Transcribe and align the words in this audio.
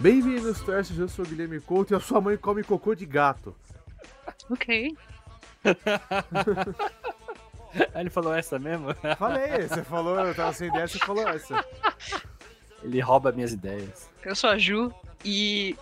Bem-vindos, 0.00 0.62
Testes, 0.62 0.98
eu 0.98 1.06
sou 1.08 1.26
o 1.26 1.28
Guilherme 1.28 1.60
Couto 1.60 1.92
e 1.92 1.96
a 1.96 2.00
sua 2.00 2.22
mãe 2.22 2.34
come 2.34 2.64
cocô 2.64 2.94
de 2.94 3.04
gato. 3.04 3.54
Ok. 4.48 4.96
Aí 7.94 8.00
ele 8.00 8.08
falou 8.08 8.34
essa 8.34 8.58
mesmo? 8.58 8.94
Falei, 9.18 9.68
você 9.68 9.84
falou, 9.84 10.18
eu 10.18 10.34
tava 10.34 10.54
sem 10.54 10.68
ideia, 10.68 10.88
você 10.88 10.98
falou 10.98 11.28
essa. 11.28 11.62
Ele 12.82 12.98
rouba 12.98 13.30
minhas 13.30 13.52
ideias. 13.52 14.08
Eu 14.24 14.34
sou 14.34 14.48
a 14.48 14.56
Ju 14.56 14.90
e 15.22 15.76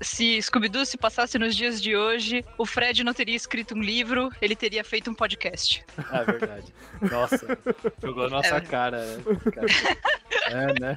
se 0.00 0.40
Scooby-Doo 0.40 0.84
se 0.86 0.96
passasse 0.96 1.38
nos 1.38 1.54
dias 1.54 1.80
de 1.80 1.96
hoje, 1.96 2.44
o 2.56 2.64
Fred 2.64 3.04
não 3.04 3.12
teria 3.12 3.36
escrito 3.36 3.74
um 3.74 3.82
livro, 3.82 4.30
ele 4.40 4.56
teria 4.56 4.82
feito 4.82 5.10
um 5.10 5.14
podcast. 5.14 5.84
Ah, 6.10 6.22
verdade. 6.22 6.72
Nossa, 7.10 7.58
jogou 8.02 8.24
a 8.26 8.30
nossa 8.30 8.56
É. 8.56 8.60
cara, 8.60 9.04
né? 9.04 9.22
Cara. 9.52 9.66
É, 10.50 10.80
né? 10.80 10.96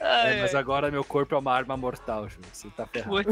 Ai, 0.00 0.38
É, 0.38 0.42
mas 0.42 0.54
agora 0.54 0.90
meu 0.90 1.02
corpo 1.02 1.34
é 1.34 1.38
uma 1.38 1.54
arma 1.54 1.74
mortal, 1.76 2.28
Ju. 2.28 2.38
Você 2.52 2.68
tá 2.70 2.86
ferrado. 2.86 3.14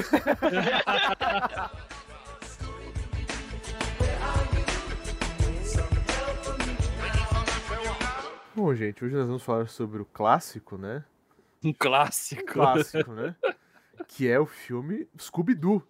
Bom, 8.55 8.75
gente, 8.75 9.05
hoje 9.05 9.15
nós 9.15 9.27
vamos 9.27 9.43
falar 9.43 9.69
sobre 9.69 10.01
o 10.01 10.05
clássico, 10.07 10.79
né? 10.79 11.05
Um 11.63 11.73
clássico. 11.73 12.45
Clássico, 12.47 13.13
né? 13.13 13.35
Que 14.05 14.29
é 14.29 14.39
o 14.39 14.47
filme 14.47 15.07
Scooby-Doo. 15.19 15.83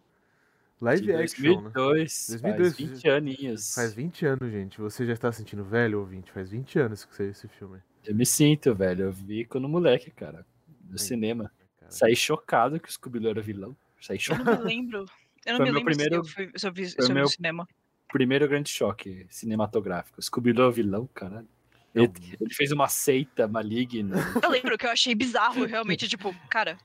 Live 0.80 1.02
De 1.06 1.12
action, 1.14 1.62
né? 1.62 1.70
2002, 1.74 2.26
2002, 2.28 2.42
faz 2.76 2.76
20 2.76 3.08
aninhos. 3.08 3.74
Faz 3.74 3.94
20 3.94 4.26
anos, 4.26 4.52
gente. 4.52 4.78
Você 4.80 5.06
já 5.06 5.14
está 5.14 5.32
sentindo 5.32 5.64
velho, 5.64 6.00
ouvinte? 6.00 6.30
Faz 6.30 6.50
20 6.50 6.78
anos 6.78 7.04
que 7.04 7.16
saiu 7.16 7.30
esse 7.30 7.48
filme. 7.48 7.78
Eu 8.04 8.14
me 8.14 8.26
sinto, 8.26 8.74
velho. 8.74 9.04
Eu 9.04 9.12
vi 9.12 9.46
quando 9.46 9.68
moleque, 9.68 10.10
cara. 10.10 10.44
No 10.88 10.98
cinema. 10.98 11.50
Cara. 11.80 11.90
Saí 11.90 12.14
chocado 12.14 12.78
que 12.78 12.88
o 12.88 12.92
Scooby-Doo 12.92 13.30
era 13.30 13.40
vilão. 13.40 13.74
Saí 14.00 14.16
Eu 14.16 14.20
chocado. 14.20 14.44
não 14.44 14.58
me 14.58 14.64
lembro. 14.64 15.06
Eu 15.46 15.52
não 15.52 15.56
Foi 15.58 15.64
me 15.66 15.72
lembro 15.72 15.84
primeiro- 15.94 16.24
se 16.24 16.42
eu, 16.42 16.50
se 16.56 16.66
eu 16.68 16.72
vi, 16.72 16.86
se 16.90 16.96
eu 17.00 17.08
meu- 17.14 17.22
no 17.22 17.28
cinema. 17.30 17.68
Primeiro 18.12 18.46
grande 18.46 18.68
choque 18.68 19.26
cinematográfico. 19.30 20.20
Scooby-Doo 20.20 20.68
é 20.68 20.72
vilão, 20.72 21.08
caralho. 21.14 21.48
Ele, 21.94 22.12
ele 22.38 22.52
fez 22.52 22.70
uma 22.70 22.88
seita 22.88 23.48
maligna. 23.48 24.16
Eu 24.42 24.50
lembro 24.50 24.76
que 24.76 24.84
eu 24.84 24.90
achei 24.90 25.14
bizarro, 25.14 25.64
realmente, 25.64 26.06
tipo, 26.06 26.34
cara. 26.50 26.76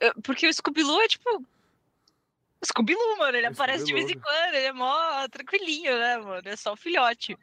Eh, 0.00 0.12
Porque 0.22 0.46
o 0.46 0.52
Scooby-Doo 0.52 1.00
é 1.00 1.08
tipo. 1.08 1.28
o 1.36 2.66
Scooby-Doo, 2.66 3.18
mano, 3.18 3.36
ele 3.36 3.46
aparece 3.46 3.84
de 3.84 3.92
vez 3.92 4.10
em 4.10 4.18
quando, 4.18 4.54
ele 4.54 4.66
é 4.66 4.72
mó 4.72 5.26
tranquilinho, 5.28 5.98
né, 5.98 6.18
mano? 6.18 6.42
É 6.44 6.56
só 6.56 6.72
o 6.72 6.76
filhote. 6.76 7.36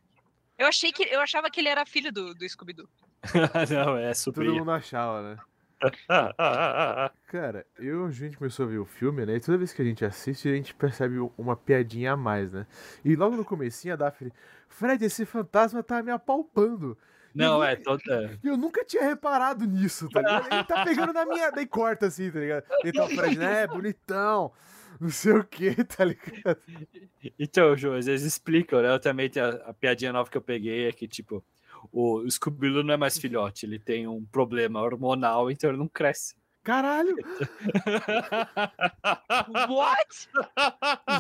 Eu 0.58 0.68
achei 0.68 0.92
que. 0.92 1.04
Eu 1.04 1.22
achava 1.22 1.50
que 1.50 1.60
ele 1.60 1.70
era 1.70 1.86
filho 1.86 2.12
do, 2.12 2.34
do 2.34 2.48
Scooby-Doo. 2.48 2.88
Não, 3.70 3.98
é 3.98 4.08
Todo 4.08 4.16
super. 4.16 4.50
mundo 4.50 4.72
achava, 4.72 5.22
né? 5.22 5.38
Cara, 7.28 7.66
eu, 7.78 8.06
a 8.06 8.12
gente 8.12 8.38
começou 8.38 8.66
a 8.66 8.70
ver 8.70 8.78
o 8.78 8.86
filme, 8.86 9.26
né? 9.26 9.36
E 9.36 9.40
toda 9.40 9.58
vez 9.58 9.74
que 9.74 9.82
a 9.82 9.86
gente 9.86 10.06
assiste, 10.06 10.48
a 10.48 10.54
gente 10.54 10.74
percebe 10.74 11.18
uma 11.38 11.56
piadinha 11.56 12.14
a 12.14 12.18
mais, 12.18 12.52
né? 12.52 12.66
E 13.04 13.16
logo 13.16 13.36
no 13.36 13.46
comecinho, 13.46 13.94
a 13.94 13.98
Daphne... 13.98 14.32
Fred, 14.70 15.04
esse 15.06 15.26
fantasma 15.26 15.84
tá 15.84 16.02
me 16.02 16.12
apalpando. 16.12 16.98
Não, 17.36 17.64
é 17.64 17.76
toda. 17.76 18.40
Eu 18.44 18.56
nunca 18.58 18.84
tinha 18.86 19.04
reparado 19.04 19.66
nisso, 19.66 20.08
tá 20.10 20.22
ligado? 20.22 20.52
Ele 20.54 20.64
tá 20.64 20.84
pegando 20.86 21.14
na 21.14 21.26
minha... 21.26 21.52
Daí 21.52 21.66
corta 21.68 22.08
assim, 22.08 22.32
tá 22.32 22.40
ligado? 22.40 22.64
Então 22.84 23.06
o 23.06 23.10
Fred, 23.10 23.38
né? 23.38 23.68
Bonitão. 23.68 24.52
Não 25.00 25.10
sei 25.10 25.34
o 25.34 25.44
que, 25.44 25.76
tá 25.84 26.06
ligado? 26.06 26.58
Então, 27.38 27.76
Ju, 27.76 27.94
às 27.94 28.06
vezes 28.06 28.26
explicam, 28.26 28.82
né? 28.82 28.90
Eu 28.94 29.00
também 29.00 29.30
tenho 29.30 29.46
a, 29.48 29.70
a 29.70 29.74
piadinha 29.74 30.14
nova 30.14 30.30
que 30.30 30.38
eu 30.38 30.42
peguei 30.42 30.88
é 30.88 30.92
que, 30.94 31.06
tipo, 31.06 31.44
o 31.92 32.24
Scooby-Doo 32.30 32.82
não 32.84 32.94
é 32.94 32.98
mais 32.98 33.18
filhote, 33.18 33.66
ele 33.66 33.78
tem 33.78 34.08
um 34.08 34.24
problema 34.26 34.82
hormonal, 34.82 35.52
então 35.52 35.70
ele 35.70 35.80
não 35.80 35.88
cresce. 35.90 36.34
Caralho! 36.64 37.14
What? 39.70 40.30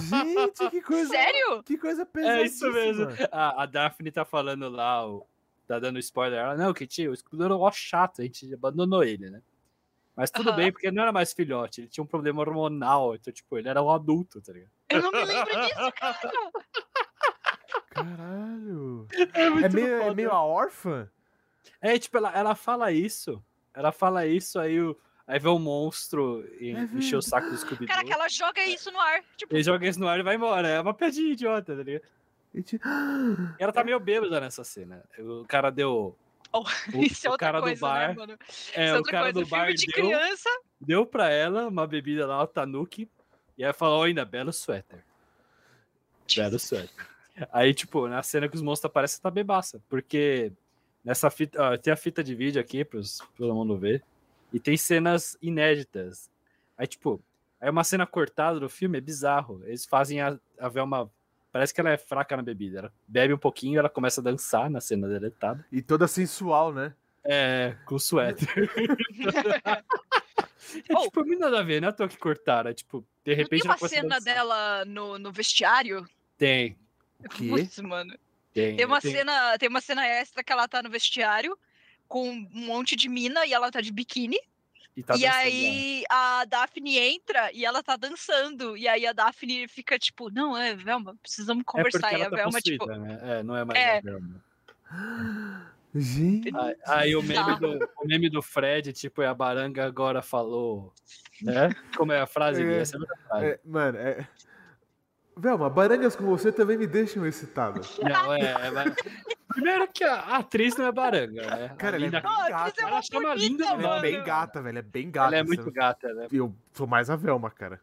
Gente, 0.02 0.70
que 0.72 0.82
coisa... 0.82 1.10
Sério? 1.10 1.64
Que 1.64 1.78
coisa 1.78 2.06
pesada. 2.06 2.40
É 2.40 2.44
isso 2.44 2.72
mesmo. 2.72 3.08
A, 3.32 3.64
a 3.64 3.66
Daphne 3.66 4.12
tá 4.12 4.26
falando 4.26 4.70
lá, 4.70 5.08
o- 5.08 5.26
tá 5.66 5.80
dando 5.80 6.00
spoiler. 6.00 6.40
Ela, 6.40 6.56
não, 6.56 6.74
que 6.74 6.86
tinha, 6.88 7.10
o 7.12 7.16
Scooby-Doo 7.16 7.46
era 7.46 7.58
mó 7.58 7.72
chato, 7.72 8.22
a 8.22 8.24
gente 8.26 8.54
abandonou 8.54 9.04
ele, 9.04 9.30
né? 9.30 9.42
Mas 10.16 10.32
tudo 10.32 10.50
Aham. 10.50 10.56
bem, 10.58 10.72
porque 10.72 10.88
ele 10.88 10.96
não 10.96 11.04
era 11.04 11.12
mais 11.12 11.34
filhote, 11.34 11.82
ele 11.82 11.88
tinha 11.90 12.04
um 12.04 12.08
problema 12.08 12.40
hormonal, 12.40 13.16
então, 13.16 13.34
tipo, 13.34 13.58
ele 13.58 13.68
era 13.68 13.84
um 13.84 13.92
adulto, 13.92 14.42
tá 14.42 14.54
ligado? 14.54 14.72
Eu 14.90 15.02
não 15.02 15.12
me 15.12 15.26
lembro 15.26 15.62
disso, 15.62 15.92
cara. 16.00 16.52
Caralho. 17.90 19.08
É, 19.14 19.66
É 19.66 19.70
meio, 19.70 20.02
é 20.02 20.14
meio 20.14 20.32
a 20.32 20.42
órfã? 20.44 21.10
É, 21.82 21.98
tipo, 21.98 22.18
ela, 22.18 22.32
ela 22.32 22.56
fala 22.56 22.92
isso. 22.92 23.44
Ela 23.74 23.92
fala 23.92 24.26
isso, 24.26 24.60
aí, 24.60 24.80
o, 24.80 24.98
aí 25.28 25.40
vê 25.40 25.50
um 25.50 25.60
monstro 25.60 26.46
e 26.60 26.72
É 26.72 26.84
encher 26.98 27.18
o 27.18 27.22
saco 27.22 27.50
do 27.50 27.58
Scooby-Doo. 27.58 27.88
Caraca, 27.88 28.14
ela 28.14 28.30
joga 28.30 28.64
isso 28.66 28.92
no 28.92 29.00
ar. 29.00 29.22
Tipo, 29.38 29.54
Ele 29.56 29.64
joga 29.64 29.88
isso 29.88 30.00
no 30.00 30.08
ar 30.08 30.20
e 30.20 30.24
vai 30.24 30.36
embora. 30.36 30.68
É 30.68 30.80
uma 30.80 30.94
piadinha 30.94 31.32
idiota, 31.34 31.76
tá 31.76 31.84
ligado? 31.84 32.04
E 32.56 32.64
te- 32.64 32.80
E 33.60 33.64
ela 33.64 33.72
tá 33.74 33.84
meio 33.84 34.00
bêbada 34.00 34.40
nessa 34.40 34.64
cena. 34.64 35.04
O 35.20 35.46
cara 35.46 35.70
deu. 35.70 36.18
Oh, 36.52 36.64
O- 36.96 37.04
isso 37.04 37.28
é 37.28 37.30
o 37.30 37.34
outra 37.34 37.48
cara 37.48 37.60
do 37.60 37.64
coisa, 37.64 37.82
bar, 37.82 38.08
né, 38.10 38.14
mano? 38.16 38.34
É, 38.34 38.36
isso 38.36 38.80
é 38.80 38.94
o 38.94 38.98
outra 38.98 39.12
cara 39.12 39.34
coisa. 39.34 39.40
do 39.42 39.50
bar 39.50 39.74
de 39.74 39.86
deu, 39.88 39.94
criança. 40.06 40.50
deu 40.80 41.06
pra 41.06 41.30
ela 41.30 41.68
uma 41.68 41.86
bebida 41.86 42.26
lá, 42.26 42.42
o 42.42 42.48
Tanuki. 42.48 43.10
E 43.58 43.64
aí 43.66 43.74
falou 43.74 44.04
ainda, 44.04 44.24
belo 44.26 44.52
suéter. 44.54 45.04
Belo 46.36 46.58
suéter. 46.60 47.08
Aí, 47.52 47.74
tipo, 47.74 48.08
na 48.08 48.24
cena 48.24 48.48
que 48.48 48.56
os 48.56 48.62
monstros 48.62 48.90
aparecem, 48.90 49.22
tá 49.22 49.30
bebaça. 49.30 49.82
Porque 49.90 50.52
nessa 51.04 51.30
fita. 51.30 51.62
ó, 51.62 51.78
tem 51.78 51.92
a 51.92 51.98
fita 51.98 52.24
de 52.24 52.34
vídeo 52.34 52.62
aqui 52.62 52.84
pros, 52.86 53.18
pra 53.20 53.28
todo 53.38 53.54
mundo 53.54 53.78
ver. 53.78 54.04
E 54.54 54.60
tem 54.60 54.78
cenas 54.78 55.38
inéditas. 55.42 56.30
Aí, 56.78 56.88
tipo, 56.88 57.22
aí 57.60 57.70
uma 57.70 57.84
cena 57.84 58.06
cortada 58.06 58.60
do 58.60 58.70
filme 58.70 58.98
é 58.98 59.02
bizarro. 59.02 59.62
Eles 59.66 59.86
fazem 59.86 60.22
a, 60.22 60.38
a 60.60 60.70
Velma. 60.70 61.12
Parece 61.56 61.74
que 61.74 61.80
ela 61.80 61.92
é 61.92 61.98
fraca 61.98 62.36
na 62.36 62.44
bebida. 62.44 62.80
Ela 62.80 62.94
bebe 63.08 63.34
um 63.34 63.38
pouquinho, 63.38 63.80
ela 63.80 63.88
começa 63.88 64.20
a 64.20 64.24
dançar 64.26 64.70
na 64.70 64.82
cena 64.82 65.08
deletada. 65.08 65.66
E 65.72 65.82
toda 65.82 66.06
sensual, 66.06 66.74
né? 66.74 66.94
É, 67.24 67.78
com 67.86 67.98
suéter. 67.98 68.46
é 69.70 69.84
Oh. 70.94 71.04
tipo, 71.04 71.24
não 71.24 71.40
nada 71.40 71.60
a 71.62 71.64
ver, 71.64 71.80
não 71.82 71.88
é 71.88 71.92
à 71.92 71.94
toa 71.94 72.10
que 72.10 72.18
cortaram. 72.18 72.70
É, 72.70 72.74
tipo, 72.74 73.00
de 73.00 73.06
Não 73.06 73.08
tem 73.24 73.36
repente 73.36 73.64
uma 73.64 73.72
ela 73.72 73.80
começa 73.80 73.96
a 73.96 74.02
cena 74.02 74.16
dançar. 74.20 74.34
dela 74.36 74.84
no, 74.86 75.18
no 75.18 75.32
vestiário? 75.32 76.06
Tem, 76.38 76.78
O 77.24 77.30
quê? 77.30 77.48
Putz, 77.48 77.80
mano. 77.80 78.14
tem. 78.54 78.76
Tem 78.76 78.86
uma, 78.86 79.00
tem- 79.00 79.12
cena, 79.14 79.58
tem 79.58 79.70
uma 79.70 79.80
cena 79.82 80.06
extra 80.06 80.44
que 80.44 80.52
ela 80.52 80.68
tá 80.68 80.84
no 80.84 80.90
vestiário 80.90 81.58
com 82.08 82.30
um 82.32 82.50
monte 82.52 82.98
de 82.98 83.08
mina 83.08 83.46
e 83.46 83.54
ela 83.54 83.72
tá 83.72 83.80
de 83.80 83.94
biquíni. 83.94 84.38
E, 84.96 85.04
tá 85.04 85.16
e 85.18 85.24
lá. 85.24 85.36
aí 85.36 86.04
a 86.10 86.46
Daphne 86.46 86.98
entra 86.98 87.52
e 87.52 87.66
ela 87.66 87.84
tá 87.84 87.96
dançando. 87.98 88.78
E 88.78 88.88
aí 88.88 89.06
a 89.06 89.12
Daphne 89.14 89.68
fica 89.68 90.00
tipo, 90.00 90.30
não, 90.32 90.58
é, 90.58 90.74
Velma, 90.74 91.16
precisamos 91.22 91.62
É 91.62 91.66
conversar. 91.66 92.14
e 92.14 92.16
ela 92.16 92.28
a 92.28 92.30
tá 92.30 92.36
Velma, 92.38 92.62
tipo, 92.62 92.86
possuída, 92.86 93.06
né? 93.06 93.20
É, 93.40 93.44
não 93.44 93.56
é 93.58 93.66
mais 93.66 93.80
É. 93.80 93.98
a 93.98 94.02
Velma. 94.02 94.42
Gente. 95.94 96.52
Aí, 96.56 96.76
aí 96.86 97.16
o, 97.16 97.24
meme 97.24 97.60
do, 97.60 97.90
o 98.02 98.06
meme 98.08 98.30
do 98.30 98.42
Fred, 98.42 98.92
tipo, 98.92 99.22
é 99.22 99.28
a 99.28 99.34
baranga 99.34 99.86
agora 99.86 100.22
falou. 100.22 100.94
Né? 101.42 101.70
Como 101.98 102.12
é 102.12 102.20
a 102.22 102.26
frase? 102.26 102.64
É. 102.64 102.80
Essa 102.80 102.98
é 102.98 103.28
frase. 103.28 103.46
É, 103.46 103.60
mano, 103.64 103.98
é. 103.98 104.28
Velma, 105.38 105.70
barangas 105.70 106.16
com 106.16 106.26
você 106.26 106.52
também 106.52 106.78
me 106.78 106.88
deixam 106.88 107.26
excitado. 107.26 107.82
Não, 108.02 108.34
é. 108.34 108.68
é, 108.68 108.72
mas- 108.72 108.94
Primeiro 109.56 109.88
que 109.88 110.04
a 110.04 110.38
atriz 110.38 110.76
não 110.78 110.86
é 110.86 110.92
baranga, 110.92 111.42
né? 111.56 111.76
Cara, 111.78 111.96
ela 111.96 112.06
é 112.06 112.10
bem 112.10 112.22
"Ah, 112.24 112.50
gata. 112.50 112.82
É 112.82 112.84
ela 112.84 113.02
chama 113.02 113.30
bonita, 113.30 113.36
linda, 113.48 113.66
Ela 113.66 113.74
é 113.74 113.88
mano." 113.88 114.02
bem 114.02 114.24
gata, 114.24 114.62
velho. 114.62 114.78
É 114.78 114.82
bem 114.82 115.10
gata. 115.12 115.28
Ela 115.28 115.38
é 115.38 115.44
muito 115.44 115.72
gata, 115.72 116.14
né? 116.14 116.28
Eu 116.32 116.54
sou 116.74 116.86
mais 116.86 117.10
a 117.10 117.16
Velma, 117.16 117.50
cara. 117.50 117.80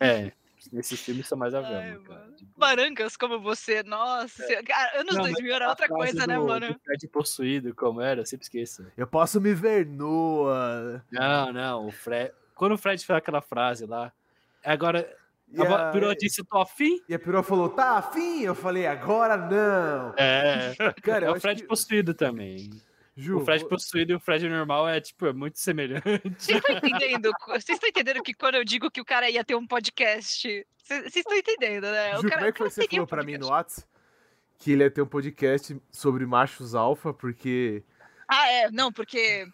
É. 0.00 0.32
Nesses 0.72 1.00
filmes 1.00 1.26
são 1.26 1.36
mais 1.38 1.54
a 1.54 1.58
Ai, 1.60 1.64
Velma, 1.92 2.04
cara. 2.08 2.20
mano. 2.20 2.34
Barangas 2.56 3.16
como 3.16 3.40
você, 3.40 3.82
nossa. 3.82 4.44
Cara, 4.64 5.00
anos 5.00 5.14
É. 5.14 5.18
Não, 5.18 5.22
mas 5.24 5.32
2000 5.34 5.54
era 5.54 5.68
outra 5.68 5.88
coisa, 5.88 6.26
né, 6.26 6.36
do- 6.36 6.46
mano? 6.46 6.72
do 6.74 6.78
Fred 6.80 7.08
possuído, 7.08 7.74
como 7.74 8.00
era, 8.00 8.20
eu 8.20 8.26
sempre 8.26 8.44
esqueço. 8.44 8.86
Eu 8.96 9.06
posso 9.06 9.40
me 9.40 9.54
ver 9.54 9.86
nua. 9.86 11.04
Não, 11.10 11.52
não, 11.52 11.86
o 11.86 11.90
Fred. 11.92 12.32
Quando 12.54 12.72
o 12.72 12.78
Fred 12.78 13.04
fala 13.04 13.18
aquela 13.18 13.40
frase 13.40 13.86
lá, 13.86 14.12
agora. 14.64 15.08
E 15.52 15.60
a 15.60 15.88
a, 15.88 15.92
Perua 15.92 16.14
disse, 16.16 16.40
eu 16.40 16.44
tô 16.44 16.58
afim? 16.58 17.00
e 17.08 17.14
a 17.14 17.18
perua 17.18 17.42
falou, 17.42 17.68
tá 17.68 17.98
afim? 17.98 18.42
Eu 18.42 18.54
falei, 18.54 18.86
agora 18.86 19.36
não. 19.36 20.14
É. 20.16 20.74
Cara, 21.02 21.26
é 21.26 21.30
o 21.30 21.38
Fred 21.40 21.62
que- 21.62 21.68
possuído 21.68 22.14
também. 22.14 22.70
Ju, 23.14 23.38
o 23.38 23.44
Fred 23.44 23.68
possuído 23.68 24.12
e 24.12 24.14
o 24.14 24.20
Fred 24.20 24.48
normal 24.48 24.88
é, 24.88 24.98
tipo, 24.98 25.26
é 25.26 25.32
muito 25.34 25.58
semelhante. 25.58 26.02
Vocês 26.38 26.58
estão 26.58 26.76
entendendo? 26.76 27.30
Vocês 27.46 27.68
estão 27.68 27.88
entendendo 27.90 28.22
que 28.22 28.32
quando 28.32 28.54
eu 28.54 28.64
digo 28.64 28.90
que 28.90 29.02
o 29.02 29.04
cara 29.04 29.28
ia 29.28 29.44
ter 29.44 29.54
um 29.54 29.66
podcast. 29.66 30.66
Vocês 30.78 31.00
vocês 31.02 31.16
estão 31.16 31.36
entendendo, 31.36 31.84
né? 31.84 32.12
Ju, 32.14 32.20
o 32.20 32.22
cara, 32.22 32.34
como 32.36 32.46
é 32.46 32.52
que 32.52 32.58
foi 32.58 32.70
você 32.70 32.88
falou 32.88 33.04
um 33.04 33.06
pra 33.06 33.22
mim 33.22 33.32
no 33.36 33.48
podcast. 33.48 33.80
Whats? 33.80 33.86
Que 34.58 34.72
ele 34.72 34.84
ia 34.84 34.90
ter 34.90 35.02
um 35.02 35.06
podcast 35.06 35.76
sobre 35.90 36.24
machos 36.24 36.74
alfa, 36.74 37.12
porque. 37.12 37.82
Ah, 38.26 38.50
é, 38.50 38.70
não, 38.70 38.90
porque 38.90 39.46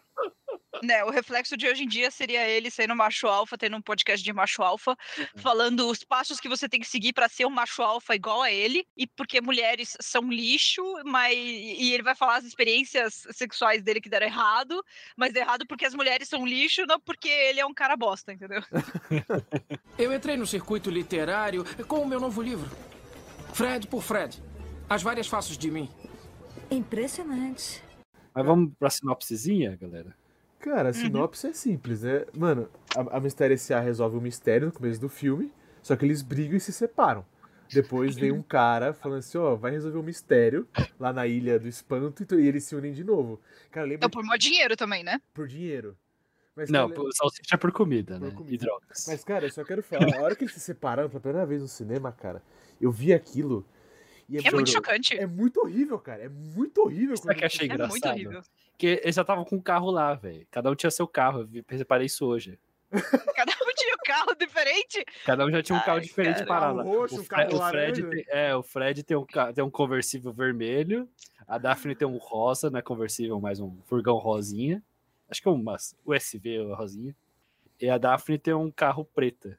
né, 0.82 1.04
o 1.04 1.10
reflexo 1.10 1.56
de 1.56 1.66
hoje 1.68 1.84
em 1.84 1.88
dia 1.88 2.10
seria 2.10 2.46
ele 2.48 2.70
sendo 2.70 2.94
macho 2.94 3.26
alfa, 3.26 3.56
tendo 3.58 3.76
um 3.76 3.82
podcast 3.82 4.24
de 4.24 4.32
macho 4.32 4.62
alfa, 4.62 4.96
É. 5.18 5.26
falando 5.40 5.88
os 5.88 6.02
passos 6.04 6.40
que 6.40 6.48
você 6.48 6.68
tem 6.68 6.80
que 6.80 6.86
seguir 6.86 7.12
pra 7.12 7.28
ser 7.28 7.46
um 7.46 7.50
macho 7.50 7.82
alfa 7.82 8.14
igual 8.14 8.42
a 8.42 8.50
ele, 8.52 8.86
e 8.96 9.06
porque 9.06 9.40
mulheres 9.40 9.96
são 10.00 10.28
lixo, 10.30 10.82
mas 11.04 11.34
e 11.36 11.92
ele 11.92 12.02
vai 12.02 12.14
falar 12.14 12.36
as 12.36 12.44
experiências 12.44 13.26
sexuais 13.30 13.82
dele 13.82 14.00
que 14.00 14.08
deram 14.08 14.26
errado, 14.26 14.82
mas 15.16 15.32
deu 15.32 15.42
errado 15.42 15.66
porque 15.66 15.84
as 15.84 15.94
mulheres 15.94 16.28
são 16.28 16.46
lixo, 16.46 16.84
não 16.86 16.98
porque 17.00 17.28
ele 17.28 17.60
é 17.60 17.66
um 17.66 17.74
cara 17.74 17.96
bosta, 17.96 18.32
entendeu? 18.32 18.62
Eu 19.98 20.12
entrei 20.14 20.36
no 20.36 20.46
circuito 20.46 20.90
literário 20.90 21.64
com 21.86 22.00
o 22.02 22.06
meu 22.06 22.20
novo 22.20 22.40
livro. 22.42 22.70
Fred 23.52 23.86
por 23.88 24.02
Fred. 24.02 24.40
As 24.88 25.02
várias 25.02 25.26
faces 25.26 25.58
de 25.58 25.70
mim. 25.70 25.90
Impressionante. 26.70 27.82
Mas 28.34 28.46
vamos 28.46 28.72
pra 28.78 28.88
sinopsezinha, 28.90 29.76
galera? 29.80 30.16
Cara, 30.58 30.88
a 30.88 30.92
sinopse 30.92 31.46
é 31.46 31.52
simples, 31.52 32.02
né? 32.02 32.24
Mano, 32.36 32.68
a, 32.96 33.16
a 33.16 33.20
Mistério 33.20 33.54
S.A. 33.54 33.80
resolve 33.80 34.16
um 34.16 34.20
mistério 34.20 34.66
no 34.66 34.72
começo 34.72 35.00
do 35.00 35.08
filme, 35.08 35.52
só 35.82 35.94
que 35.96 36.04
eles 36.04 36.20
brigam 36.22 36.56
e 36.56 36.60
se 36.60 36.72
separam. 36.72 37.24
Depois 37.72 38.16
vem 38.16 38.32
um 38.32 38.42
cara 38.42 38.92
falando 38.94 39.18
assim, 39.18 39.36
ó, 39.36 39.54
vai 39.54 39.70
resolver 39.70 39.98
um 39.98 40.02
mistério 40.02 40.66
lá 40.98 41.12
na 41.12 41.26
Ilha 41.26 41.58
do 41.58 41.68
Espanto 41.68 42.24
e 42.34 42.46
eles 42.48 42.64
se 42.64 42.74
unem 42.74 42.92
de 42.92 43.04
novo. 43.04 43.40
Cara, 43.70 43.86
lembra 43.86 44.06
É 44.06 44.08
por 44.08 44.24
maior 44.24 44.38
dinheiro 44.38 44.74
também, 44.74 45.04
né? 45.04 45.20
por 45.34 45.46
dinheiro. 45.46 45.96
Mas, 46.56 46.70
Não, 46.70 46.88
cara, 46.88 47.02
salsicha 47.14 47.54
é 47.54 47.56
por 47.56 47.70
comida, 47.70 48.18
Por 48.18 48.28
né? 48.28 48.34
comida. 48.34 48.54
E 48.54 48.58
drogas. 48.58 49.04
Mas, 49.06 49.22
cara, 49.22 49.46
eu 49.46 49.50
só 49.50 49.62
quero 49.64 49.82
falar, 49.82 50.16
a 50.16 50.22
hora 50.22 50.34
que 50.34 50.42
eles 50.44 50.54
se 50.54 50.60
separaram 50.60 51.08
pela 51.08 51.20
primeira 51.20 51.46
vez 51.46 51.62
no 51.62 51.68
cinema, 51.68 52.10
cara, 52.10 52.42
eu 52.80 52.90
vi 52.90 53.12
aquilo 53.12 53.64
e 54.28 54.36
É 54.36 54.42
muito 54.42 54.54
mano, 54.54 54.66
chocante. 54.66 55.16
É 55.16 55.26
muito 55.26 55.60
horrível, 55.60 55.98
cara. 55.98 56.24
É 56.24 56.28
muito 56.28 56.82
horrível. 56.82 57.16
Sabe 57.16 57.34
o 57.34 57.38
que 57.38 57.44
achei 57.44 57.66
É 57.66 57.68
muito 57.70 57.84
engraçado? 57.96 58.12
horrível. 58.14 58.42
Porque 58.72 59.00
eles 59.02 59.14
já 59.16 59.22
estavam 59.22 59.44
com 59.44 59.56
um 59.56 59.60
carro 59.60 59.90
lá, 59.90 60.14
velho. 60.14 60.46
Cada 60.50 60.70
um 60.70 60.74
tinha 60.74 60.90
seu 60.90 61.06
carro. 61.08 61.40
Eu 61.40 61.46
vi- 61.46 61.64
reparei 61.68 62.06
isso 62.06 62.24
hoje. 62.26 62.58
Cada 63.36 63.52
um 63.52 63.74
tinha 63.74 63.94
um 63.94 64.04
carro 64.06 64.34
diferente. 64.34 65.04
Cada 65.26 65.44
um 65.44 65.50
já 65.50 65.62
tinha 65.62 65.76
um 65.76 65.80
carro 65.82 65.98
Ai, 65.98 66.04
diferente 66.04 66.34
cara. 66.36 66.46
parado 66.46 66.76
lá. 66.78 66.82
Roxo, 66.84 67.16
o, 67.16 67.20
um 67.20 67.24
carro 67.24 67.54
o 67.56 67.68
Fred 67.68 68.02
tem, 68.02 68.24
é, 68.28 68.54
o 68.56 68.62
Fred 68.62 69.02
tem 69.02 69.16
um, 69.16 69.26
tem 69.54 69.64
um 69.64 69.70
conversível 69.70 70.32
vermelho. 70.32 71.08
A 71.46 71.58
Daphne 71.58 71.94
tem 71.94 72.06
um 72.08 72.16
rosa, 72.16 72.70
não 72.70 72.78
é 72.78 72.82
conversível, 72.82 73.38
mas 73.40 73.60
um 73.60 73.76
furgão 73.86 74.16
rosinha. 74.16 74.82
Acho 75.30 75.42
que 75.42 75.48
é 75.48 75.50
uma 75.50 75.76
USV 76.06 76.72
rosinha. 76.74 77.14
E 77.80 77.88
a 77.90 77.98
Daphne 77.98 78.38
tem 78.38 78.54
um 78.54 78.70
carro 78.70 79.04
preta. 79.04 79.58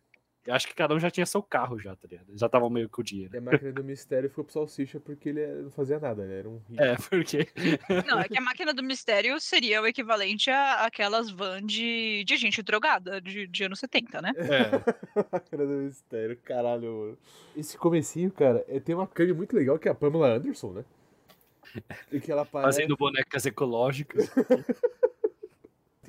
Eu 0.49 0.55
acho 0.55 0.67
que 0.67 0.73
cada 0.73 0.95
um 0.95 0.99
já 0.99 1.11
tinha 1.11 1.27
seu 1.27 1.43
carro 1.43 1.77
já, 1.77 1.95
tá 1.95 2.07
ligado? 2.09 2.25
Já 2.35 2.47
estavam 2.47 2.71
meio 2.71 2.89
com 2.89 3.01
o 3.01 3.03
dinheiro. 3.03 3.35
E 3.35 3.37
a 3.37 3.41
máquina 3.41 3.71
do 3.71 3.83
mistério 3.83 4.29
ficou 4.29 4.43
pro 4.43 4.51
Salsicha 4.51 4.99
porque 4.99 5.29
ele 5.29 5.45
não 5.61 5.69
fazia 5.69 5.99
nada, 5.99 6.23
ele 6.23 6.33
era 6.33 6.49
um 6.49 6.59
rico. 6.67 6.81
É, 6.81 6.95
porque. 6.95 7.47
Não, 8.07 8.19
é 8.19 8.27
que 8.27 8.37
a 8.37 8.41
máquina 8.41 8.73
do 8.73 8.81
mistério 8.81 9.39
seria 9.39 9.79
o 9.79 9.85
equivalente 9.85 10.49
a 10.49 10.85
aquelas 10.85 11.29
van 11.29 11.61
de, 11.61 12.23
de 12.25 12.35
gente 12.35 12.63
drogada 12.63 13.21
de, 13.21 13.45
de 13.45 13.63
anos 13.63 13.79
70, 13.79 14.21
né? 14.23 14.31
É, 14.37 15.21
máquina 15.31 15.65
do 15.67 15.73
mistério, 15.83 16.35
caralho, 16.43 16.91
mano. 16.91 17.17
Esse 17.55 17.77
comecinho, 17.77 18.31
cara, 18.31 18.65
é, 18.67 18.79
tem 18.79 18.95
uma 18.95 19.05
câmera 19.05 19.35
muito 19.35 19.55
legal 19.55 19.77
que 19.77 19.87
é 19.87 19.91
a 19.91 19.95
Pamela 19.95 20.35
Anderson, 20.35 20.71
né? 20.71 20.85
E 22.11 22.19
que 22.19 22.31
ela 22.31 22.41
aparece. 22.41 22.79
fazendo 22.79 22.97
bonecas 22.97 23.45
ecológicas. 23.45 24.27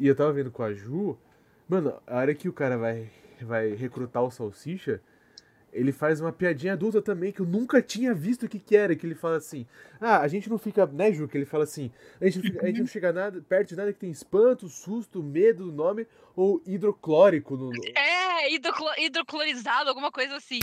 E 0.00 0.06
eu 0.06 0.16
tava 0.16 0.32
vendo 0.32 0.50
com 0.50 0.62
a 0.62 0.72
Ju, 0.72 1.14
mano, 1.68 2.00
a 2.06 2.16
hora 2.16 2.34
que 2.34 2.48
o 2.48 2.54
cara 2.54 2.78
vai, 2.78 3.10
vai 3.44 3.74
recrutar 3.74 4.22
o 4.22 4.30
Salsicha, 4.30 5.00
ele 5.72 5.92
faz 5.92 6.20
uma 6.20 6.32
piadinha 6.32 6.72
adulta 6.72 7.00
também 7.00 7.30
que 7.30 7.40
eu 7.40 7.46
nunca 7.46 7.80
tinha 7.80 8.12
visto 8.12 8.44
o 8.44 8.48
que 8.48 8.58
que 8.58 8.76
era, 8.76 8.96
que 8.96 9.06
ele 9.06 9.14
fala 9.14 9.36
assim, 9.36 9.64
ah, 10.00 10.18
a 10.20 10.26
gente 10.26 10.50
não 10.50 10.58
fica, 10.58 10.84
né 10.86 11.12
Ju, 11.12 11.28
que 11.28 11.38
ele 11.38 11.44
fala 11.44 11.62
assim, 11.64 11.92
a 12.20 12.24
gente 12.24 12.38
não, 12.38 12.42
fica- 12.44 12.64
a 12.64 12.66
gente 12.66 12.80
não 12.80 12.86
chega 12.88 13.12
nada, 13.12 13.40
perto 13.40 13.68
de 13.68 13.76
nada 13.76 13.92
que 13.92 13.98
tem 14.00 14.10
espanto, 14.10 14.68
susto, 14.68 15.22
medo 15.22 15.66
no 15.66 15.72
nome, 15.72 16.08
ou 16.34 16.60
hidroclórico 16.66 17.56
no... 17.56 17.70
É, 17.96 18.52
hidroclo- 18.52 18.94
hidroclorizado, 18.98 19.88
alguma 19.88 20.10
coisa 20.10 20.34
assim. 20.36 20.58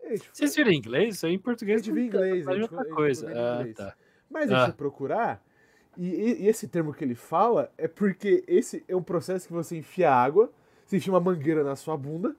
É, 0.00 0.14
tipo, 0.14 0.28
Vocês 0.32 0.54
viram 0.54 0.70
em 0.70 0.76
inglês? 0.78 1.16
Isso 1.16 1.26
aí 1.26 1.32
em 1.32 1.36
a 1.36 1.40
português. 1.40 1.82
gente 1.84 1.92
viu 1.92 2.04
em 2.04 2.06
inglês, 2.06 2.46
a 2.46 2.54
é 2.54 2.62
outra 2.62 2.80
a 2.82 2.84
coisa. 2.94 3.26
viu 3.26 3.34
em 3.34 3.38
Ah, 3.40 3.54
inglês. 3.58 3.76
tá. 3.76 3.96
Mas 4.30 4.48
eu 4.50 4.56
Ah. 4.56 4.64
fui 4.66 4.74
procurar, 4.74 5.44
e, 5.96 6.06
e- 6.08 6.42
e 6.44 6.46
esse 6.46 6.68
termo 6.68 6.94
que 6.94 7.02
ele 7.02 7.16
fala 7.16 7.72
é 7.76 7.88
porque 7.88 8.44
esse 8.46 8.84
é 8.86 8.94
um 8.94 9.02
processo 9.02 9.48
que 9.48 9.52
você 9.52 9.76
enfia 9.78 10.12
água, 10.12 10.52
você 10.86 10.96
enfia 10.98 11.12
uma 11.12 11.20
mangueira 11.20 11.62
na 11.64 11.76
sua 11.76 11.96
bunda, 11.96 12.34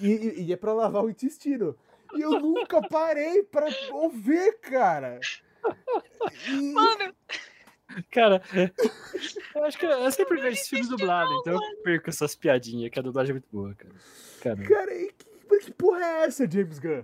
e, 0.00 0.44
e- 0.46 0.52
é 0.52 0.56
pra 0.56 0.72
lavar 0.72 1.04
o 1.04 1.10
intestino. 1.10 1.76
E 2.14 2.20
eu 2.20 2.38
nunca 2.40 2.80
parei 2.88 3.42
pra 3.42 3.66
ouvir, 3.92 4.58
cara. 4.60 5.18
E- 6.48 6.72
Mano, 6.72 7.14
Cara, 8.10 8.42
eu 9.56 9.64
acho 9.64 9.78
que 9.78 9.86
eu 9.86 10.12
sempre 10.12 10.40
vejo 10.40 10.58
esse 10.60 10.68
filme 10.68 10.86
dublado, 10.88 11.32
então 11.40 11.54
eu 11.54 11.82
perco 11.82 12.10
essas 12.10 12.34
piadinhas, 12.36 12.90
que 12.90 12.98
a 12.98 13.02
dublagem 13.02 13.30
é 13.30 13.34
muito 13.34 13.48
boa, 13.50 13.74
cara. 13.74 13.94
Cara, 14.40 14.62
cara, 14.62 14.94
e 14.94 15.10
que, 15.12 15.58
que 15.64 15.70
porra 15.72 16.00
é 16.04 16.24
essa, 16.24 16.48
James 16.48 16.78
Gunn? 16.78 17.02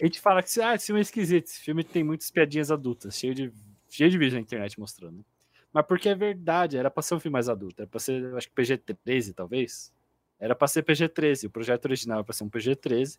a 0.00 0.04
gente 0.06 0.18
fala 0.20 0.42
que 0.42 0.60
ah, 0.62 0.74
esse 0.74 0.86
filme 0.86 1.00
é 1.00 1.02
esquisito, 1.02 1.46
esse 1.46 1.60
filme 1.60 1.84
tem 1.84 2.02
muitas 2.02 2.30
piadinhas 2.30 2.70
adultas, 2.70 3.18
cheio 3.18 3.34
de, 3.34 3.52
cheio 3.90 4.08
de 4.10 4.16
vídeo 4.16 4.34
na 4.36 4.40
internet 4.40 4.78
mostrando. 4.80 5.24
Mas 5.72 5.84
porque 5.86 6.08
é 6.08 6.14
verdade, 6.14 6.78
era 6.78 6.90
pra 6.90 7.02
ser 7.02 7.14
um 7.14 7.20
filme 7.20 7.34
mais 7.34 7.48
adulto, 7.48 7.82
era 7.82 7.88
pra 7.90 8.00
ser, 8.00 8.34
acho 8.34 8.48
que 8.48 8.54
PG-13, 8.54 9.34
talvez. 9.34 9.92
Era 10.38 10.54
pra 10.54 10.68
ser 10.68 10.82
PG-13, 10.84 11.46
o 11.46 11.50
projeto 11.50 11.84
original 11.86 12.18
era 12.18 12.24
pra 12.24 12.32
ser 12.32 12.44
um 12.44 12.48
PG-13. 12.50 13.18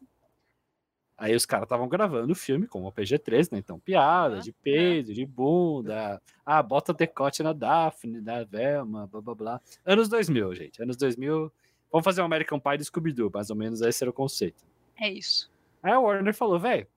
Aí 1.17 1.35
os 1.35 1.45
caras 1.45 1.65
estavam 1.65 1.89
gravando 1.89 2.31
o 2.31 2.35
filme 2.35 2.65
como 2.65 2.85
uma 2.85 2.93
PG-13, 2.93 3.51
né? 3.51 3.57
Então, 3.57 3.77
piada, 3.77 4.37
Ah, 4.37 4.39
de 4.39 4.53
peido, 4.53 5.13
de 5.13 5.25
bunda. 5.25 6.21
Ah, 6.45 6.63
bota 6.63 6.93
decote 6.93 7.43
na 7.43 7.51
Daphne, 7.51 8.21
na 8.21 8.45
Velma, 8.45 9.05
blá 9.07 9.19
blá 9.19 9.35
blá. 9.35 9.61
Anos 9.85 10.07
2000, 10.07 10.55
gente. 10.55 10.81
Anos 10.81 10.95
2000. 10.95 11.51
Vamos 11.91 12.05
fazer 12.05 12.21
um 12.21 12.25
American 12.25 12.57
Pie 12.59 12.77
do 12.77 12.85
Scooby-Doo, 12.85 13.29
mais 13.33 13.49
ou 13.49 13.55
menos 13.57 13.81
esse 13.81 14.01
era 14.03 14.09
o 14.11 14.13
conceito. 14.13 14.63
é 14.95 15.09
isso. 15.11 15.51
Aí 15.83 15.91
a 15.91 15.99
Warner 15.99 16.33
falou, 16.33 16.57
velho, 16.59 16.87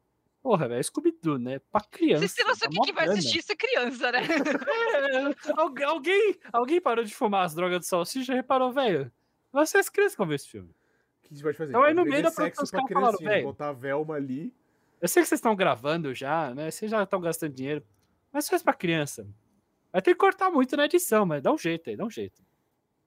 porra, 0.43 0.69
velho, 0.69 0.85
Scooby-Doo, 0.85 1.39
né? 1.39 1.61
Pra 1.73 1.81
criança. 1.81 2.21
Vocês 2.21 2.35
têm 2.35 2.45
noção 2.47 2.69
dá 2.69 2.73
que 2.73 2.77
mó 2.79 2.85
quem 2.85 2.95
vai 2.95 3.09
assistir 3.09 3.39
isso 3.39 3.53
é 3.53 3.57
criança, 3.57 4.13
né? 4.13 4.21
É, 5.53 5.53
algu- 5.61 5.85
alguém, 5.85 6.37
alguém 6.53 6.81
parou 6.81 7.05
de 7.05 7.13
fumar 7.15 7.45
as 7.45 7.55
drogas 7.55 7.81
do 7.81 7.85
salsicha 7.87 8.33
e 8.33 8.37
reparou, 8.37 8.73
velho, 8.73 9.11
vocês 9.53 9.89
crianças 9.89 10.15
que 10.15 10.19
vão 10.19 10.27
ver 10.27 10.37
esse 10.37 10.49
filme. 10.49 10.71
O 10.71 10.75
que 11.23 11.29
a 11.29 11.35
gente 11.35 11.43
pode 11.43 11.57
fazer? 11.57 11.71
Então, 11.71 11.83
aí 11.83 11.95
no 11.95 12.05
meio 12.05 12.23
da 12.23 12.31
sexo 12.31 12.57
produção, 12.57 12.81
os 12.83 12.89
caras 12.89 12.93
falaram, 12.93 13.19
velho. 13.19 13.47
botar 13.47 13.69
a 13.69 13.73
Velma 13.73 14.15
ali. 14.15 14.55
Eu 15.01 15.09
sei 15.09 15.23
que 15.23 15.29
vocês 15.29 15.39
estão 15.39 15.55
gravando 15.57 16.15
já, 16.15 16.55
né? 16.55 16.71
Vocês 16.71 16.91
já 16.91 17.03
estão 17.03 17.21
gastando 17.21 17.53
dinheiro, 17.55 17.85
mas 18.33 18.49
faz 18.49 18.63
pra 18.63 18.73
criança. 18.73 19.27
Vai 19.93 20.01
ter 20.01 20.13
que 20.13 20.19
cortar 20.19 20.51
muito 20.51 20.77
na 20.77 20.87
edição, 20.87 21.27
mas 21.27 21.43
dá 21.43 21.53
um 21.53 21.59
jeito 21.59 21.91
aí, 21.91 21.97
dá 21.97 22.05
um 22.05 22.11
jeito. 22.11 22.43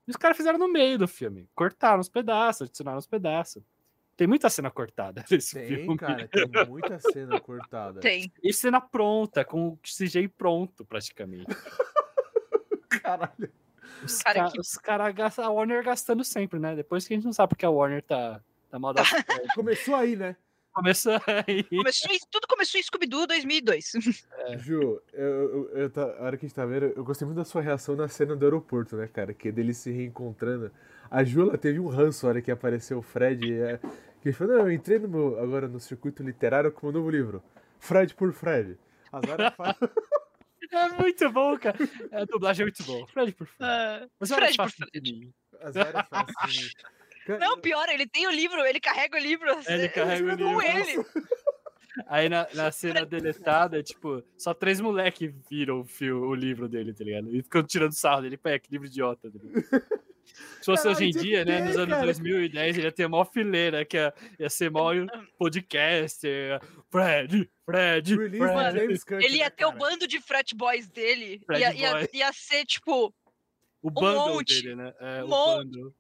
E 0.07 0.12
os 0.12 0.18
caras 0.18 0.38
fizeram 0.38 0.59
no 0.59 0.68
meio 0.71 1.00
do 1.00 1.07
filme. 1.07 1.50
Cortaram 1.56 2.00
os 2.00 2.09
pedaços, 2.09 2.68
adicionaram 2.68 3.00
os 3.00 3.07
pedaços. 3.07 3.63
Tem 4.15 4.27
muita 4.27 4.50
cena 4.50 4.69
cortada 4.69 5.25
nesse 5.31 5.56
Tem, 5.56 5.68
filme. 5.68 5.97
cara, 5.97 6.27
tem 6.27 6.47
muita 6.68 7.00
cena 7.00 7.39
cortada. 7.39 8.00
Tem. 8.00 8.31
E 8.44 8.53
cena 8.53 8.80
pronta, 8.80 9.44
com 9.44 9.69
o 9.69 9.80
CGI 9.83 10.27
pronto, 10.27 10.86
praticamente. 10.86 11.47
Caralho. 13.01 13.51
Os 14.04 14.22
Cara, 14.22 14.50
caras 14.50 14.76
que- 14.78 14.81
cara 14.83 15.12
gastam, 15.12 15.45
a 15.45 15.50
Warner 15.50 15.83
gastando 15.83 16.24
sempre, 16.24 16.59
né? 16.59 16.76
Depois 16.76 17.07
que 17.07 17.14
a 17.14 17.18
gente 17.18 17.26
não 17.26 17.33
sabe 17.33 17.50
porque 17.50 17.66
a 17.66 17.69
Warner 17.69 18.02
tá, 18.04 18.42
tá 18.69 18.78
mal 18.80 18.94
da 18.94 19.04
Começou 19.56 19.95
aí, 19.95 20.16
né? 20.16 20.36
Começou 20.74 21.14
aí. 21.26 21.64
Começou 21.64 22.12
em- 22.12 22.19
tudo 22.30 22.48
começou 22.50 22.80
em 22.80 22.83
Scooby-Doo 22.83 23.26
2002. 23.28 23.92
Ju, 24.57 25.02
eu, 25.14 25.26
eu, 25.26 25.69
eu 25.74 25.90
tá- 25.90 26.16
a 26.19 26.24
hora 26.24 26.38
que 26.38 26.45
a 26.45 26.48
gente 26.50 26.56
tá 26.56 26.66
vendo, 26.66 26.88
eu 26.88 27.04
gostei 27.04 27.26
muito 27.26 27.38
da 27.38 27.45
sua 27.45 27.62
reação 27.62 27.95
na 27.95 28.07
cena 28.09 28.36
do 28.36 28.44
aeroporto, 28.45 28.98
né, 28.98 29.07
cara? 29.07 29.33
Que 29.33 29.48
é 29.48 29.52
dele 29.54 29.74
se 29.74 29.90
reencontrando. 29.92 30.69
A 31.09 31.24
Ju, 31.24 31.44
ela 31.44 31.57
teve 31.57 31.80
um 31.80 31.88
ranço 31.88 32.26
na 32.26 32.31
hora 32.31 32.42
que 32.42 32.52
apareceu 32.52 32.98
o 32.98 33.02
Fred. 33.02 33.54
é, 33.54 33.78
que 34.21 34.28
ele 34.30 34.33
falou: 34.33 34.57
Não, 34.57 34.66
eu 34.66 34.71
entrei 34.74 35.00
no 35.00 35.07
meu- 35.07 35.40
agora 35.42 35.68
no 35.68 35.80
circuito 35.80 36.21
literário 36.24 36.71
com 36.71 36.88
o 36.88 36.92
meu 36.92 37.00
novo 37.00 37.09
livro, 37.09 37.42
Fred 37.80 38.14
por 38.14 38.33
Fred. 38.33 38.78
As 39.14 39.30
horas 39.30 39.54
fala- 39.56 39.78
É 40.72 40.90
muito 40.90 41.30
bom, 41.31 41.57
cara. 41.57 41.78
A 42.12 42.26
dublagem 42.26 42.64
é 42.64 42.66
muito 42.66 42.84
boa. 42.84 43.07
Fred 43.07 43.31
por 43.34 43.48
Fred. 43.48 43.64
Ah, 43.72 44.07
Mas 44.19 44.30
Fred 44.31 44.57
por 44.57 44.69
Fred. 44.69 45.34
as 45.62 45.76
horas 45.76 46.06
assim. 46.38 46.69
não, 47.40 47.60
pior, 47.60 47.88
ele 47.90 48.07
tem 48.07 48.28
o 48.28 48.31
livro, 48.31 48.66
ele 48.66 48.80
carrega 48.80 49.18
o 49.18 49.19
livro. 49.19 49.50
Ele 49.68 49.90
carrega 49.90 50.34
o 50.34 50.38
com 50.38 50.62
livro. 50.62 50.62
ele. 50.62 51.06
Aí 52.07 52.28
na, 52.28 52.48
na 52.54 52.72
cena 52.72 53.06
deletada, 53.06 53.81
tipo, 53.81 54.22
só 54.38 54.54
três 54.54 54.81
moleques 54.81 55.34
viram 55.50 55.80
o, 55.81 55.86
fio, 55.86 56.26
o 56.26 56.36
livro 56.36 56.68
dele, 56.68 56.94
tá 56.94 57.04
ligado? 57.04 57.34
E 57.34 57.42
ficam 57.42 57.64
tirando 57.64 57.94
sarro 57.94 58.22
dele. 58.22 58.38
Pé, 58.38 58.60
que 58.60 58.69
livro 58.72 58.88
idiota. 58.88 59.31
Tá? 59.31 59.81
Se 60.60 60.66
fosse 60.66 60.88
hoje 60.88 61.06
em 61.06 61.12
dia, 61.12 61.46
que 61.46 61.52
né, 61.52 61.62
nos 61.62 61.78
anos 61.78 61.90
cara. 61.90 62.06
2010, 62.06 62.78
ele 62.78 62.88
ia 62.88 62.92
ter 62.92 63.08
mó 63.08 63.24
fileira, 63.24 63.86
que 63.86 63.98
ia, 63.98 64.14
ia 64.40 64.50
ser 64.50 64.72
mó 64.72 64.92
podcaster. 65.38 66.60
Fred, 66.90 67.50
Fred, 67.66 68.16
Fred. 68.16 69.26
Ele 69.26 69.38
ia 69.38 69.50
ter 69.52 69.66
o 69.66 69.72
bando 69.72 70.08
de 70.08 70.20
frat 70.20 70.54
boys 70.56 70.88
dele. 70.88 71.42
Ia, 71.52 71.74
ia, 71.74 72.10
ia 72.14 72.34
ser, 72.34 72.66
tipo, 72.66 73.14
O 73.82 73.92
bundle 73.92 74.34
monte. 74.36 74.62
dele, 74.62 74.76
né? 74.76 74.94
É, 75.00 75.24
Um 75.24 75.26
o 75.26 75.30
monte. 75.30 75.66
bundle. 75.66 75.96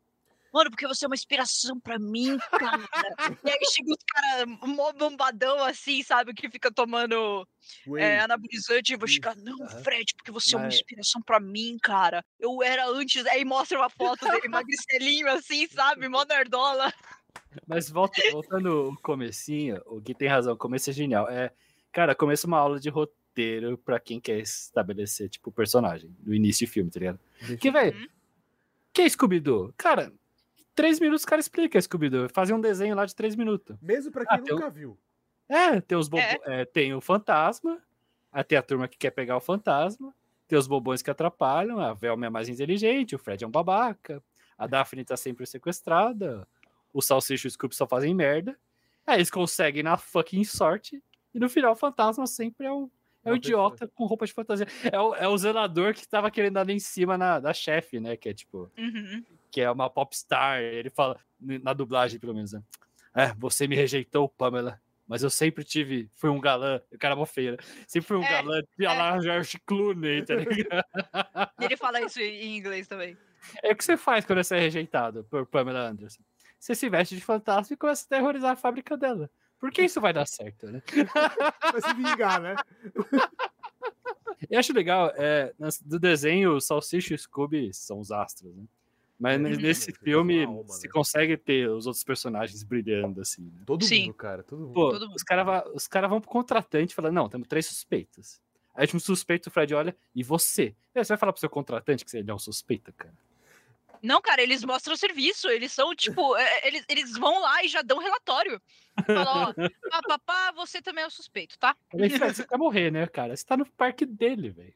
Mano, 0.55 0.69
porque 0.71 0.87
você 0.87 1.03
é 1.03 1.07
uma 1.09 1.15
inspiração 1.15 1.77
pra 1.81 1.99
mim, 1.99 2.37
cara. 2.57 2.81
e 3.43 3.49
aí 3.49 3.59
chega 3.73 3.91
os 3.91 4.03
caras 4.07 4.45
mó 4.65 4.93
bombadão 4.93 5.61
assim, 5.65 6.01
sabe? 6.01 6.33
Que 6.33 6.49
fica 6.49 6.71
tomando 6.71 7.45
é, 7.97 8.19
anabolizante. 8.19 8.93
E 8.93 8.95
vou 8.95 9.05
chegar, 9.07 9.35
não, 9.35 9.57
Fred, 9.83 10.13
porque 10.15 10.31
você 10.31 10.55
é 10.55 10.57
uma 10.57 10.65
Mas- 10.67 10.75
inspiração 10.75 11.21
pra 11.21 11.41
mim, 11.41 11.77
cara. 11.83 12.23
Eu 12.39 12.63
era 12.63 12.87
antes. 12.87 13.25
Aí 13.25 13.43
mostra 13.43 13.77
uma 13.77 13.89
foto 13.89 14.23
dele 14.29 14.47
magricelinho 14.47 15.27
assim, 15.29 15.67
sabe? 15.67 16.07
Mó 16.07 16.23
nerdola. 16.23 16.93
Mas 17.67 17.89
volta, 17.89 18.21
voltando 18.31 18.89
o 18.91 18.97
comecinho, 19.01 19.81
o 19.85 19.99
Gui 19.99 20.13
tem 20.15 20.29
razão, 20.29 20.53
o 20.53 20.57
começo 20.57 20.89
é 20.89 20.93
genial. 20.93 21.29
É, 21.29 21.51
cara, 21.91 22.15
começa 22.15 22.47
uma 22.47 22.59
aula 22.59 22.79
de 22.79 22.89
roteiro 22.89 23.77
pra 23.77 23.99
quem 23.99 24.21
quer 24.21 24.39
estabelecer, 24.39 25.27
tipo, 25.27 25.49
o 25.49 25.53
personagem, 25.53 26.15
no 26.25 26.33
início 26.33 26.65
do 26.65 26.71
filme, 26.71 26.89
tá 26.89 26.99
ligado? 26.99 27.19
Que, 27.59 27.69
velho, 27.69 27.97
Uhum. 27.97 28.07
que 28.93 29.01
é 29.01 29.09
Scooby-Doo? 29.09 29.73
Cara, 29.77 30.13
três 30.75 30.99
minutos 30.99 31.23
o 31.23 31.27
cara 31.27 31.39
explica 31.39 31.81
Scooby-Doo. 31.81 32.29
Fazer 32.29 32.53
um 32.53 32.61
desenho 32.61 32.95
lá 32.95 33.05
de 33.05 33.15
três 33.15 33.35
minutos. 33.35 33.75
Mesmo 33.81 34.11
pra 34.11 34.23
Ah, 34.27 34.37
quem 34.39 34.53
um- 34.53 34.55
nunca 34.57 34.69
viu. 34.69 34.97
É, 35.47 35.79
tem 35.79 35.97
os 35.97 36.07
bobo... 36.07 36.21
É. 36.23 36.37
é, 36.61 36.65
tem 36.65 36.93
o 36.93 36.99
fantasma, 37.01 37.79
tem 38.47 38.57
a 38.57 38.61
turma 38.63 38.87
que 38.87 38.97
quer 38.97 39.11
pegar 39.11 39.37
o 39.37 39.39
fantasma, 39.41 40.13
tem 40.47 40.57
os 40.57 40.67
bobões 40.67 41.01
que 41.01 41.09
atrapalham, 41.11 41.79
a 41.79 41.93
Velma 41.93 42.25
é 42.25 42.29
mais 42.29 42.49
inteligente, 42.49 43.15
o 43.15 43.19
Fred 43.19 43.43
é 43.43 43.47
um 43.47 43.51
babaca, 43.51 44.21
a 44.57 44.65
Daphne 44.67 45.05
tá 45.05 45.15
sempre 45.15 45.45
sequestrada, 45.45 46.47
o 46.91 47.01
Salsicha 47.01 47.47
e 47.47 47.49
o 47.49 47.51
Scooby 47.51 47.75
só 47.75 47.85
fazem 47.87 48.13
merda. 48.15 48.57
Aí 49.05 49.17
eles 49.17 49.29
conseguem 49.29 49.83
na 49.83 49.97
fucking 49.97 50.43
sorte, 50.43 51.01
e 51.33 51.39
no 51.39 51.47
final 51.47 51.73
o 51.73 51.75
fantasma 51.75 52.25
sempre 52.25 52.65
é 52.65 52.71
um, 52.71 52.89
é 53.23 53.29
Uma 53.29 53.37
idiota 53.37 53.87
com 53.87 54.05
roupa 54.05 54.25
de 54.25 54.33
fantasia. 54.33 54.67
É 54.91 54.99
o, 54.99 55.13
é 55.15 55.27
o 55.27 55.37
zelador 55.37 55.93
que 55.93 56.07
tava 56.07 56.31
querendo 56.31 56.53
dar 56.53 56.69
em 56.69 56.79
cima 56.79 57.17
na, 57.17 57.39
da 57.39 57.53
chefe, 57.53 57.99
né? 57.99 58.15
Que 58.17 58.29
é 58.29 58.33
tipo, 58.33 58.71
Uhum. 58.77 59.23
Que 59.55 59.61
é 59.61 59.71
uma 59.71 59.89
popstar. 59.89 60.59
Ele 60.59 60.89
fala, 60.89 61.17
na 61.39 61.71
dublagem 61.71 62.19
pelo 62.19 62.33
menos, 62.33 62.51
né? 62.51 62.61
É, 63.15 63.33
você 63.37 63.65
me 63.69 63.75
rejeitou, 63.75 64.27
Pamela. 64.27 64.81
Mas 65.07 65.23
eu 65.23 65.29
sempre 65.29 65.63
tive, 65.63 66.09
fui 66.13 66.29
um 66.29 66.41
galã, 66.41 66.81
o 66.91 66.97
cara 66.97 67.13
é 67.13 67.17
mó 67.17 67.25
feio, 67.25 67.53
né? 67.53 67.57
Sempre 67.87 68.07
fui 68.07 68.17
um 68.17 68.23
É, 68.23 68.29
galã, 68.29 68.61
de 68.77 68.85
é. 68.85 68.87
lá 68.89 69.21
George 69.21 69.57
Clooney, 69.65 70.25
tá 70.25 70.35
ligado? 70.35 70.83
E 71.61 71.65
ele 71.65 71.77
fala 71.77 72.01
isso 72.01 72.19
em 72.19 72.57
inglês 72.57 72.85
também. 72.85 73.17
É 73.63 73.71
o 73.71 73.75
que 73.77 73.85
você 73.85 73.95
faz 73.95 74.25
quando 74.25 74.43
você 74.43 74.57
é 74.57 74.59
rejeitado 74.59 75.23
por 75.25 75.45
Pamela 75.45 75.87
Anderson. 75.87 76.21
Você 76.59 76.75
se 76.75 76.89
veste 76.89 77.15
de 77.15 77.21
fantasma 77.21 77.73
e 77.73 77.77
começa 77.77 78.03
a 78.05 78.09
terrorizar 78.09 78.51
a 78.51 78.55
fábrica 78.57 78.97
dela. 78.97 79.29
Por 79.57 79.71
que 79.71 79.83
isso 79.83 80.01
vai 80.01 80.11
dar 80.11 80.25
certo, 80.25 80.67
né? 80.67 80.81
Vai 81.71 81.81
se 81.81 81.93
vingar, 81.93 82.41
né? 82.41 82.55
Eu 84.49 84.59
acho 84.59 84.73
legal, 84.73 85.13
é, 85.15 85.53
do 85.85 85.97
desenho, 85.97 86.55
o 86.55 86.61
Salsicha 86.61 87.13
e 87.13 87.15
o 87.15 87.19
Scooby 87.19 87.73
são 87.73 87.99
os 87.99 88.11
astros, 88.11 88.53
né? 88.53 88.65
Mas 89.17 89.39
Uhum. 89.39 89.47
nesse 89.57 89.93
filme, 89.93 90.43
alma, 90.43 90.67
se 90.67 90.87
né? 90.87 90.91
consegue 90.93 91.37
ter 91.37 91.69
os 91.69 91.85
outros 91.87 92.03
personagens 92.03 92.63
brilhando, 92.63 93.21
assim, 93.21 93.43
né? 93.43 93.61
Todo 93.65 93.85
Sim. 93.85 94.07
mundo, 94.07 94.13
cara. 94.13 94.43
Todo 94.43 94.59
mundo. 94.63 94.73
Pô, 94.73 94.91
Todo 94.91 95.07
mundo. 95.07 95.15
os 95.15 95.23
caras 95.23 95.63
os 95.73 95.87
cara 95.87 96.07
vão 96.07 96.19
pro 96.19 96.29
contratante 96.29 96.91
e 96.91 96.95
falam, 96.95 97.11
não, 97.13 97.29
temos 97.29 97.47
três 97.47 97.65
suspeitos. 97.65 98.41
Aí 98.75 98.85
tipo, 98.85 98.97
um 98.97 98.99
suspeito, 98.99 99.47
o 99.47 99.51
Fred 99.51 99.73
olha, 99.73 99.95
e 100.13 100.21
você? 100.21 100.75
Aí 100.93 101.03
você 101.05 101.13
vai 101.13 101.17
falar 101.17 101.31
pro 101.31 101.39
seu 101.39 101.49
contratante 101.49 102.03
que 102.03 102.17
ele 102.17 102.29
é 102.29 102.33
um 102.33 102.39
suspeito, 102.39 102.91
cara? 102.91 103.13
Não, 104.03 104.21
cara, 104.21 104.41
eles 104.43 104.63
mostram 104.65 104.93
o 104.93 104.97
serviço. 104.97 105.47
Eles 105.47 105.71
são, 105.71 105.95
tipo, 105.95 106.35
é, 106.37 106.67
eles, 106.67 106.85
eles 106.89 107.13
vão 107.17 107.41
lá 107.41 107.63
e 107.63 107.69
já 107.69 107.81
dão 107.81 107.97
relatório. 107.97 108.61
Falam, 109.05 109.49
ó, 109.49 109.53
pá, 109.89 110.01
pá, 110.07 110.19
pá, 110.19 110.51
você 110.51 110.81
também 110.81 111.05
é 111.05 111.07
o 111.07 111.09
suspeito, 111.09 111.57
tá? 111.57 111.75
Você 111.93 112.45
quer 112.45 112.57
morrer, 112.57 112.91
né, 112.91 113.07
cara? 113.07 113.35
Você 113.35 113.45
tá 113.45 113.55
no 113.55 113.65
parque 113.65 114.05
dele, 114.05 114.49
velho. 114.49 114.73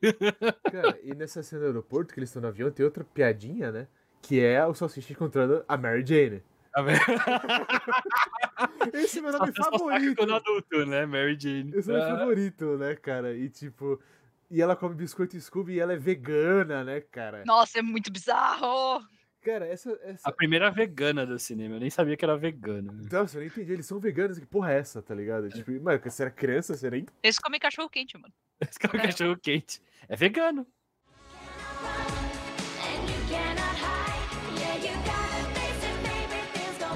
Cara, 0.72 0.98
e 1.04 1.14
nessa 1.14 1.44
cena 1.44 1.62
do 1.64 1.68
aeroporto 1.68 2.14
que 2.14 2.20
eles 2.22 2.30
estão 2.30 2.42
no 2.42 2.48
avião, 2.48 2.72
tem 2.72 2.86
outra 2.86 3.04
piadinha, 3.04 3.70
né? 3.72 3.88
Que 4.22 4.40
é 4.42 4.66
o 4.66 4.74
Salsicha 4.74 5.14
encontrando 5.14 5.64
a 5.68 5.78
Mary 5.78 6.06
Jane. 6.06 6.44
Tá 6.72 6.82
vendo? 6.82 7.00
Esse 8.94 9.20
é 9.20 9.22
meu 9.22 9.32
nome 9.32 9.52
favorito. 9.54 10.16
quando 10.18 10.36
adulto, 10.36 10.86
né, 10.86 11.06
Mary 11.06 11.38
Jane. 11.40 11.72
Esse 11.76 11.90
é 11.92 11.94
meu 11.96 12.04
Ah, 12.04 12.18
favorito, 12.20 12.78
né, 12.78 12.96
cara? 12.96 13.34
E 13.36 13.50
tipo. 13.50 14.00
E 14.52 14.62
ela 14.62 14.76
come 14.76 14.96
biscoito 14.96 15.40
Scooby 15.40 15.74
e 15.76 15.80
ela 15.80 15.94
é 15.94 15.98
vegana, 15.98 16.84
né, 16.84 17.02
cara? 17.02 17.44
Nossa, 17.46 17.80
é 17.80 17.82
muito 17.82 18.12
bizarro. 18.12 19.04
Cara, 19.42 19.66
essa. 19.68 19.98
essa... 20.04 20.28
A 20.28 20.32
primeira 20.32 20.70
vegana 20.72 21.26
do 21.26 21.38
cinema, 21.40 21.76
eu 21.76 21.80
nem 21.80 21.90
sabia 21.90 22.18
que 22.18 22.26
era 22.26 22.36
vegana. 22.38 22.92
Nossa, 23.12 23.38
eu 23.38 23.42
nem 23.42 23.48
entendi. 23.50 23.72
Eles 23.74 23.86
são 23.86 24.00
veganos. 24.00 24.38
Que 24.40 24.46
porra 24.46 24.74
é 24.74 24.80
essa, 24.80 25.02
tá 25.02 25.14
ligado? 25.16 25.50
Tipo, 25.50 25.72
mano, 25.82 26.00
você 26.04 26.24
era 26.24 26.32
criança, 26.32 26.76
você 26.76 26.90
nem. 26.90 27.06
Eles 27.24 27.40
comem 27.40 27.60
cachorro 27.60 27.90
quente, 27.90 28.18
mano. 28.18 28.34
Esse 28.60 28.78
cara 28.80 28.98
é 28.98 29.02
cachorro 29.04 29.38
quente. 29.38 29.82
É 30.08 30.16
vegano. 30.16 30.68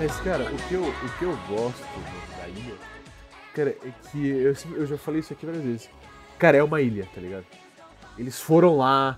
Mas, 0.04 0.20
cara, 0.20 0.44
o 0.52 0.58
que 0.68 0.74
eu, 0.74 0.84
o 0.84 1.18
que 1.18 1.24
eu 1.24 1.32
gosto 1.48 1.82
né, 1.82 2.38
da 2.38 2.48
ilha, 2.50 2.76
cara, 3.56 3.70
é 3.70 3.92
que 4.12 4.28
eu, 4.28 4.54
eu 4.76 4.86
já 4.86 4.98
falei 4.98 5.22
isso 5.22 5.32
aqui 5.32 5.46
várias 5.46 5.64
vezes. 5.64 5.90
Cara, 6.38 6.58
é 6.58 6.64
uma 6.64 6.82
ilha, 6.82 7.08
tá 7.16 7.22
ligado? 7.22 7.46
Eles 8.18 8.38
foram 8.42 8.76
lá, 8.76 9.18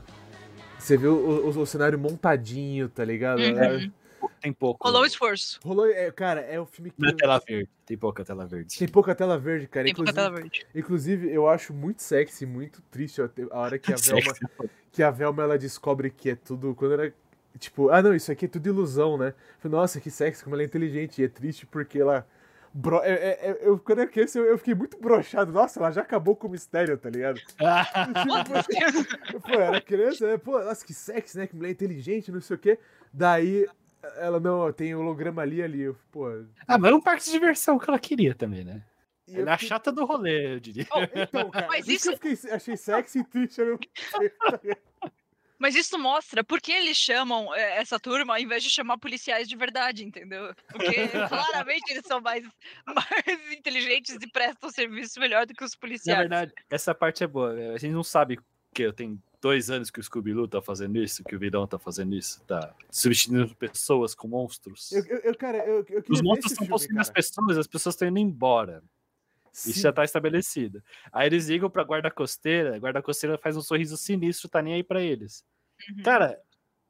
você 0.78 0.96
vê 0.96 1.08
o, 1.08 1.16
o- 1.16 1.60
o 1.60 1.66
cenário 1.66 1.98
montadinho, 1.98 2.88
tá 2.88 3.04
ligado? 3.04 3.40
Uhum. 3.40 3.58
É, 3.60 3.90
Tem 4.42 4.54
pouco. 4.54 4.86
Rolou 4.88 5.02
o 5.02 5.06
esforço. 5.08 5.60
rolou, 5.64 5.88
é, 5.88 6.12
cara, 6.12 6.42
é 6.42 6.62
um 6.62 6.68
filme 6.68 6.92
que. 6.92 7.02
Na 7.02 7.14
tela 7.14 7.42
verde. 7.46 7.68
Tem 7.86 7.98
pouca 7.98 8.24
tela 8.24 8.46
verde. 8.46 8.78
Tem 8.78 8.88
pouca 8.88 9.16
tela 9.16 9.38
verde, 9.40 9.68
cara. 9.68 9.86
Tem 9.86 9.94
pouca 9.96 10.12
Inclusive, 10.12 10.30
tela 10.32 10.42
verde. 10.42 10.68
inclusive, 10.76 11.32
eu 11.34 11.50
acho 11.50 11.74
muito 11.74 12.04
sexy, 12.04 12.46
muito 12.46 12.80
triste 12.92 13.22
a 13.22 13.30
hora 13.60 13.80
que 13.80 13.92
a 13.92 13.96
Velma, 13.98 14.22
Sexy. 14.36 14.70
que 14.92 15.02
a 15.02 15.10
Velma 15.10 15.42
ela 15.44 15.58
descobre 15.58 16.12
que 16.12 16.30
é 16.30 16.36
tudo. 16.36 16.76
Quando 16.76 16.94
era. 16.94 17.14
Tipo, 17.60 17.90
ah 17.90 18.02
não, 18.02 18.14
isso 18.14 18.32
aqui 18.32 18.46
é 18.46 18.48
tudo 18.48 18.68
ilusão, 18.68 19.18
né? 19.18 19.30
Eu 19.30 19.34
falei, 19.60 19.78
Nossa, 19.78 20.02
que 20.02 20.12
sexy, 20.12 20.44
como 20.44 20.56
ela 20.56 20.64
é 20.64 20.66
inteligente. 20.66 21.22
E 21.22 21.26
é 21.26 21.28
triste 21.28 21.66
porque 21.66 22.00
ela. 22.00 22.28
Bro... 22.74 23.02
é- 23.04 23.14
é- 23.14 23.40
é- 23.52 23.58
eu, 23.62 23.80
quando 23.80 24.00
eu 24.00 24.08
criança, 24.10 24.38
eu, 24.38 24.46
eu 24.46 24.58
fiquei 24.58 24.76
muito 24.76 24.98
broxado. 25.00 25.52
Nossa, 25.52 25.80
ela 25.80 25.92
já 25.92 26.02
acabou 26.02 26.36
com 26.36 26.48
o 26.48 26.52
mistério, 26.52 26.98
tá 26.98 27.10
ligado? 27.10 27.40
Tipo, 29.26 29.40
pô, 29.42 29.52
eu 29.54 29.62
era 29.62 29.80
criança, 29.82 30.28
né? 30.28 30.38
Pô, 30.38 30.60
nossa, 30.62 30.86
que 30.86 30.94
sexy, 30.94 31.38
né? 31.38 31.48
Que 31.48 31.56
mulher 31.56 31.72
inteligente, 31.72 32.32
não 32.32 32.42
sei 32.42 32.56
o 32.56 32.60
quê. 32.60 32.78
Daí, 33.14 33.66
ela, 34.18 34.40
não, 34.42 34.72
tem 34.74 34.94
holograma 34.94 35.42
ali 35.42 35.64
ali. 35.64 35.82
Eu, 35.84 35.96
pô. 36.12 36.28
ah, 36.68 36.78
mas 36.78 36.92
é 36.92 36.96
um 36.96 37.02
parque 37.02 37.24
de 37.24 37.32
diversão 37.32 37.80
que 37.80 37.90
ela 37.90 37.98
queria 38.00 38.36
também, 38.36 38.64
né? 38.66 38.84
e 39.28 39.36
eu 39.36 39.42
Ela 39.42 39.52
é 39.52 39.54
a 39.54 39.58
fiquei- 39.58 39.70
chata 39.70 39.92
do 39.92 40.06
rolê, 40.06 40.56
eu 40.56 40.60
diria. 40.60 40.86
Então, 41.16 41.50
cara, 41.50 41.68
Mas 41.68 41.88
isso 41.88 42.10
que 42.18 42.28
eu 42.28 42.36
fiquei, 42.36 42.52
achei 42.52 42.76
sexy 42.78 43.20
e 43.20 43.24
triste 43.24 43.62
ao 43.62 43.80
Mas 45.60 45.76
isso 45.76 45.98
mostra 45.98 46.44
por 46.44 46.62
que 46.62 46.72
eles 46.72 46.98
chamam 46.98 47.54
é, 47.56 47.78
essa 47.78 48.00
turma 48.00 48.34
ao 48.34 48.40
invés 48.40 48.64
de 48.64 48.70
chamar 48.70 48.98
policiais 48.98 49.48
de 49.48 49.56
verdade, 49.56 50.04
entendeu? 50.04 50.54
Porque 50.70 51.08
claramente 51.30 51.92
eles 51.92 52.06
são 52.06 52.22
mais, 52.22 52.44
mais 52.86 53.52
inteligentes 53.52 54.16
e 54.16 54.32
prestam 54.32 54.70
serviço 54.70 55.20
melhor 55.20 55.46
do 55.46 55.54
que 55.54 55.64
os 55.64 55.74
Na 55.74 55.80
policiais. 55.80 56.20
verdade, 56.20 56.54
essa 56.70 56.94
parte 56.94 57.24
é 57.24 57.28
boa. 57.28 57.54
A 57.74 57.78
gente 57.78 57.94
não 57.94 58.04
sabe 58.04 58.40
que 58.74 58.84
eu 58.84 58.94
tenho 58.94 59.22
dois 59.42 59.70
anos 59.70 59.92
que 59.92 60.00
o 60.00 60.04
Scooby-Doo 60.04 60.48
tá 60.48 60.62
fazendo 60.62 60.98
isso, 60.98 61.24
que 61.24 61.36
o 61.36 61.40
vilão 61.40 61.68
tá 61.68 61.78
fazendo 61.78 62.16
isso, 62.16 62.44
tá 62.46 62.74
substituindo 62.90 63.56
pessoas 63.56 64.16
com 64.16 64.28
monstros. 64.28 64.92
Eu, 64.92 65.06
eu, 65.06 65.20
eu, 65.20 65.38
cara, 65.38 65.60
eu, 65.60 65.86
eu 65.88 66.04
Os 66.10 66.22
monstros 66.22 66.52
estão 66.52 66.68
possuindo 66.68 67.00
as 67.00 67.10
pessoas, 67.10 67.58
as 67.58 67.68
pessoas 67.68 67.94
estão 67.94 68.08
indo 68.08 68.18
embora. 68.18 68.84
Isso 69.56 69.74
Sim. 69.74 69.80
já 69.82 69.94
tá 69.94 70.04
estabelecido. 70.04 70.84
Aí 71.14 71.28
eles 71.28 71.48
ligam 71.48 71.70
pra 71.70 71.84
guarda 71.84 72.12
costeira, 72.12 72.76
a 72.76 72.80
guarda 72.80 73.02
costeira 73.02 73.38
faz 73.38 73.56
um 73.56 73.62
sorriso 73.62 73.96
sinistro, 73.98 74.50
tá 74.50 74.62
nem 74.62 74.74
aí 74.74 74.84
pra 74.84 75.02
eles. 75.02 75.46
Uhum. 75.90 76.04
Cara, 76.04 76.38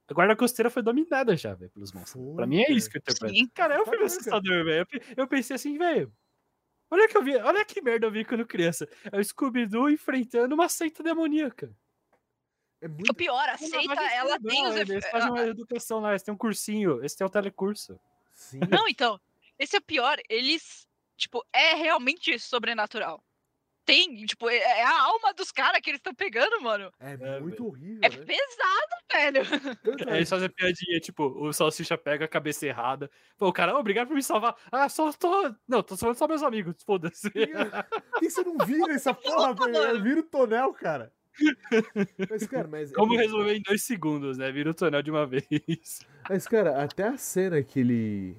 a 0.07 0.13
guarda 0.13 0.35
costeira 0.35 0.69
foi 0.69 0.81
dominada 0.81 1.37
já, 1.37 1.53
velho, 1.53 1.69
pelos 1.71 1.91
monstros. 1.93 2.23
Foi, 2.25 2.35
pra 2.35 2.47
mim 2.47 2.61
é 2.61 2.71
isso 2.71 2.89
que 2.89 2.97
eu 2.97 2.99
interpreto. 2.99 3.35
Sim. 3.35 3.47
Cara, 3.53 3.75
é 3.75 3.77
um 3.79 3.83
filme 3.83 3.97
Caraca. 3.99 4.15
assustador, 4.15 4.65
velho. 4.65 4.79
Eu 4.79 4.85
pe- 4.87 5.01
Eu 5.15 5.27
pensei 5.27 5.55
assim, 5.55 5.77
velho. 5.77 6.11
Olha 6.89 7.07
que 7.07 7.17
eu 7.17 7.23
vi, 7.23 7.35
olha 7.37 7.63
que 7.65 7.81
merda 7.81 8.07
eu 8.07 8.11
vi 8.11 8.23
quando 8.25 8.45
criança. 8.45 8.87
É 9.11 9.19
o 9.19 9.23
Scooby-Doo 9.23 9.89
enfrentando 9.89 10.53
uma 10.55 10.69
seita 10.69 11.03
demoníaca. 11.03 11.71
É 12.81 12.87
O 12.87 12.89
muito. 12.89 13.13
pior, 13.13 13.47
a 13.49 13.57
seita, 13.57 14.01
ela 14.13 14.39
tem 14.39 14.67
os 14.67 14.75
Eles 14.75 15.05
fazem 15.09 15.29
uma 15.31 15.41
educação 15.47 15.99
lá, 15.99 16.11
eles 16.11 16.23
têm 16.23 16.33
um 16.33 16.37
cursinho, 16.37 17.03
esse 17.03 17.17
tem 17.17 17.25
o 17.25 17.29
telecurso. 17.29 17.99
Sim. 18.33 18.59
Não, 18.69 18.87
então, 18.87 19.19
esse 19.57 19.75
é 19.75 19.79
o 19.79 19.81
pior. 19.81 20.17
Eles, 20.29 20.87
tipo, 21.17 21.43
é 21.53 21.75
realmente 21.75 22.37
sobrenatural. 22.39 23.23
Tem, 23.87 24.25
tipo, 24.25 24.49
é 24.49 24.57
é 24.57 24.83
a 24.83 25.01
alma 25.03 25.31
dos 25.35 25.51
caras 25.51 25.79
que 25.79 25.91
eles 25.91 25.99
estão 25.99 26.15
pegando, 26.15 26.59
mano. 26.61 26.91
É 26.99 27.13
É, 27.13 27.39
muito 27.39 27.67
horrível, 27.67 27.99
É 28.03 28.09
né? 28.09 28.25
pesado, 28.25 28.95
velho. 29.13 29.77
Tanto 29.83 30.09
Aí 30.09 30.17
eles 30.17 30.29
fazem 30.29 30.49
piadinha, 30.49 30.99
tipo, 30.99 31.23
o 31.25 31.53
salsicha 31.53 31.95
pega 31.97 32.25
a 32.25 32.27
cabeça 32.27 32.65
errada. 32.65 33.11
Pô, 33.37 33.47
o 33.47 33.53
cara, 33.53 33.75
"Ô, 33.75 33.79
obrigado 33.79 34.07
por 34.07 34.15
me 34.15 34.23
salvar. 34.23 34.55
Ah, 34.71 34.89
só 34.89 35.11
tô. 35.13 35.53
Não, 35.67 35.83
tô 35.83 35.95
salvando 35.95 36.17
só 36.17 36.27
meus 36.27 36.41
amigos, 36.41 36.75
foda-se. 36.83 37.29
Por 37.29 38.19
que 38.19 38.29
você 38.29 38.43
não 38.43 38.57
vira 38.65 38.93
essa 38.93 39.13
porra, 39.53 39.53
velho? 39.53 39.77
Eu 39.77 40.01
viro 40.03 40.21
o 40.21 40.23
tonel, 40.23 40.73
cara. 40.73 41.13
Mas, 42.29 42.47
cara, 42.47 42.67
mas. 42.67 42.91
é 42.91 42.95
Como 42.95 43.15
resolver 43.15 43.53
em 43.55 43.61
dois 43.61 43.83
segundos, 43.83 44.37
né? 44.37 44.51
Vira 44.51 44.71
o 44.71 44.73
tonel 44.73 45.03
de 45.03 45.11
uma 45.11 45.25
vez. 45.27 45.99
Mas, 46.29 46.47
cara, 46.47 46.81
até 46.83 47.07
a 47.07 47.17
cena 47.17 47.61
que 47.61 47.79
ele. 47.81 48.37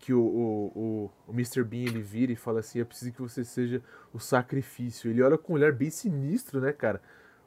Que 0.00 0.12
o, 0.12 0.20
o, 0.20 0.72
o, 0.74 1.10
o 1.28 1.32
Mr. 1.32 1.62
Bean 1.62 1.84
ele 1.84 2.00
vira 2.00 2.32
e 2.32 2.36
fala 2.36 2.60
assim: 2.60 2.78
Eu 2.80 2.86
preciso 2.86 3.12
que 3.12 3.20
você 3.20 3.44
seja 3.44 3.82
o 4.12 4.18
sacrifício. 4.18 5.10
Ele 5.10 5.22
olha 5.22 5.38
com 5.38 5.52
um 5.52 5.56
olhar 5.56 5.72
bem 5.72 5.90
sinistro, 5.90 6.60
né, 6.60 6.72
cara? 6.72 7.00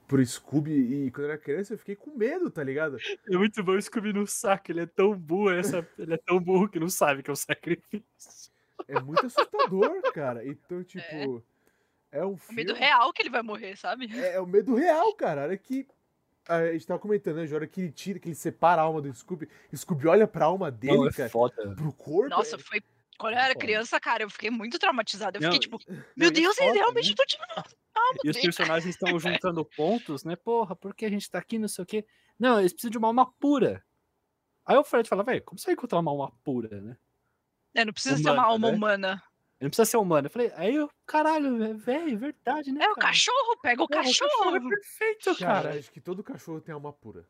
pro 0.08 0.24
Scooby 0.24 0.72
e 0.72 1.12
quando 1.12 1.26
eu 1.26 1.32
era 1.32 1.40
criança 1.40 1.74
eu 1.74 1.78
fiquei 1.78 1.96
com 1.96 2.16
medo, 2.16 2.52
tá 2.52 2.64
ligado? 2.64 2.98
É 3.28 3.38
muito 3.38 3.64
bom 3.64 3.72
o 3.72 3.82
Scooby 3.82 4.14
no 4.14 4.28
saco, 4.28 4.72
ele 4.72 4.82
é 4.82 4.86
tão 4.86 5.18
burro, 5.18 5.52
essa, 5.52 5.88
ele 5.98 6.14
é 6.14 6.18
tão 6.18 6.40
burro 6.40 6.70
que 6.70 6.80
não 6.80 6.90
sabe 6.90 7.24
que 7.24 7.30
é 7.30 7.34
um 7.34 7.38
sacrifício. 7.38 8.52
É 8.88 9.00
muito 9.00 9.26
assustador, 9.26 10.02
cara. 10.14 10.46
Então, 10.46 10.84
tipo, 10.84 11.44
é, 12.12 12.24
um 12.24 12.34
O 12.34 12.38
filme... 12.38 12.64
medo 12.64 12.74
real 12.78 13.12
que 13.14 13.22
ele 13.22 13.30
vai 13.30 13.42
morrer, 13.42 13.78
sabe? 13.78 14.08
É, 14.14 14.36
é 14.36 14.40
o 14.40 14.46
medo 14.46 14.76
real, 14.76 15.14
cara. 15.16 15.42
A 15.42 15.44
hora 15.46 15.58
que. 15.58 15.88
A 16.48 16.74
gente 16.74 16.86
tava 16.86 17.00
comentando, 17.00 17.38
né? 17.38 17.48
A 17.50 17.56
hora 17.56 17.68
que 17.68 17.82
ele 17.82 17.92
tira, 17.92 18.20
que 18.20 18.28
ele 18.28 18.36
separa 18.36 18.82
a 18.82 18.86
alma 18.86 19.02
do 19.02 19.14
Scooby. 19.14 19.48
Scooby 19.74 20.08
olha 20.08 20.28
pra 20.28 20.46
alma 20.46 20.70
dele, 20.70 20.98
Não, 20.98 21.08
é 21.08 21.12
cara. 21.12 21.30
foda. 21.30 21.74
Pro 21.76 21.94
corpo. 21.94 22.30
Nossa, 22.30 22.56
é- 22.56 22.60
foi. 22.60 22.82
Quando 23.18 23.34
eu 23.36 23.40
era 23.40 23.56
criança, 23.56 24.00
cara, 24.00 24.24
eu 24.24 24.30
fiquei 24.30 24.50
muito 24.50 24.78
traumatizada. 24.78 25.38
Eu 25.38 25.42
Não, 25.42 25.52
fiquei 25.54 25.60
tipo, 25.60 25.80
meu 26.18 26.28
é 26.28 26.32
Deus, 26.32 26.58
ele 26.58 26.74
realmente 26.74 27.10
né? 27.10 27.16
tá 27.16 27.24
tirando 27.26 27.58
alma 27.96 28.20
E 28.24 28.30
os 28.30 28.38
personagens 28.38 28.96
estão 28.96 29.18
juntando 29.20 29.64
pontos, 29.64 30.24
né? 30.26 30.36
Porra, 30.36 30.76
por 30.76 30.94
que 30.96 31.06
a 31.06 31.10
gente 31.10 31.30
tá 31.30 31.38
aqui, 31.38 31.58
não 31.60 31.68
sei 31.68 31.84
o 31.84 31.86
quê. 31.86 32.06
Não, 32.38 32.60
eles 32.60 32.74
precisam 32.74 32.92
de 32.92 32.98
uma 32.98 33.08
alma 33.08 33.32
pura. 33.40 33.86
Aí 34.66 34.76
o 34.76 34.84
Fred 34.84 35.08
fala, 35.08 35.24
velho, 35.24 35.44
como 35.44 35.60
você 35.60 35.68
vai 35.68 35.74
encontrar 35.74 36.00
uma 36.00 36.12
alma 36.12 36.32
pura, 36.44 36.82
né? 36.82 36.98
É, 37.76 37.86
não 37.86 37.94
precisa 37.94 38.18
ser 38.18 38.24
Humana, 38.24 38.42
uma 38.42 38.48
alma 38.48 38.72
né? 38.72 38.76
humana. 38.78 39.24
Ele 39.64 39.68
não 39.68 39.70
precisa 39.70 39.86
ser 39.86 39.98
humano. 39.98 40.28
Eu 40.28 40.30
falei, 40.30 40.52
aí 40.58 40.76
eu, 40.76 40.90
caralho, 41.06 41.64
é 41.64 41.74
velho, 41.74 42.18
verdade, 42.20 42.70
né? 42.74 42.84
É 42.84 42.90
o 42.92 42.96
cara? 42.96 43.08
cachorro, 43.08 43.58
pega 43.62 43.82
o 43.82 43.88
Porra, 43.88 44.04
cachorro. 44.04 44.56
é 44.58 44.60
perfeito, 44.60 45.36
Cara, 45.38 45.70
cara. 45.70 45.80
acho 45.80 45.90
que 45.90 46.02
todo 46.02 46.22
cachorro 46.22 46.60
tem 46.60 46.74
alma 46.76 46.92
pura. 46.92 47.26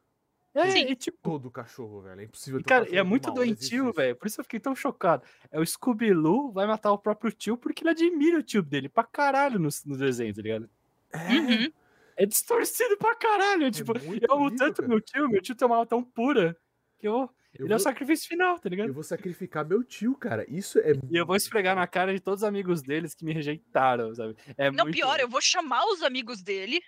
É, 0.56 0.70
Sim. 0.72 0.86
e 0.90 0.96
tipo, 0.96 1.18
Todo 1.22 1.52
cachorro, 1.52 2.02
velho. 2.02 2.22
É 2.22 2.24
impossível 2.24 2.60
E, 2.60 2.64
ter 2.64 2.74
um 2.74 2.78
cara, 2.78 2.86
e 2.86 2.88
é 2.88 2.92
cachorro 2.92 3.10
muito 3.10 3.30
existe 3.30 3.76
doentio, 3.78 3.94
velho. 3.94 4.16
Por 4.16 4.28
isso 4.28 4.40
eu 4.42 4.44
fiquei 4.44 4.60
tão 4.60 4.76
chocado. 4.76 5.24
É 5.52 5.60
o 5.60 5.66
Scooby-Loo 5.66 6.52
vai 6.52 6.66
matar 6.66 6.92
o 6.92 6.98
próprio 6.98 7.32
tio 7.32 7.56
porque 7.56 7.84
ele 7.84 7.92
admira 7.92 8.40
o 8.40 8.44
tio 8.44 8.64
dele 8.64 8.90
pra 8.90 9.04
caralho 9.04 9.60
no, 9.60 9.70
no 9.86 9.98
desenho, 9.98 10.34
tá 10.34 10.42
ligado? 10.42 10.70
É, 11.12 11.18
Uhum. 11.34 11.72
É 12.16 12.26
distorcido 12.26 12.98
pra 12.98 13.16
caralho. 13.16 13.70
Tipo, 13.72 13.94
muito 14.04 14.26
eu 14.28 14.34
amo 14.36 14.56
tanto 14.56 14.78
cara. 14.78 14.88
meu 14.88 15.00
tio, 15.02 15.30
meu 15.30 15.42
tio 15.42 15.56
tem 15.56 15.66
uma 15.68 15.76
alma 15.76 15.86
tão 15.88 16.04
pura 16.04 16.56
que 17.00 17.08
eu, 17.08 17.30
eu, 17.54 17.66
ele 17.66 17.74
é 17.74 17.76
o 17.76 17.80
vou, 17.80 17.84
sacrifício 17.84 18.28
final, 18.28 18.58
tá 18.60 18.68
ligado? 18.70 18.88
eu 18.88 18.94
vou 18.94 19.04
sacrificar 19.04 19.66
meu 19.66 19.84
tio, 19.84 20.16
cara. 20.16 20.46
Isso 20.50 20.80
é. 20.80 20.94
E 21.10 21.16
eu 21.18 21.26
vou 21.26 21.36
esfregar 21.36 21.76
na 21.76 21.86
cara 21.88 22.14
de 22.14 22.20
todos 22.20 22.42
os 22.42 22.48
amigos 22.48 22.82
deles 22.82 23.14
que 23.14 23.24
me 23.26 23.34
rejeitaram, 23.34 24.14
sabe? 24.16 24.36
É 24.58 24.72
Não, 24.72 24.86
muito... 24.86 24.96
pior, 24.96 25.20
eu 25.20 25.28
vou 25.30 25.42
chamar 25.42 25.86
os 25.88 26.02
amigos 26.02 26.42
dele 26.42 26.82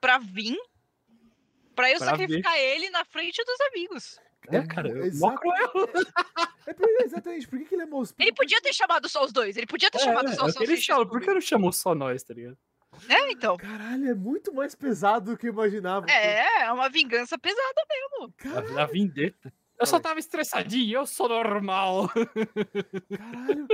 pra 0.00 0.18
vir. 0.18 0.56
Pra 1.74 1.90
eu 1.90 1.98
Pra 1.98 2.08
sacrificar 2.08 2.56
ele 2.58 2.90
na 2.90 3.04
frente 3.04 3.42
dos 3.44 3.60
amigos. 3.62 4.18
É, 4.48 4.66
cara, 4.66 4.88
mu- 4.88 4.96
mó 4.98 5.04
exato- 5.04 5.38
cruel. 5.40 5.72
É 6.64 6.72
por- 6.72 6.88
exatamente. 7.02 7.48
Por 7.48 7.58
que, 7.58 7.64
que 7.64 7.74
ele 7.74 7.82
é 7.82 7.86
moço? 7.86 8.14
Ele 8.16 8.32
podia 8.32 8.60
ter 8.60 8.72
chamado 8.72 9.08
só 9.08 9.24
os 9.24 9.32
dois. 9.32 9.56
Ele 9.56 9.66
podia 9.66 9.90
ter 9.90 9.98
É, 9.98 10.04
chamado 10.04 10.28
é, 10.28 10.32
só 10.32 10.42
é 10.46 10.48
os 10.48 10.54
eles 10.56 10.68
salsichas. 10.68 10.86
falam, 10.86 11.08
por 11.08 11.20
que 11.20 11.32
não 11.34 11.40
chamou 11.40 11.72
só 11.72 11.92
nós, 11.92 12.22
tá 12.22 12.32
ligado? 12.34 12.56
É, 13.08 13.32
então. 13.32 13.56
Caralho, 13.56 14.08
é 14.08 14.14
muito 14.14 14.54
mais 14.54 14.72
pesado 14.76 15.32
do 15.32 15.36
que 15.36 15.48
eu 15.48 15.52
imaginava. 15.52 16.06
É, 16.08 16.62
é 16.62 16.72
uma 16.72 16.88
vingança 16.88 17.36
pesada 17.36 17.82
mesmo. 17.88 18.32
Caralho, 18.36 18.78
A, 18.78 18.82
a 18.84 18.86
vendetta. 18.86 19.52
Eu 19.82 19.86
só 19.86 19.98
tava 20.00 20.18
estressadinho, 20.20 20.98
eu 20.98 21.06
sou 21.06 21.28
normal. 21.28 22.08
caralho. 23.16 23.66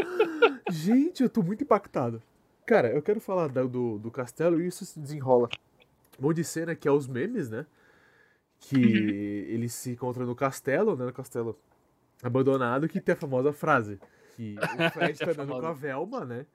Gente, 0.70 1.22
eu 1.22 1.28
tô 1.28 1.42
muito 1.42 1.62
impactado. 1.62 2.22
Cara, 2.66 2.88
eu 2.90 3.02
quero 3.02 3.20
falar 3.20 3.48
do, 3.48 3.98
do 3.98 4.10
castelo 4.10 4.60
e 4.60 4.66
isso 4.66 4.84
se 4.84 4.98
desenrola. 4.98 5.48
Um 6.18 6.24
monte 6.24 6.36
de 6.36 6.44
cena 6.44 6.74
que 6.74 6.88
é 6.88 6.90
os 6.90 7.06
memes, 7.06 7.48
né? 7.48 7.64
Que 8.60 8.76
Uhum. 8.76 9.54
eles 9.54 9.72
se 9.72 9.90
encontram 9.90 10.26
no 10.26 10.34
castelo, 10.34 10.96
né? 10.96 11.04
No 11.06 11.12
castelo 11.12 11.58
abandonado, 12.22 12.88
que 12.88 13.00
tem 13.00 13.12
a 13.12 13.16
famosa 13.16 13.52
frase. 13.52 13.98
Que 14.36 14.56
o 14.58 14.90
Fred 14.90 15.18
tá 15.18 15.30
andando 15.30 15.60
com 15.60 15.66
a 15.66 15.72
Velma, 15.72 16.24
né? 16.24 16.46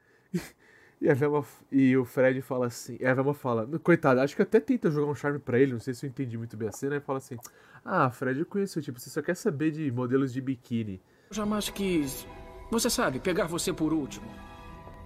E, 1.04 1.10
a 1.10 1.14
Velma, 1.14 1.46
e 1.70 1.98
o 1.98 2.06
Fred 2.06 2.42
fala 2.42 2.68
assim. 2.68 2.96
E 2.98 3.06
a 3.06 3.14
Velma 3.14 3.34
fala, 3.34 3.68
coitado, 3.80 4.22
acho 4.22 4.38
que 4.38 4.42
até 4.42 4.58
tenta 4.58 4.90
jogar 4.90 5.12
um 5.12 5.16
charme 5.16 5.38
pra 5.38 5.60
ele, 5.60 5.74
não 5.74 5.80
sei 5.82 5.94
se 5.94 6.06
eu 6.06 6.10
entendi 6.10 6.38
muito 6.38 6.56
bem 6.56 6.70
a 6.70 6.72
cena, 6.72 6.96
e 6.96 7.02
fala 7.02 7.18
assim: 7.18 7.38
Ah, 7.84 8.10
Fred, 8.10 8.40
eu 8.40 8.46
conheço, 8.46 8.82
tipo, 8.82 8.98
você 8.98 9.10
só 9.10 9.22
quer 9.22 9.36
saber 9.36 9.72
de 9.72 9.92
modelos 9.92 10.32
de 10.32 10.40
biquíni. 10.40 11.02
Eu 11.30 11.36
jamais 11.36 11.68
quis. 11.68 12.26
Você 12.72 12.90
sabe, 12.90 13.20
pegar 13.20 13.48
você 13.48 13.74
por 13.74 13.92
último. 13.92 14.26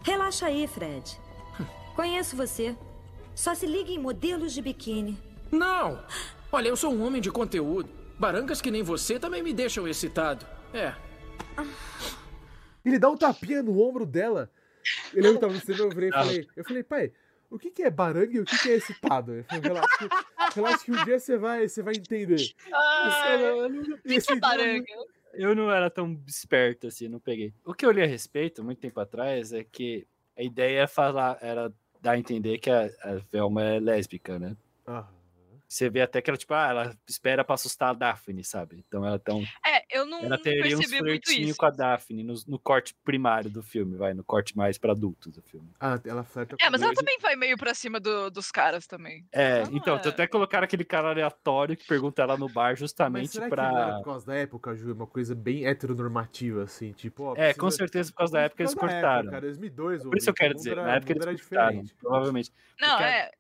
Relaxa 0.04 0.46
aí, 0.46 0.68
Fred. 0.68 1.20
Conheço 1.96 2.38
você. 2.38 2.78
Só 3.34 3.56
se 3.56 3.66
liga 3.66 3.90
em 3.90 3.98
modelos 3.98 4.54
de 4.54 4.62
biquíni. 4.62 5.20
Não! 5.52 6.00
Olha, 6.52 6.68
eu 6.68 6.76
sou 6.76 6.94
um 6.94 7.04
homem 7.04 7.20
de 7.20 7.32
conteúdo. 7.32 7.90
Barangas 8.20 8.62
que 8.62 8.70
nem 8.70 8.84
você 8.84 9.18
também 9.18 9.42
me 9.42 9.52
deixam 9.52 9.88
excitado. 9.88 10.46
É. 10.72 10.94
Ele 12.86 13.00
dá 13.00 13.10
um 13.10 13.18
tapinha 13.18 13.64
no 13.64 13.82
ombro 13.82 14.06
dela. 14.06 14.52
Eu 15.14 15.22
lembro 15.24 15.36
que 15.36 15.42
tava 15.42 15.54
no 15.54 15.60
cinema, 15.60 15.84
eu 15.86 15.90
virei 15.90 16.10
e 16.10 16.12
falei, 16.14 16.48
eu 16.56 16.64
falei, 16.64 16.84
pai, 16.84 17.12
o 17.50 17.58
que, 17.58 17.72
que 17.72 17.84
é 17.84 17.90
barangue 17.90 18.38
e 18.38 18.40
o 18.42 18.46
que, 18.46 18.58
que 18.62 18.70
é 18.70 18.76
excitado? 18.76 19.34
Ele 19.34 19.44
falou, 19.44 19.62
relaxa, 19.64 19.98
que, 19.98 20.54
relaxa 20.56 20.86
que 20.86 20.92
um 20.92 21.04
dia 21.06 21.20
você 21.20 21.38
vai, 21.38 21.68
você 21.68 21.82
vai 21.82 21.94
entender. 21.96 22.54
Eu 23.40 23.70
não- 23.70 23.98
E 24.06 24.22
que 24.22 24.32
é 24.34 24.36
baranga? 24.40 24.86
Eu 25.34 25.56
não 25.56 25.72
era 25.72 25.90
tão 25.90 26.20
esperto 26.28 26.88
assim, 26.88 27.08
não 27.08 27.20
peguei. 27.20 27.54
O 27.64 27.74
que 27.74 27.86
eu 27.86 27.92
li 27.92 28.02
a 28.02 28.08
respeito, 28.08 28.64
muito 28.64 28.80
tempo 28.80 29.00
atrás, 29.00 29.54
é 29.54 29.64
que 29.64 30.08
a 30.38 30.42
ideia 30.44 30.82
é 30.82 30.88
falar, 30.88 31.38
era 31.42 31.72
dar 32.02 32.12
a 32.12 32.18
entender 32.18 32.58
que 32.58 32.70
a, 32.70 32.90
a 33.04 33.16
Velma 33.32 33.64
é 33.64 33.80
lésbica, 33.80 34.40
né? 34.40 34.56
Ah, 34.86 35.08
Você 35.70 35.90
vê 35.90 36.02
até 36.02 36.22
que 36.22 36.30
ela, 36.30 36.38
tipo, 36.38 36.54
ah, 36.54 36.68
ela 36.70 36.96
espera 37.06 37.44
pra 37.44 37.56
assustar 37.56 37.90
a 37.90 37.94
Daphne, 37.94 38.42
sabe? 38.44 38.84
Então 38.88 39.06
ela, 39.06 39.20
tão, 39.20 39.44
É, 39.66 39.84
eu 39.92 40.06
não 40.06 40.24
ela 40.24 40.38
teria 40.38 40.78
muito 40.78 40.88
flirtinho 40.98 41.54
com 41.58 41.66
a 41.66 41.70
Daphne 41.70 42.24
no, 42.24 42.34
no 42.48 42.58
corte 42.58 42.96
primário 43.04 43.50
do 43.50 43.62
filme, 43.62 43.98
vai, 43.98 44.14
no 44.14 44.24
corte 44.24 44.56
mais 44.56 44.78
pra 44.78 44.94
adultos 44.94 45.34
do 45.34 45.42
filme. 45.42 45.70
ah, 45.80 46.00
ela 46.06 46.24
flerta 46.24 46.56
com 46.56 46.66
É, 46.66 46.70
mas 46.70 46.82
ela 46.82 46.94
também 46.94 47.18
vai 47.20 47.36
meio 47.36 47.58
pra 47.58 47.74
cima 47.74 48.00
do- 48.00 48.30
dos 48.30 48.50
caras 48.50 48.88
também. 48.88 49.26
É, 49.34 49.64
então, 49.74 49.98
é. 49.98 50.08
até 50.08 50.26
colocaram 50.26 50.64
aquele 50.64 50.86
cara 50.86 51.10
aleatório 51.10 51.76
que 51.76 51.86
pergunta 51.86 52.22
ela 52.22 52.38
no 52.38 52.48
bar 52.48 52.70
Mas 52.72 52.80
justamente 52.80 53.32
será 53.34 53.50
que 53.50 53.56
não 53.58 53.64
era 53.66 53.86
pra. 53.88 53.98
por 53.98 54.06
causa 54.06 54.26
da 54.26 54.36
época, 54.36 54.74
Ju? 54.76 54.94
Uma 54.94 55.08
coisa 55.08 55.36
bem 55.36 55.66
heteronormativa, 55.66 56.64
assim, 56.64 56.94
tipo, 56.94 57.24
ó, 57.24 57.34
É, 57.36 57.54
com 57.54 57.70
certeza 57.70 58.10
por 58.12 58.20
causa 58.20 58.34
da 58.34 58.42
época 58.44 58.64
eles 58.64 58.74
cortaram. 58.74 59.20
época, 59.20 59.32
cara, 59.32 59.42
2002, 59.48 60.04
Por 60.04 60.18
isso 60.18 60.30
eu 60.30 60.34
quero 60.34 60.54
dizer, 60.56 60.72
era- 60.72 60.84
na 60.84 60.96
época 60.96 61.12
eles 61.12 61.24
era 61.28 61.38
cortaram, 61.38 61.68
diferente. 61.72 61.96
provavelmente. 61.96 62.52
Não, 62.80 62.90
Porque 62.90 63.04
é. 63.04 63.32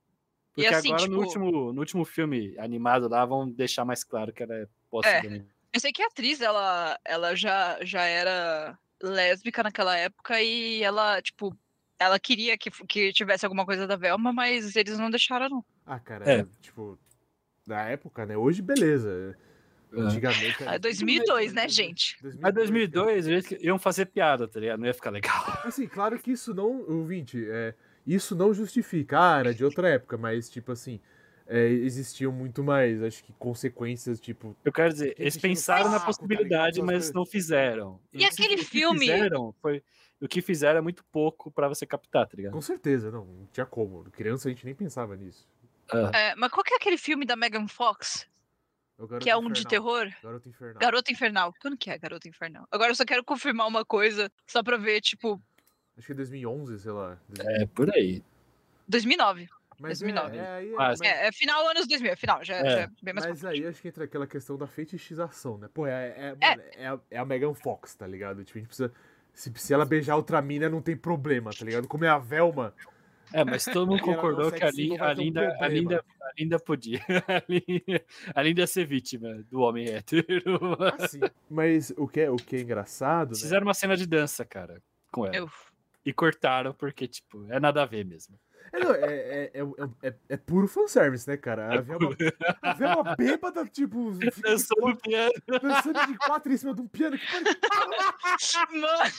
Porque 0.57 0.73
assim, 0.73 0.87
agora 0.87 1.03
tipo, 1.03 1.13
no, 1.13 1.21
último, 1.21 1.73
no 1.73 1.79
último 1.79 2.03
filme 2.03 2.55
animado 2.57 3.07
lá 3.07 3.23
vão 3.23 3.47
deixar 3.47 3.85
mais 3.85 4.03
claro 4.03 4.33
que 4.33 4.41
ela 4.41 4.55
é 4.55 4.67
possivelmente. 4.89 5.45
eu 5.71 5.79
sei 5.79 5.91
que 5.91 6.01
a 6.01 6.07
atriz, 6.07 6.41
ela, 6.41 6.99
ela 7.05 7.35
já, 7.35 7.77
já 7.83 8.01
era 8.01 8.75
lésbica 9.03 9.61
naquela 9.61 9.95
época 9.95 10.41
e 10.41 10.81
ela, 10.81 11.21
tipo, 11.21 11.55
ela 11.99 12.19
queria 12.19 12.57
que, 12.57 12.71
que 12.87 13.13
tivesse 13.13 13.45
alguma 13.45 13.67
coisa 13.67 13.85
da 13.85 13.95
Velma, 13.95 14.33
mas 14.33 14.75
eles 14.75 14.97
não 14.97 15.11
deixaram, 15.11 15.47
não. 15.47 15.65
Ah, 15.85 15.99
cara, 15.99 16.27
É. 16.27 16.39
é, 16.39 16.47
tipo, 16.59 16.97
na 17.67 17.83
época, 17.89 18.25
né? 18.25 18.35
Hoje, 18.35 18.63
beleza. 18.63 19.37
É. 19.93 19.99
Antigamente. 20.01 20.63
Ah, 20.65 20.77
2002, 20.79 21.53
né, 21.53 21.69
gente? 21.69 22.17
Mas 22.41 22.53
2002, 22.53 23.25
o 23.25 23.29
jeito 23.29 23.47
que 23.47 23.65
iam 23.65 23.77
fazer 23.77 24.07
piada, 24.07 24.47
tá 24.47 24.59
ligado? 24.59 24.79
Não 24.79 24.87
ia 24.87 24.93
ficar 24.93 25.11
legal. 25.11 25.33
Assim, 25.63 25.87
claro 25.87 26.17
que 26.19 26.31
isso 26.31 26.51
não, 26.53 26.81
ouvinte, 26.89 27.45
é, 27.47 27.75
isso 28.15 28.35
não 28.35 28.53
justifica, 28.53 29.19
ah, 29.19 29.39
era 29.39 29.53
de 29.53 29.63
outra 29.65 29.89
época, 29.89 30.17
mas, 30.17 30.49
tipo 30.49 30.71
assim, 30.71 30.99
é, 31.45 31.65
existiam 31.67 32.31
muito 32.31 32.63
mais, 32.63 33.01
acho 33.03 33.23
que, 33.23 33.33
consequências, 33.33 34.19
tipo, 34.19 34.55
Eu 34.63 34.71
quero 34.71 34.91
dizer, 34.93 35.15
eles 35.17 35.37
pensaram 35.37 35.85
na 35.85 35.91
saco, 35.91 35.99
tá 35.99 36.05
possibilidade, 36.07 36.75
ligado? 36.81 36.85
mas 36.85 37.11
não 37.13 37.25
fizeram. 37.25 37.99
E 38.13 38.25
aquele 38.25 38.55
o 38.55 38.57
que 38.57 38.65
filme? 38.65 38.99
Fizeram 38.99 39.53
foi, 39.61 39.83
o 40.19 40.27
que 40.27 40.41
fizeram 40.41 40.79
é 40.79 40.81
muito 40.81 41.03
pouco 41.05 41.51
pra 41.51 41.67
você 41.67 41.85
captar, 41.85 42.25
tá 42.27 42.35
ligado? 42.35 42.53
com 42.53 42.61
certeza, 42.61 43.11
não, 43.11 43.25
não 43.25 43.45
tinha 43.51 43.65
como. 43.65 44.03
Criança 44.11 44.47
a 44.47 44.51
gente 44.51 44.65
nem 44.65 44.73
pensava 44.75 45.15
nisso. 45.15 45.47
Ah, 45.91 46.11
É, 46.13 46.35
mas 46.35 46.51
qual 46.51 46.63
que 46.63 46.73
é 46.73 46.77
aquele 46.77 46.97
filme 46.97 47.25
da 47.25 47.35
Megan 47.35 47.67
Fox? 47.67 48.27
É 48.99 49.19
Que 49.19 49.29
é 49.29 49.37
um 49.37 49.41
de 49.51 49.61
Infernal. 49.61 49.69
terror? 49.69 50.13
Garoto 50.23 50.49
Infernal. 50.49 50.79
Garota 50.79 51.11
Infernal. 51.11 51.53
Quando 51.61 51.77
que 51.77 51.89
é 51.89 51.97
Garota 51.99 52.27
Infernal? 52.27 52.67
Agora 52.71 52.89
eu 52.91 52.95
só 52.95 53.05
quero 53.05 53.23
confirmar 53.23 53.67
uma 53.67 53.85
coisa, 53.85 54.29
só 54.47 54.63
pra 54.63 54.75
ver, 54.75 55.01
tipo, 55.01 55.39
Acho 55.97 56.05
que 56.07 56.11
é 56.13 56.15
2011, 56.15 56.79
sei 56.79 56.91
lá. 56.91 57.17
é, 57.39 57.65
por 57.65 57.89
aí. 57.93 58.21
2009. 58.87 59.49
Mas 59.79 59.99
2009. 59.99 60.37
É, 60.37 60.39
é, 60.39 60.47
aí 60.47 60.71
é, 60.71 60.75
Quase. 60.75 60.99
mas, 61.03 61.11
É, 61.11 61.27
é 61.27 61.31
final 61.31 61.67
anos 61.67 61.87
2000, 61.87 62.11
é 62.11 62.15
final, 62.15 62.43
já, 62.43 62.55
É. 62.55 62.63
já 62.69 62.79
é 62.81 62.87
bem 63.01 63.13
mais 63.13 63.27
mas 63.27 63.39
pra 63.41 63.49
aí 63.51 63.65
acho 63.67 63.81
que 63.81 63.87
entra 63.87 64.05
aquela 64.05 64.25
questão 64.25 64.57
da 64.57 64.65
feitiçação, 64.65 65.57
né? 65.57 65.69
Pô, 65.73 65.85
é, 65.85 66.07
é, 66.17 66.35
É. 66.41 66.83
é 66.83 66.87
a, 66.87 66.99
é 67.11 67.17
a 67.19 67.25
Megan 67.25 67.53
Fox, 67.53 67.93
tá 67.95 68.07
ligado? 68.07 68.43
Tipo, 68.43 68.57
a 68.57 68.61
gente 68.61 68.67
precisa... 68.67 68.91
Se, 69.33 69.51
se 69.55 69.71
ela 69.71 69.85
beijar 69.85 70.15
outra 70.15 70.41
mina, 70.41 70.67
não 70.67 70.81
tem 70.81 70.97
problema, 70.97 71.51
tá 71.51 71.63
ligado? 71.63 71.87
Como 71.87 72.03
é 72.03 72.09
a 72.09 72.17
Velma, 72.17 72.73
É, 73.31 73.43
mas 73.45 73.65
todo 73.65 73.85
mundo 73.85 74.01
concordou 74.01 74.51
que 74.51 74.63
a, 74.63 74.71
sim, 74.71 74.77
Lin- 74.83 74.89
não 74.89 74.97
vai 74.97 75.11
a 75.11 75.15
ter 75.15 75.21
um 75.21 75.23
Linda, 75.25 75.57
a. 75.59 75.67
Linda, 75.67 76.05
a 76.21 76.31
Linda 76.39 76.59
podia. 76.59 76.99
A 77.27 77.43
Linda, 77.47 78.05
a 78.33 78.41
Linda 78.41 78.61
ia 78.61 78.67
ser 78.67 78.85
vítima 78.87 79.43
do 79.51 79.59
homem 79.59 79.87
hétero. 79.89 80.75
assim. 80.99 81.19
Mas 81.47 81.93
o 81.97 82.07
que 82.07 82.21
é, 82.21 82.31
o 82.31 82.35
que 82.37 82.55
é 82.55 82.61
engraçado, 82.61 83.31
né? 83.33 83.35
Fizeram 83.35 83.67
uma 83.67 83.75
cena 83.75 83.95
de 83.95 84.07
dança, 84.07 84.43
cara, 84.43 84.81
com 85.11 85.25
ela. 85.27 85.35
Eu- 85.35 85.49
E 86.07 86.13
cortaram 86.13 86.73
porque, 86.73 87.05
tipo, 87.05 87.45
é 87.49 87.59
nada 87.59 87.83
a 87.83 87.85
ver 87.85 88.05
mesmo. 88.05 88.39
É, 88.71 88.79
não, 88.79 88.93
é, 88.95 89.01
é, 89.05 89.51
é, 89.53 90.07
é, 90.09 90.15
é 90.29 90.37
puro 90.37 90.65
fanservice, 90.67 91.27
né, 91.27 91.35
cara? 91.35 91.73
A 91.77 91.81
Velma, 91.81 92.15
a 92.61 92.73
Velma 92.73 93.15
bêbada, 93.17 93.65
tipo, 93.65 94.11
Dançou 94.41 94.77
no 94.89 94.95
piano. 94.97 95.33
dançando 95.61 96.05
de 96.07 96.17
quatro 96.17 96.51
em 96.51 96.55
cima 96.57 96.73
de 96.73 96.81
um 96.81 96.87
piano. 96.87 97.17
Que 97.17 97.25
pare- 97.25 97.45
Mano, 98.71 99.17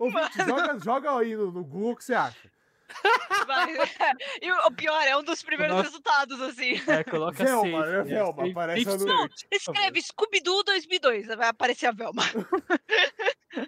Ouvinte, 0.00 0.38
joga, 0.46 0.78
joga 0.78 1.18
aí 1.18 1.34
no, 1.34 1.50
no 1.50 1.64
Google 1.64 1.92
o 1.92 1.96
que 1.96 2.04
você 2.04 2.14
acha. 2.14 2.50
E 4.42 4.50
o 4.52 4.70
pior, 4.72 5.02
é 5.06 5.16
um 5.16 5.22
dos 5.22 5.42
primeiros 5.42 5.74
Nossa. 5.76 5.88
resultados, 5.88 6.40
assim. 6.42 6.80
É, 6.86 7.02
coloca 7.04 7.44
Velma, 7.44 7.62
safe, 7.82 7.90
né? 7.90 7.96
né? 7.98 8.02
Velma, 8.04 8.36
Safe- 8.36 8.50
aparece 8.50 8.84
no- 8.84 8.98
search. 8.98 9.46
Escreve 9.50 10.02
Scooby-Doo 10.02 10.62
2002, 10.64 11.26
vai 11.28 11.48
aparecer 11.48 11.86
a 11.86 11.92
Velma. 11.92 12.22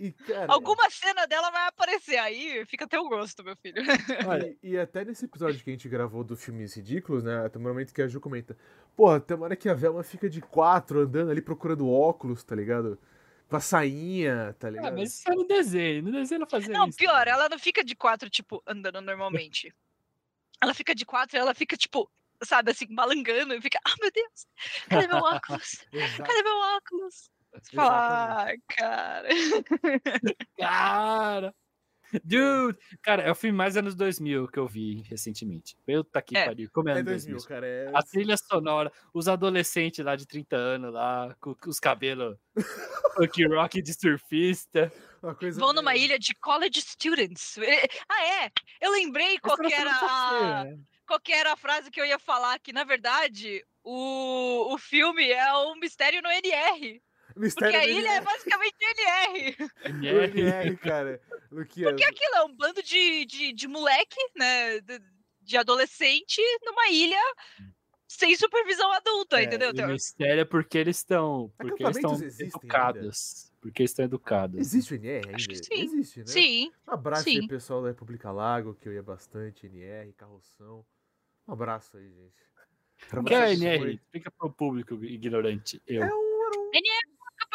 E, 0.00 0.12
cara, 0.12 0.50
Alguma 0.52 0.88
cena 0.90 1.26
dela 1.26 1.50
vai 1.50 1.66
aparecer, 1.68 2.16
aí 2.16 2.64
fica 2.66 2.84
até 2.86 2.98
o 2.98 3.08
gosto, 3.08 3.44
meu 3.44 3.54
filho. 3.56 3.76
Olha, 4.26 4.56
E, 4.62 4.78
até 4.78 5.04
nesse 5.04 5.26
episódio 5.26 5.62
que 5.62 5.70
a 5.70 5.72
gente 5.72 5.88
gravou 5.88 6.24
do 6.24 6.36
filmes 6.36 6.74
ridículos, 6.74 7.22
né? 7.22 7.46
Tem 7.50 7.60
um 7.60 7.64
momento 7.64 7.92
que 7.92 8.00
a 8.00 8.08
Ju 8.08 8.20
comenta: 8.20 8.56
Porra, 8.96 9.20
tem 9.20 9.36
uma 9.36 9.44
hora 9.44 9.56
que 9.56 9.68
a 9.68 9.74
Velma 9.74 10.02
fica 10.02 10.28
de 10.28 10.40
quatro 10.40 11.00
andando 11.00 11.30
ali 11.30 11.42
procurando 11.42 11.88
óculos, 11.90 12.42
tá 12.42 12.54
ligado? 12.54 12.98
Com 13.48 13.56
a 13.56 13.60
sainha, 13.60 14.54
tá 14.58 14.68
ah, 14.68 14.70
ligado? 14.70 14.96
mas 14.96 15.14
isso 15.14 15.30
é 15.30 15.34
no 15.34 15.46
desenho. 15.46 16.02
No 16.02 16.12
desenho 16.12 16.38
ela 16.38 16.46
fazia 16.46 16.72
Não, 16.72 16.88
isso. 16.88 16.98
pior, 16.98 17.28
ela 17.28 17.48
não 17.48 17.58
fica 17.58 17.84
de 17.84 17.94
quatro, 17.94 18.28
tipo, 18.30 18.62
andando 18.66 19.00
normalmente. 19.00 19.74
Ela 20.60 20.74
fica 20.74 20.94
de 20.94 21.04
quatro, 21.04 21.38
ela 21.38 21.54
fica, 21.54 21.76
tipo, 21.76 22.10
sabe, 22.42 22.70
assim, 22.70 22.86
balangando 22.94 23.54
e 23.54 23.60
fica, 23.60 23.78
ah, 23.84 23.94
meu 24.00 24.10
Deus, 24.10 24.46
cadê 24.88 25.06
meu 25.06 25.18
óculos? 25.18 25.84
Cadê 26.32 26.42
meu 26.42 26.56
óculos? 26.76 27.30
Você 27.52 27.76
fala, 27.76 28.50
ah, 28.50 28.54
cara. 28.68 29.28
Cara! 30.58 31.54
Dude! 32.22 32.78
Cara, 33.02 33.22
é 33.22 33.30
o 33.30 33.34
filme 33.34 33.56
mais 33.56 33.76
anos 33.76 33.94
2000 33.94 34.46
que 34.48 34.58
eu 34.58 34.66
vi 34.66 35.02
recentemente. 35.08 35.76
Puta 35.86 36.20
que 36.22 36.36
É. 36.36 36.44
pariu. 36.46 36.68
Como 36.72 36.88
é 36.88 36.92
É 36.92 36.94
anos 36.96 37.06
2000, 37.06 37.36
2000? 37.36 37.48
cara. 37.48 37.66
É... 37.66 37.90
A 37.94 38.02
trilha 38.02 38.36
sonora, 38.36 38.92
os 39.12 39.26
adolescentes 39.28 40.04
lá 40.04 40.14
de 40.16 40.26
30 40.26 40.56
anos 40.56 40.92
lá, 40.92 41.34
com, 41.40 41.54
com 41.54 41.70
os 41.70 41.80
cabelos 41.80 42.36
punk 43.16 43.46
rock 43.48 43.82
de 43.82 43.92
surfista. 43.94 44.92
uma 45.22 45.34
coisa 45.34 45.58
Vão 45.58 45.72
numa 45.72 45.96
ilha 45.96 46.18
de 46.18 46.34
college 46.36 46.80
students. 46.82 47.58
Eh, 47.58 47.86
Ah, 48.08 48.24
é? 48.44 48.50
Eu 48.80 48.92
lembrei 48.92 49.38
qual 49.38 49.56
que 49.56 49.72
era 49.72 49.90
a, 49.92 50.64
né? 50.64 50.78
qual 51.06 51.20
que 51.20 51.32
era 51.32 51.52
a 51.52 51.56
frase 51.56 51.90
que 51.90 52.00
eu 52.00 52.04
ia 52.06 52.18
falar, 52.18 52.58
que, 52.58 52.72
na 52.72 52.84
verdade, 52.84 53.64
o, 53.82 54.72
o 54.74 54.78
filme 54.78 55.28
é 55.30 55.52
um 55.56 55.76
mistério 55.76 56.22
no 56.22 56.28
NR. 56.30 57.02
Porque 57.34 57.46
Mistério 57.46 57.80
a 57.80 57.82
do 57.82 57.88
ilha 57.88 58.12
é 58.12 58.20
basicamente 58.20 58.76
NR. 58.80 59.56
NR, 60.32 60.76
cara. 60.76 61.20
Luquinhas. 61.50 61.90
Porque 61.90 62.04
aquilo 62.04 62.34
é 62.36 62.44
um 62.44 62.54
bando 62.54 62.82
de, 62.82 63.24
de, 63.24 63.52
de 63.52 63.68
moleque, 63.68 64.16
né? 64.36 64.80
De, 64.80 65.00
de 65.42 65.56
adolescente 65.56 66.40
numa 66.64 66.88
ilha 66.88 67.20
sem 68.06 68.36
supervisão 68.36 68.92
adulta, 68.92 69.40
É, 69.40 69.44
entendeu? 69.44 69.72
o 69.72 69.88
mistério 69.88 70.42
é 70.42 70.44
porque 70.44 70.78
eles 70.78 70.98
estão. 70.98 71.52
Porque 71.58 71.82
eles 71.82 71.96
estão 71.96 72.14
educados. 72.14 73.52
Porque 73.60 73.82
eles 73.82 73.90
estão 73.90 74.04
educados. 74.04 74.60
Existe 74.60 74.94
o 74.94 74.96
NR 74.96 75.26
ainda? 75.26 75.36
Acho 75.36 75.48
que 75.48 75.56
sim. 75.56 75.82
Existe, 75.82 76.18
né? 76.20 76.26
Sim. 76.26 76.72
Um 76.86 76.92
abraço 76.92 77.24
Sim. 77.24 77.40
aí, 77.40 77.48
pessoal 77.48 77.82
da 77.82 77.88
República 77.88 78.30
Lago, 78.30 78.74
que 78.74 78.88
eu 78.88 78.92
ia 78.92 79.02
bastante, 79.02 79.66
NR, 79.66 80.12
Carroção. 80.12 80.86
Um 81.48 81.52
abraço 81.52 81.96
aí, 81.96 82.08
gente. 82.08 82.44
O 83.12 83.24
que 83.24 83.34
é 83.34 83.52
NR? 83.52 83.94
Explica 83.94 84.30
pro 84.30 84.52
público 84.52 84.94
ignorante. 85.04 85.82
Eu. 85.86 86.04
É 86.04 86.14
um, 86.14 86.23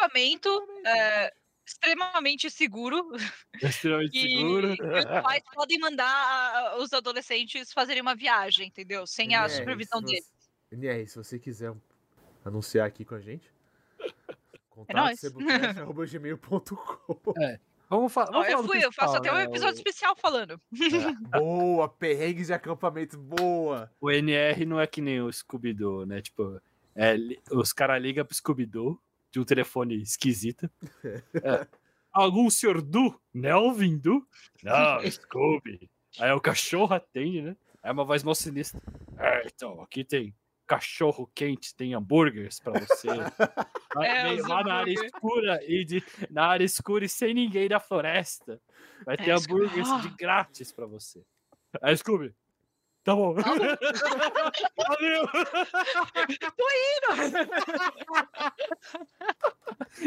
um 0.00 0.02
Acampamento 0.06 0.48
acampamento, 0.48 0.86
é, 0.86 1.32
extremamente 1.66 2.50
seguro. 2.50 3.10
Extremamente 3.62 4.18
E, 4.18 4.36
seguro. 4.38 4.68
e 4.68 4.72
os 4.98 5.04
pais 5.22 5.42
podem 5.54 5.78
mandar 5.78 6.76
os 6.78 6.92
adolescentes 6.92 7.72
fazerem 7.72 8.02
uma 8.02 8.14
viagem, 8.14 8.68
entendeu? 8.68 9.06
Sem 9.06 9.34
a 9.34 9.44
NR, 9.44 9.56
supervisão 9.56 10.00
se 10.00 10.06
deles. 10.06 10.24
você- 10.24 10.74
NR, 10.74 11.06
se 11.08 11.16
você 11.16 11.38
quiser 11.38 11.74
anunciar 12.44 12.86
aqui 12.86 13.04
com 13.04 13.14
a 13.14 13.20
gente, 13.20 13.50
contato 14.70 14.96
nóis. 14.96 15.20
cebucast.gmail.com 15.20 17.32
Vamos, 17.88 18.12
fa 18.12 18.24
vamos 18.26 18.46
falar 18.46 18.50
eu 18.52 18.62
fui, 18.64 18.84
eu 18.84 18.92
faço 18.92 19.16
até 19.16 19.32
um 19.32 19.34
né? 19.34 19.42
episódio 19.44 19.74
especial 19.74 20.14
falando. 20.14 20.60
Boa, 21.32 21.88
perrengues 21.88 22.46
de 22.46 22.52
acampamento, 22.52 23.18
boa! 23.18 23.90
O, 24.00 24.08
NR 24.12 24.64
não 24.64 24.78
é 24.80 24.86
que 24.86 25.00
nem 25.00 25.20
o 25.20 25.32
Scooby-Doo, 25.32 26.06
né? 26.06 26.22
Tipo, 26.22 26.60
é, 26.94 27.16
os 27.50 27.72
caras 27.72 28.00
ligam 28.00 28.24
pro 28.24 28.32
Scooby-Doo 28.36 28.96
de 29.30 29.40
um 29.40 29.44
telefone 29.44 30.00
esquisito. 30.02 30.70
É. 31.44 31.66
Algum 32.12 32.50
senhor 32.50 32.82
Du? 32.82 33.20
Nelvin 33.32 33.96
Du? 33.96 34.26
Não, 34.64 34.98
Scooby. 35.08 35.88
Aí 36.18 36.32
o 36.32 36.40
cachorro 36.40 36.92
atende, 36.92 37.40
né? 37.40 37.56
É 37.82 37.92
uma 37.92 38.04
voz 38.04 38.24
mó 38.24 38.34
sinistra. 38.34 38.80
É, 39.16 39.46
então, 39.46 39.80
aqui 39.80 40.02
tem 40.04 40.34
cachorro 40.66 41.30
quente, 41.34 41.74
tem 41.74 41.94
hambúrgueres 41.94 42.58
pra 42.60 42.72
você. 42.78 43.08
Lá, 43.94 44.06
É, 44.06 44.22
vem 44.24 44.40
os 44.40 44.46
lá 44.48 44.62
na 44.62 44.74
área 44.74 44.92
escura 44.92 45.60
e 45.64 45.84
de, 45.84 46.04
na 46.30 46.46
área 46.46 46.64
escura 46.64 47.04
e 47.04 47.08
sem 47.08 47.32
ninguém 47.34 47.68
da 47.68 47.80
floresta. 47.80 48.60
Vai 49.04 49.16
ter 49.16 49.30
É, 49.30 49.32
hambúrgueres 49.34 50.02
de 50.02 50.08
grátis 50.10 50.70
pra 50.72 50.86
você. 50.86 51.24
Aí, 51.80 51.96
Scooby. 51.96 52.34
Tá 53.04 53.14
bom. 53.14 53.34
Valeu. 54.76 55.28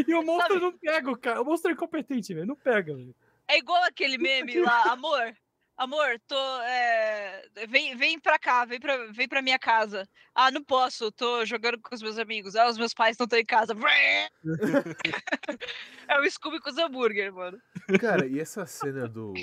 E 0.08 0.13
o 0.13 0.23
monstro 0.23 0.60
não 0.60 0.77
pega 0.77 1.12
o 1.12 1.17
cara. 1.17 1.41
O 1.41 1.45
monstro 1.45 1.71
é 1.71 1.73
incompetente, 1.73 2.34
velho. 2.34 2.45
Não 2.45 2.56
pega, 2.56 2.95
velho. 2.95 3.15
É 3.47 3.58
igual 3.58 3.84
aquele 3.84 4.17
meme 4.17 4.60
lá, 4.62 4.91
amor. 4.91 5.34
Amor, 5.75 6.19
tô. 6.27 6.62
é, 6.62 7.45
Vem, 7.67 7.95
vem 7.97 8.19
pra 8.19 8.38
cá, 8.38 8.63
vem 8.63 8.79
pra, 8.79 9.08
vem 9.12 9.27
pra 9.27 9.41
minha 9.41 9.58
casa. 9.58 10.08
Ah, 10.34 10.51
não 10.51 10.63
posso, 10.63 11.12
tô 11.12 11.43
jogando 11.45 11.79
com 11.82 11.95
os 11.95 12.01
meus 12.01 12.19
amigos. 12.19 12.56
Ah, 12.56 12.69
os 12.69 12.77
meus 12.77 12.93
pais 12.93 13.17
não 13.17 13.23
estão 13.23 13.39
em 13.39 13.45
casa. 13.45 13.73
é 16.08 16.19
o 16.19 16.29
Scooby 16.29 16.60
com 16.60 16.69
os 16.69 16.77
hambúrguer, 16.77 17.34
mano. 17.34 17.60
Cara, 17.99 18.27
e 18.27 18.39
essa 18.39 18.67
cena 18.67 19.08
do, 19.08 19.34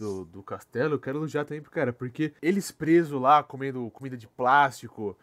do, 0.00 0.24
do 0.24 0.42
castelo, 0.42 0.94
eu 0.94 0.98
quero 0.98 1.18
elogiar 1.18 1.44
também 1.44 1.62
pro 1.62 1.70
cara, 1.70 1.92
porque 1.92 2.32
eles 2.40 2.70
presos 2.70 3.20
lá, 3.20 3.42
comendo 3.42 3.90
comida 3.90 4.16
de 4.16 4.26
plástico, 4.26 5.16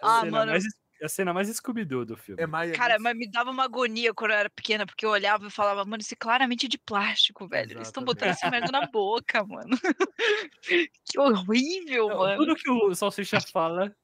A 0.00 0.18
Ah, 0.18 0.20
cena 0.20 0.38
mano. 0.38 0.50
mais, 0.52 0.64
a 1.02 1.08
cena 1.08 1.34
mais 1.34 1.48
Scooby-Doo 1.48 2.06
do 2.06 2.16
filme. 2.16 2.42
é 2.42 2.46
mais... 2.46 2.72
Cara, 2.72 2.96
mas 2.98 3.14
me 3.14 3.30
dava 3.30 3.50
uma 3.50 3.64
agonia 3.64 4.14
quando 4.14 4.30
eu 4.30 4.38
era 4.38 4.48
pequena, 4.50 4.86
porque 4.86 5.04
eu 5.04 5.10
olhava 5.10 5.46
e 5.46 5.50
falava, 5.50 5.84
mano, 5.84 6.00
isso 6.00 6.14
é 6.14 6.16
claramente 6.16 6.66
de 6.66 6.78
plástico, 6.78 7.46
velho. 7.46 7.72
Eles 7.72 7.88
estão 7.88 8.02
botando 8.02 8.30
essa 8.30 8.50
merda 8.50 8.72
na 8.72 8.86
boca, 8.86 9.44
mano. 9.44 9.76
que 11.04 11.18
horrível, 11.18 12.08
Não, 12.08 12.18
mano. 12.18 12.36
Tudo 12.38 12.56
que 12.56 12.70
o 12.70 12.94
Salsicha 12.94 13.38
fala 13.52 13.94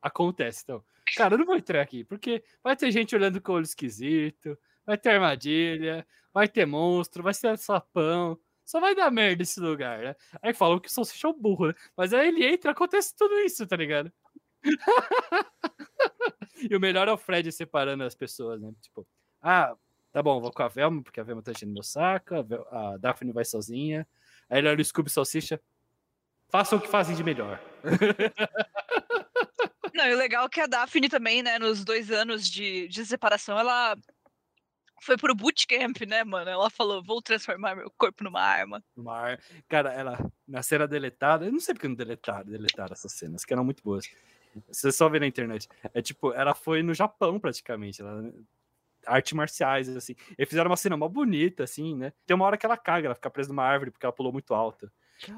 acontece. 0.00 0.62
Então, 0.64 0.82
cara, 1.14 1.34
eu 1.34 1.38
não 1.38 1.46
vou 1.46 1.56
entrar 1.56 1.82
aqui, 1.82 2.04
porque 2.04 2.42
vai 2.62 2.74
ter 2.74 2.90
gente 2.90 3.14
olhando 3.14 3.40
com 3.40 3.52
o 3.52 3.56
olho 3.56 3.64
esquisito, 3.64 4.56
vai 4.86 4.96
ter 4.96 5.10
armadilha, 5.10 6.06
vai 6.32 6.48
ter 6.48 6.64
monstro, 6.64 7.22
vai 7.22 7.34
ser 7.34 7.58
sapão. 7.58 8.38
Só 8.64 8.80
vai 8.80 8.94
dar 8.94 9.10
merda 9.10 9.42
esse 9.42 9.60
lugar, 9.60 10.00
né? 10.00 10.16
Aí 10.40 10.54
falam 10.54 10.80
que 10.80 10.88
o 10.88 10.90
Salsicha 10.90 11.26
é 11.26 11.30
um 11.30 11.38
burro, 11.38 11.68
né? 11.68 11.74
Mas 11.96 12.14
aí 12.14 12.28
ele 12.28 12.46
entra 12.46 12.72
acontece 12.72 13.14
tudo 13.14 13.34
isso, 13.40 13.66
tá 13.66 13.76
ligado? 13.76 14.10
e 16.70 16.74
o 16.74 16.80
melhor 16.80 17.08
é 17.08 17.12
o 17.12 17.18
Fred 17.18 17.50
separando 17.52 18.04
as 18.04 18.14
pessoas, 18.14 18.60
né? 18.60 18.72
Tipo, 18.80 19.06
ah, 19.42 19.76
tá 20.12 20.22
bom, 20.22 20.40
vou 20.40 20.50
com 20.50 20.62
a 20.62 20.68
Velma, 20.68 21.02
porque 21.02 21.20
a 21.20 21.24
Velma 21.24 21.42
tá 21.42 21.52
enchendo 21.52 21.72
meu 21.72 21.82
saco, 21.82 22.34
a, 22.70 22.96
Daphne 22.96 23.32
vai 23.32 23.44
sozinha. 23.44 24.06
Aí 24.48 24.58
ele 24.58 24.68
olha 24.68 24.80
o 24.80 24.84
Scooby 24.84 25.10
Salsicha. 25.10 25.60
Façam 26.48 26.78
o 26.78 26.80
que 26.80 26.88
fazem 26.88 27.16
de 27.16 27.24
melhor. 27.24 27.60
Não, 29.94 30.06
e 30.06 30.14
o 30.14 30.18
legal 30.18 30.46
é 30.46 30.48
que 30.48 30.60
a 30.60 30.66
Daphne 30.66 31.08
também, 31.08 31.42
né, 31.42 31.58
nos 31.58 31.84
dois 31.84 32.10
anos 32.10 32.48
de, 32.48 32.88
de 32.88 33.06
separação, 33.06 33.58
ela 33.58 33.96
foi 35.04 35.16
pro 35.16 35.34
bootcamp, 35.34 36.00
né, 36.06 36.24
mano? 36.24 36.50
Ela 36.50 36.70
falou, 36.70 37.02
vou 37.02 37.20
transformar 37.22 37.74
meu 37.76 37.90
corpo 37.96 38.24
numa 38.24 38.40
arma. 38.40 38.82
mar. 38.96 39.40
Cara, 39.68 39.92
ela, 39.92 40.18
na 40.48 40.62
cena 40.62 40.86
deletada, 40.88 41.44
eu 41.44 41.52
não 41.52 41.60
sei 41.60 41.74
porque 41.74 41.88
não 41.88 41.94
deletaram, 41.94 42.44
deletaram 42.50 42.92
essas 42.92 43.12
cenas, 43.12 43.44
que 43.44 43.52
eram 43.52 43.64
muito 43.64 43.82
boas. 43.82 44.08
Você 44.68 44.90
só 44.92 45.08
vê 45.08 45.18
na 45.20 45.26
internet. 45.26 45.68
É 45.92 46.00
tipo, 46.00 46.32
ela 46.32 46.54
foi 46.54 46.82
no 46.82 46.94
Japão 46.94 47.38
praticamente, 47.38 48.00
ela, 48.00 48.32
arte 49.06 49.34
marciais, 49.34 49.88
assim. 49.88 50.14
E 50.38 50.46
fizeram 50.46 50.70
uma 50.70 50.76
cena 50.76 50.96
mó 50.96 51.08
bonita, 51.08 51.64
assim, 51.64 51.94
né? 51.94 52.12
Tem 52.26 52.34
uma 52.34 52.46
hora 52.46 52.56
que 52.56 52.64
ela 52.64 52.76
caga, 52.76 53.08
ela 53.08 53.14
fica 53.14 53.30
presa 53.30 53.48
numa 53.50 53.64
árvore 53.64 53.90
porque 53.90 54.06
ela 54.06 54.12
pulou 54.12 54.32
muito 54.32 54.54
alta. 54.54 54.90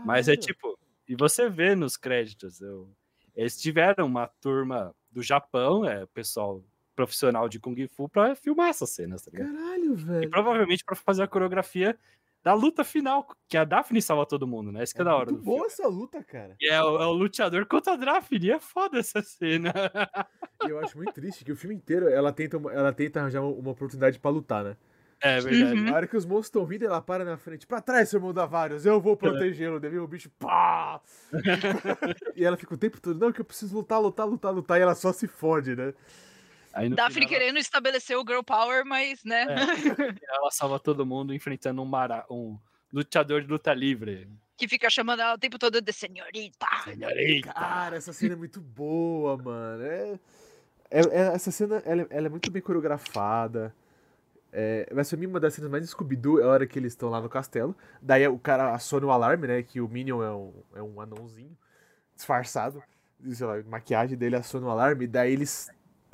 Mas 0.05 0.29
é 0.29 0.37
tipo, 0.37 0.79
e 1.09 1.15
você 1.17 1.49
vê 1.49 1.75
nos 1.75 1.97
créditos, 1.97 2.61
eu- 2.61 2.89
eles 3.35 3.61
tiveram 3.61 4.07
uma 4.07 4.27
turma 4.27 4.95
do 5.11 5.23
Japão, 5.23 5.85
é, 5.85 6.07
pessoal 6.07 6.63
profissional 6.97 7.49
de 7.49 7.61
Kung 7.61 7.77
Fu, 7.87 8.09
pra 8.09 8.35
filmar 8.35 8.71
essas 8.71 8.91
cenas, 8.91 9.23
tá 9.23 9.31
ligado? 9.31 9.55
Caralho, 9.55 9.93
E 9.93 9.95
velho. 9.95 10.31
provavelmente 10.31 10.83
pra 10.85 10.97
fazer 10.97 11.23
a 11.23 11.29
coreografia 11.29 11.97
da 12.43 12.55
luta 12.55 12.85
final, 12.85 13.27
que 13.49 13.57
a 13.57 13.65
Daphne 13.65 14.01
salva 14.01 14.25
todo 14.25 14.47
mundo, 14.47 14.71
né? 14.71 14.85
Isso 14.85 14.95
que 14.95 15.01
é, 15.01 15.05
da 15.05 15.17
hora. 15.17 15.33
Muito 15.33 15.45
boa 15.45 15.69
filme. 15.69 15.73
essa 15.73 15.89
luta, 15.89 16.23
cara. 16.23 16.55
E 16.61 16.69
é 16.69 16.81
o, 16.81 17.03
é 17.03 17.07
o 17.07 17.13
luteador 17.13 17.67
contra 17.67 17.95
a 17.95 17.97
Daphne, 17.97 18.53
é 18.53 18.61
foda 18.61 18.99
essa 18.99 19.21
cena. 19.23 19.73
E 20.65 20.71
eu 20.71 20.79
acho 20.81 20.97
muito 20.97 21.13
triste 21.13 21.45
que 21.45 21.53
o 21.53 21.57
filme 21.57 21.75
inteiro 21.75 22.09
ela 22.09 22.33
tenta, 22.33 22.57
ela 22.73 22.91
tenta 22.91 23.21
arranjar 23.21 23.43
uma, 23.43 23.73
oportunidade 23.73 24.19
pra 24.19 24.31
lutar, 24.31 24.65
né? 24.65 24.77
É 25.21 25.39
verdade. 25.39 25.79
Uhum. 25.79 25.85
Na 25.85 25.97
hora 25.97 26.07
que 26.07 26.17
os 26.17 26.25
monstros 26.25 26.47
estão 26.47 26.65
vindo, 26.65 26.85
ela 26.85 27.01
para 27.01 27.27
na 27.27 27.37
frente. 27.37 27.67
Pra 27.67 27.81
trás, 27.81 28.09
seu 28.09 28.19
irmão 28.19 28.33
da 28.33 28.47
vários, 28.47 28.87
eu 28.87 28.99
vou 28.99 29.17
protegê-lo. 29.19 29.79
Daí 29.79 29.99
o 29.99 30.07
bicho, 30.09 30.31
pá! 30.39 31.01
e 32.35 32.43
ela 32.43 32.57
fica 32.57 32.75
o 32.75 32.79
tempo 32.79 32.99
todo, 33.01 33.21
não, 33.21 33.31
que 33.33 33.41
eu 33.41 33.45
preciso 33.45 33.75
lutar, 33.75 34.01
lutar, 34.01 34.27
lutar, 34.27 34.53
lutar. 34.53 34.79
E 34.79 34.83
ela 34.83 34.95
só 34.95 35.13
se 35.13 35.27
fode, 35.27 35.77
né? 35.77 35.93
Aí 36.77 36.91
Daphne 36.91 37.15
final, 37.15 37.29
querendo 37.29 37.59
estabelecer 37.59 38.17
o 38.19 38.25
girl 38.27 38.43
power, 38.43 38.85
mas, 38.85 39.25
né? 39.25 39.47
É. 39.49 39.55
ela 40.37 40.51
salva 40.51 40.79
todo 40.79 41.07
mundo 41.07 41.33
enfrentando 41.33 41.81
um, 41.81 41.87
mara, 41.87 42.27
um 42.31 42.59
luteador 42.93 43.41
de 43.41 43.49
luta 43.49 43.73
livre. 43.73 44.29
que 44.59 44.69
fica 44.69 44.91
chamando 44.91 45.21
ela 45.21 45.35
o 45.35 45.39
tempo 45.39 45.59
todo 45.59 45.81
de 45.81 45.93
senhorita. 45.93 46.67
Senhorita. 46.85 47.53
Cara, 47.53 47.97
essa 47.97 48.12
cena 48.12 48.35
é 48.35 48.37
muito 48.37 48.61
boa, 48.61 49.37
mano. 49.39 49.83
É, 49.85 50.19
é- 50.91 51.01
é- 51.01 51.35
essa 51.35 51.51
cena 51.51 51.83
ela, 51.87 52.03
é- 52.03 52.07
ela 52.11 52.27
é 52.27 52.31
muito 52.31 52.51
bem 52.51 52.61
coreografada. 52.62 53.75
É, 54.53 54.89
mas 54.95 55.09
pra 55.11 55.19
mim, 55.19 55.27
uma 55.27 55.41
das 55.41 55.55
cenas 55.55 55.71
mais 55.71 55.89
Scooby-Doo 55.89 56.41
é 56.41 56.45
a 56.45 56.49
hora 56.49 56.67
que 56.67 56.79
eles 56.79 56.93
estão 56.93 57.09
lá 57.11 57.21
no 57.21 57.29
castelo. 57.29 57.77
Daí 58.01 58.27
o 58.29 58.39
cara 58.39 58.73
aciona 58.75 59.07
o 59.07 59.11
alarme, 59.11 59.47
né? 59.47 59.62
Que 59.62 59.81
o 59.81 59.89
Minion 59.89 60.23
é 60.23 60.31
um, 60.31 60.53
é 60.77 60.83
um 60.83 61.01
anãozinho 61.01 61.57
disfarçado. 62.15 62.83
E, 63.23 63.35
Sei 63.35 63.47
lá, 63.47 63.57
a 63.57 63.62
maquiagem 63.65 64.17
dele 64.17 64.37
aciona 64.37 64.67
o 64.67 64.71
alarme. 64.71 65.07
Daí 65.07 65.33
eles 65.33 65.69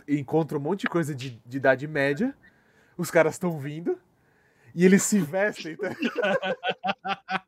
encontram 0.08 0.58
um 0.58 0.62
monte 0.62 0.80
de 0.82 0.86
coisa 0.88 1.14
de, 1.14 1.30
de 1.44 1.56
idade 1.56 1.86
média. 1.86 2.34
Os 2.96 3.10
caras 3.10 3.34
estão 3.34 3.58
vindo. 3.58 3.98
E 4.74 4.86
eles 4.86 5.02
se 5.02 5.18
vestem. 5.20 5.76
Tá? 5.76 5.90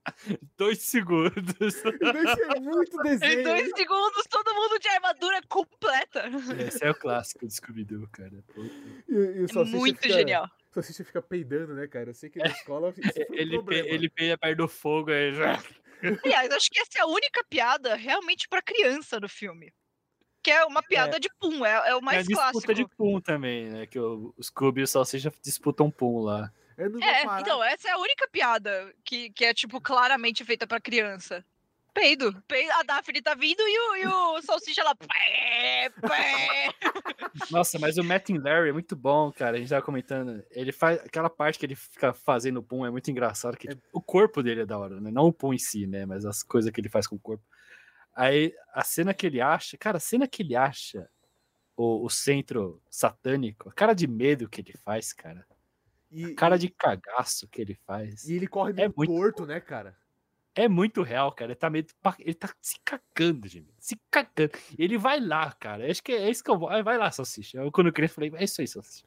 Dois 0.57 0.83
segundos. 0.83 1.33
Isso 1.61 1.89
é 1.89 2.61
muito 2.61 3.01
Em 3.01 3.03
desenho. 3.19 3.45
dois 3.45 3.71
segundos, 3.77 4.23
todo 4.31 4.55
mundo 4.55 4.79
de 4.79 4.89
armadura 4.89 5.41
completa. 5.49 6.25
Esse 6.67 6.85
é 6.85 6.91
o 6.91 6.95
clássico 6.95 7.47
do 7.47 7.51
Scooby-Doo, 7.53 8.09
cara. 8.13 8.45
E, 9.09 9.15
e 9.15 9.45
o 9.45 9.61
É 9.61 9.65
muito 9.65 10.01
fica- 10.03 10.15
genial. 10.15 10.49
O 10.71 10.75
Salsicha 10.75 11.05
fica 11.05 11.23
peidando, 11.23 11.75
né, 11.75 11.87
cara? 11.87 12.11
Eu 12.11 12.15
sei 12.15 12.29
que 12.29 12.39
na 12.39 12.47
escola 12.47 12.93
isso 12.97 13.13
foi 13.13 13.27
um 13.31 13.35
Ele, 13.35 13.63
pe- 13.63 13.75
ele 13.89 14.09
peia 14.11 14.37
perto 14.37 14.59
do 14.59 14.69
fogo 14.69 15.11
aí 15.11 15.33
já. 15.33 15.59
Aliás, 16.25 16.51
acho 16.51 16.71
que 16.71 16.81
essa 16.81 16.99
é 16.99 17.01
a 17.01 17.07
única 17.07 17.43
piada 17.49 17.95
realmente 17.95 18.49
pra 18.49 18.61
criança 18.61 19.19
no 19.21 19.29
filme. 19.29 19.73
Que 20.45 20.51
é 20.51 20.63
uma 20.67 20.83
piada 20.83 21.19
de 21.19 21.31
pum, 21.41 21.65
é, 21.65 21.89
é 21.89 21.97
o 21.97 22.03
mais 22.03 22.19
Tem 22.27 22.37
a 22.37 22.39
disputa 22.39 22.67
clássico. 22.67 22.75
de 22.75 22.87
pum 22.97 23.19
também, 23.19 23.71
né? 23.71 23.87
Que 23.87 23.99
o, 23.99 24.35
o 24.37 24.43
Scooby 24.43 24.83
e 24.83 24.85
o 24.85 24.87
Salsicha 24.87 25.33
disputam 25.43 25.91
pum 25.91 26.21
lá. 26.21 26.53
Eu 26.77 26.91
não 26.91 27.01
vou 27.01 27.09
É, 27.09 27.41
então, 27.41 27.65
essa 27.65 27.89
é 27.89 27.93
a 27.93 27.99
única 27.99 28.29
piada 28.29 28.95
que, 29.03 29.31
que 29.31 29.47
é, 29.47 29.55
tipo, 29.55 29.81
claramente 29.81 30.45
feita 30.45 30.67
pra 30.67 30.79
criança. 30.79 31.43
Peido. 31.95 32.43
Peido. 32.47 32.73
A 32.73 32.83
Daphne 32.83 33.23
tá 33.23 33.35
vindo 33.35 33.61
e 33.61 33.79
o, 33.79 33.97
e 33.97 34.07
o 34.07 34.43
Salsicha 34.43 34.83
lá. 34.83 34.95
Pé, 34.97 35.91
pé. 36.03 36.75
Nossa, 37.51 37.79
mas 37.79 37.97
o 37.97 38.05
Matt 38.05 38.31
and 38.31 38.43
Larry 38.43 38.69
é 38.69 38.73
muito 38.73 38.97
bom, 38.97 39.33
cara. 39.33 39.57
A 39.57 39.61
gente 39.61 39.69
tava 39.69 39.81
comentando. 39.81 40.45
Ele 40.51 40.73
faz 40.73 40.99
aquela 40.99 41.31
parte 41.31 41.59
que 41.59 41.65
ele 41.65 41.77
fica 41.77 42.13
fazendo 42.13 42.63
pum, 42.63 42.85
é 42.85 42.91
muito 42.91 43.11
engraçado. 43.11 43.57
Que 43.57 43.69
o 43.93 44.03
corpo 44.03 44.43
dele 44.43 44.63
é 44.63 44.67
da 44.67 44.77
hora, 44.77 45.01
né? 45.01 45.11
Não 45.11 45.27
o 45.27 45.33
pum 45.33 45.55
em 45.55 45.59
si, 45.59 45.87
né? 45.87 46.05
Mas 46.05 46.27
as 46.27 46.43
coisas 46.43 46.71
que 46.73 46.81
ele 46.81 46.89
faz 46.89 47.07
com 47.07 47.15
o 47.15 47.21
corpo. 47.21 47.45
Aí 48.15 48.55
a 48.73 48.85
cena 48.85 49.13
que 49.13 49.27
ele 49.27 49.41
acha, 49.41 49.77
cara, 49.77 49.97
a 49.97 50.01
cena 50.01 50.29
que 50.29 50.43
ele 50.43 50.55
acha 50.55 51.09
o, 51.77 52.05
o 52.05 52.11
centro 52.11 52.81
satânico, 52.89 53.69
a 53.69 53.73
cara 53.73 53.95
de 53.95 54.07
medo 54.07 54.49
que 54.49 54.61
ele 54.61 54.75
faz, 54.85 55.13
cara. 55.13 55.47
E, 56.11 56.27
A 56.27 56.35
cara 56.37 56.57
de 56.57 56.69
cagaço 56.69 57.49
que 57.49 57.61
ele 57.61 57.75
faz. 57.87 58.29
e 58.29 58.35
ele 58.35 58.47
corre 58.47 58.73
É 58.81 58.89
muito 58.89 59.13
torto, 59.13 59.45
né, 59.45 59.59
cara? 59.61 59.97
É 60.55 60.69
muito 60.69 61.03
real, 61.03 61.33
cara. 61.33 61.51
Ele 61.51 61.57
tá 61.57 61.69
meio. 61.69 61.85
Ele 62.21 62.35
tá 62.35 62.55
se 62.63 62.77
cagando, 62.85 63.49
gente. 63.49 63.69
Se 63.81 64.01
cagando. 64.09 64.53
Ele 64.79 64.97
vai 64.97 65.19
lá, 65.19 65.51
cara. 65.53 65.91
Acho 65.91 66.01
que 66.01 66.13
é 66.13 66.31
isso 66.31 66.45
que 66.45 66.51
eu 66.51 66.57
vou. 66.57 66.69
Ai, 66.69 66.85
Vai 66.85 66.97
lá, 66.97 67.11
Salsicha. 67.11 67.59
Eu, 67.59 67.73
quando 67.73 67.89
eu 67.89 67.93
criança, 67.93 68.15
falei, 68.15 68.33
é 68.37 68.45
isso 68.45 68.61
aí, 68.61 68.69
Salsicha. 68.69 69.05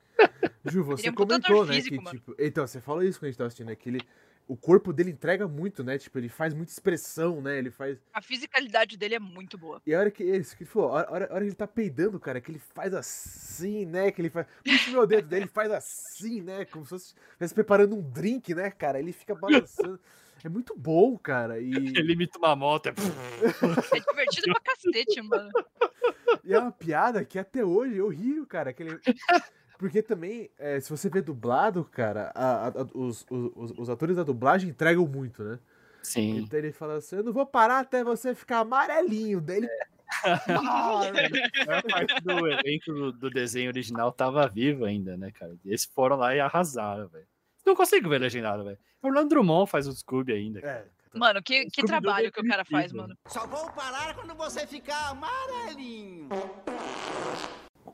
Ju, 0.66 0.84
você 0.84 1.08
é 1.08 1.12
comentou, 1.14 1.66
né, 1.66 1.76
físico, 1.76 2.04
que, 2.04 2.12
tipo... 2.12 2.36
Então, 2.38 2.68
você 2.68 2.82
falou 2.82 3.02
isso 3.04 3.20
quando 3.20 3.28
a 3.28 3.30
gente 3.30 3.38
tava 3.38 3.48
assistindo, 3.48 3.68
né, 3.68 3.76
que 3.76 3.88
ele... 3.88 4.02
O 4.48 4.56
corpo 4.56 4.94
dele 4.94 5.12
entrega 5.12 5.48
muito, 5.48 5.84
né? 5.84 5.98
Tipo, 5.98 6.18
ele 6.18 6.30
faz 6.30 6.54
muita 6.54 6.72
expressão, 6.72 7.42
né? 7.42 7.58
Ele 7.58 7.70
faz... 7.70 7.98
A 8.14 8.22
fisicalidade 8.22 8.96
dele 8.96 9.16
é 9.16 9.20
muito 9.20 9.58
boa. 9.58 9.82
E 9.86 9.94
a 9.94 10.00
hora 10.00 10.10
que... 10.10 10.24
Isso, 10.24 10.56
que 10.56 10.64
ele 10.64 10.70
falou, 10.70 10.90
a 10.90 10.94
hora, 10.94 11.08
a 11.08 11.12
hora- 11.14 11.28
a 11.30 11.34
hora 11.34 11.42
que 11.42 11.50
ele 11.50 11.56
tá 11.56 11.68
peidando, 11.68 12.20
cara, 12.20 12.40
que 12.40 12.52
ele 12.52 12.62
faz 12.74 12.94
assim, 12.94 13.86
né? 13.86 14.10
Que 14.12 14.22
ele 14.22 14.30
faz... 14.30 14.48
Puxa 14.64 14.90
o 14.90 14.94
meu 14.94 15.06
dedo 15.06 15.28
dele, 15.28 15.44
ele 15.44 15.52
faz 15.52 15.70
assim, 15.72 16.42
né? 16.42 16.64
Como 16.66 16.86
se 16.86 16.90
fosse 16.92 17.14
estivesse 17.32 17.54
preparando 17.54 17.96
um 17.96 18.02
drink, 18.02 18.56
né, 18.56 18.72
cara? 18.72 19.00
Ele 19.00 19.12
fica 19.12 19.36
balançando. 19.36 20.00
É 20.44 20.50
muito 20.50 20.76
bom, 20.78 21.18
cara. 21.18 21.60
E, 21.60 21.72
Ele 21.74 22.14
imita 22.14 22.38
uma 22.38 22.56
moto. 22.56 22.88
É... 22.88 22.92
É 22.92 24.00
divertido 24.00 24.54
pra 24.54 24.62
cacete, 24.62 25.22
mano. 25.24 25.50
e 26.48 26.54
é 26.54 26.60
uma 26.60 26.72
piada 26.72 27.24
que 27.26 27.38
até 27.38 27.64
hoje 27.64 27.98
eu 27.98 28.08
rio, 28.08 28.46
cara. 28.48 28.72
que 28.74 28.84
ele- 28.84 29.00
Porque 29.78 30.02
também, 30.02 30.50
é, 30.58 30.80
se 30.80 30.90
você 30.90 31.08
vê 31.08 31.22
dublado, 31.22 31.84
cara, 31.86 32.32
a- 32.34 32.68
a- 32.68 32.68
a- 32.70 32.88
os, 32.96 33.24
os, 33.30 33.72
os- 33.78 33.90
atores 33.92 34.16
da 34.16 34.24
dublagem 34.24 34.70
entregam 34.72 35.06
muito, 35.08 35.44
né? 35.44 35.60
Sim. 36.02 36.38
Então 36.38 36.58
ele 36.58 36.72
fala 36.72 36.96
assim, 36.96 37.18
eu 37.18 37.24
não 37.24 37.32
vou 37.32 37.46
parar 37.46 37.80
até 37.82 38.04
você 38.04 38.34
ficar 38.34 38.60
amarelinho. 38.60 39.40
Daí 39.40 39.58
ele... 39.58 39.68
A 40.48 41.66
maior 41.68 41.84
parte 41.84 42.24
do 42.24 42.48
elenco 42.48 42.94
do, 42.94 43.12
do 43.12 43.30
desenho 43.30 43.70
original 43.70 44.12
tava 44.12 44.48
vivo 44.48 44.86
ainda, 44.86 45.18
né, 45.18 45.32
cara? 45.32 45.54
E 45.66 45.70
eles 45.70 45.86
foram 45.86 46.16
lá 46.16 46.34
e 46.36 46.40
arrasaram, 46.40 47.08
velho. 47.10 47.28
Não 47.66 47.76
consigo 47.76 48.10
ver 48.10 48.20
legendado, 48.20 48.64
velho. 48.64 48.78
Orlando 49.02 49.30
Drummond 49.30 49.70
faz 49.70 49.86
o 49.88 49.92
Scooby 49.94 50.32
ainda. 50.34 50.62
cara. 50.62 50.74
É, 50.74 50.86
Mano, 51.18 51.42
que, 51.42 51.66
que 51.66 51.84
trabalho 51.84 52.32
que 52.32 52.40
o 52.40 52.48
cara 52.48 52.64
faz, 52.66 52.92
mano. 52.92 53.18
Só 53.28 53.46
vou 53.48 53.72
parar 53.72 54.16
quando 54.16 54.36
você 54.36 54.66
ficar 54.68 55.10
amarelinho. 55.10 56.30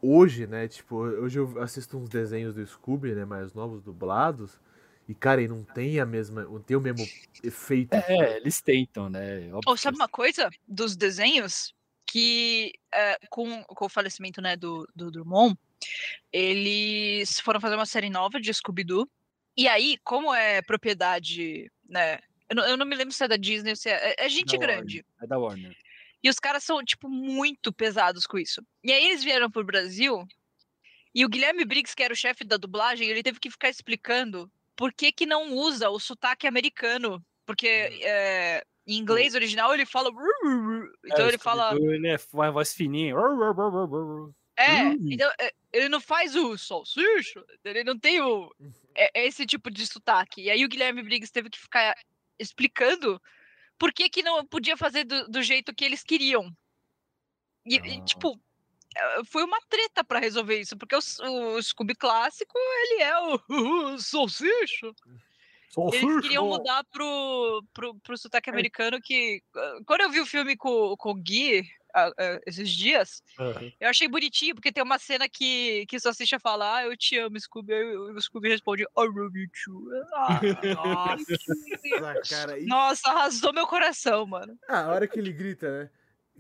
hoje, 0.01 0.45
né, 0.47 0.67
tipo, 0.67 0.97
hoje 0.97 1.39
eu 1.39 1.61
assisto 1.61 1.97
uns 1.97 2.09
desenhos 2.09 2.55
do 2.55 2.65
Scooby, 2.65 3.13
né, 3.13 3.25
mais 3.25 3.53
novos, 3.53 3.81
dublados, 3.81 4.59
e, 5.07 5.13
cara, 5.13 5.41
e 5.41 5.47
não 5.47 5.63
tem 5.63 5.99
a 5.99 6.05
mesma, 6.05 6.43
não 6.43 6.61
tem 6.61 6.77
o 6.77 6.81
mesmo 6.81 7.05
efeito. 7.43 7.93
É, 7.93 8.37
eles 8.37 8.61
tentam, 8.61 9.09
né? 9.09 9.49
Óbvio 9.53 9.77
sabe 9.77 9.97
uma 9.97 10.07
coisa 10.07 10.49
dos 10.67 10.95
desenhos? 10.95 11.73
Que 12.05 12.71
é, 12.93 13.17
com, 13.29 13.63
com 13.63 13.85
o 13.85 13.89
falecimento 13.89 14.41
né, 14.41 14.55
do, 14.55 14.87
do 14.95 15.11
Drummond, 15.11 15.57
eles 16.31 17.39
foram 17.39 17.59
fazer 17.59 17.75
uma 17.75 17.85
série 17.85 18.09
nova 18.09 18.39
de 18.39 18.53
Scooby-Doo. 18.53 19.09
E 19.57 19.67
aí, 19.67 19.97
como 20.03 20.33
é 20.33 20.61
propriedade, 20.61 21.71
né? 21.87 22.19
Eu 22.49 22.55
não, 22.55 22.67
eu 22.67 22.77
não 22.77 22.85
me 22.85 22.95
lembro 22.95 23.13
se 23.13 23.23
é 23.23 23.27
da 23.27 23.37
Disney 23.37 23.71
ou 23.71 23.75
se 23.75 23.89
é. 23.89 24.11
É, 24.19 24.25
é 24.25 24.29
gente 24.29 24.57
Da 24.57 24.65
grande. 24.65 24.97
Warner, 24.97 25.23
É 25.23 25.27
da 25.27 25.37
Warner. 25.37 25.77
E 26.23 26.29
os 26.29 26.39
caras 26.39 26.63
são, 26.63 26.83
tipo, 26.83 27.09
muito 27.09 27.73
pesados 27.73 28.25
com 28.25 28.37
isso. 28.37 28.61
E 28.83 28.91
aí 28.93 29.05
eles 29.07 29.23
vieram 29.23 29.51
pro 29.51 29.63
Brasil. 29.63 30.25
E 31.13 31.25
o 31.25 31.29
Guilherme 31.29 31.65
Briggs, 31.65 31.95
que 31.95 32.01
era 32.03 32.13
o 32.13 32.17
chefe 32.17 32.43
da 32.43 32.57
dublagem, 32.57 33.07
ele 33.09 33.21
teve 33.21 33.39
que 33.39 33.51
ficar 33.51 33.69
explicando 33.69 34.49
por 34.75 34.91
que 34.93 35.11
que 35.11 35.25
não 35.25 35.53
usa 35.53 35.89
o 35.89 35.99
sotaque 35.99 36.47
americano. 36.47 37.23
Porque 37.45 37.67
é, 37.67 38.63
em 38.87 38.97
inglês 38.97 39.35
original 39.35 39.73
ele 39.73 39.85
fala. 39.85 40.09
Então 41.05 41.25
É, 41.25 41.27
ele 41.27 41.37
fala. 41.37 41.75
Ele 41.75 42.07
é 42.07 42.17
uma 42.31 42.51
voz 42.51 42.73
fininha. 42.73 43.13
É, 44.55 44.83
Hum. 44.83 44.97
então 45.11 45.31
é, 45.41 45.51
ele 45.73 45.89
não 45.89 45.99
faz 45.99 46.35
o 46.35 46.55
salsicha, 46.57 47.43
ele 47.65 47.83
não 47.83 47.97
tem 47.97 48.21
o 48.21 48.53
é- 48.95 49.21
é 49.21 49.25
esse 49.27 49.45
tipo 49.47 49.71
de 49.71 49.85
sotaque. 49.87 50.43
E 50.43 50.49
aí 50.51 50.63
o 50.63 50.69
Guilherme 50.69 51.01
Briggs 51.01 51.31
teve 51.33 51.49
que 51.49 51.59
ficar 51.59 51.95
explicando 52.39 53.21
por 53.77 53.91
que 53.91 54.09
que 54.09 54.23
não 54.23 54.45
podia 54.45 54.77
fazer 54.77 55.03
do, 55.03 55.27
do 55.27 55.41
jeito 55.41 55.73
que 55.73 55.83
eles 55.83 56.03
queriam. 56.03 56.51
E, 57.65 57.75
e, 57.75 57.99
Ah. 57.99 58.05
tipo, 58.05 58.39
eh, 58.95 59.21
foi 59.25 59.43
uma 59.43 59.59
treta 59.69 60.03
pra 60.03 60.19
resolver 60.19 60.59
isso, 60.59 60.77
porque 60.77 60.95
o, 60.95 60.99
o 61.55 61.61
Scooby 61.61 61.95
clássico, 61.95 62.57
ele 62.57 63.01
é 63.03 63.19
o, 63.19 63.39
o 63.95 63.99
salsicha. 63.99 64.91
Eles 65.91 66.21
queriam 66.21 66.47
mudar 66.47 66.83
pro, 66.91 67.63
pro, 67.73 67.95
pro 68.01 68.17
sotaque 68.17 68.49
americano 68.49 69.01
que... 69.01 69.41
ah, 69.55 69.79
Quando 69.87 70.01
eu 70.01 70.11
vi 70.11 70.19
o 70.19 70.25
filme 70.25 70.55
com, 70.55 70.95
com 70.97 71.11
o 71.11 71.15
Gui, 71.15 71.67
esses 72.45 72.69
dias, 72.69 73.21
Aham. 73.37 73.73
eu 73.79 73.89
achei 73.89 74.07
bonitinho, 74.07 74.55
porque 74.55 74.71
tem 74.71 74.83
uma 74.83 74.99
cena 74.99 75.27
que, 75.29 75.85
que 75.87 75.97
o 75.97 75.99
Salsicha 75.99 76.39
fala, 76.39 76.77
ah, 76.77 76.85
eu 76.85 76.97
te 76.97 77.17
amo, 77.17 77.39
Scooby. 77.39 77.73
Aí 77.73 77.97
o 77.97 78.13
o 78.15 78.21
Scooby 78.21 78.49
responde, 78.49 78.83
I 78.83 78.87
love 79.07 79.39
you 79.39 79.47
too. 79.65 79.89
Ah, 80.15 80.45
nossa. 80.73 81.25
Ah, 81.97 82.17
cara, 82.17 82.59
e 82.59 82.75
nossa, 82.75 83.09
arrasou 83.09 83.53
meu 83.53 83.67
coração, 83.67 84.25
mano. 84.25 84.57
ah, 84.67 84.81
a 84.85 84.89
hora 84.91 85.07
que 85.07 85.19
ele 85.19 85.31
grita, 85.33 85.83
né, 85.83 85.89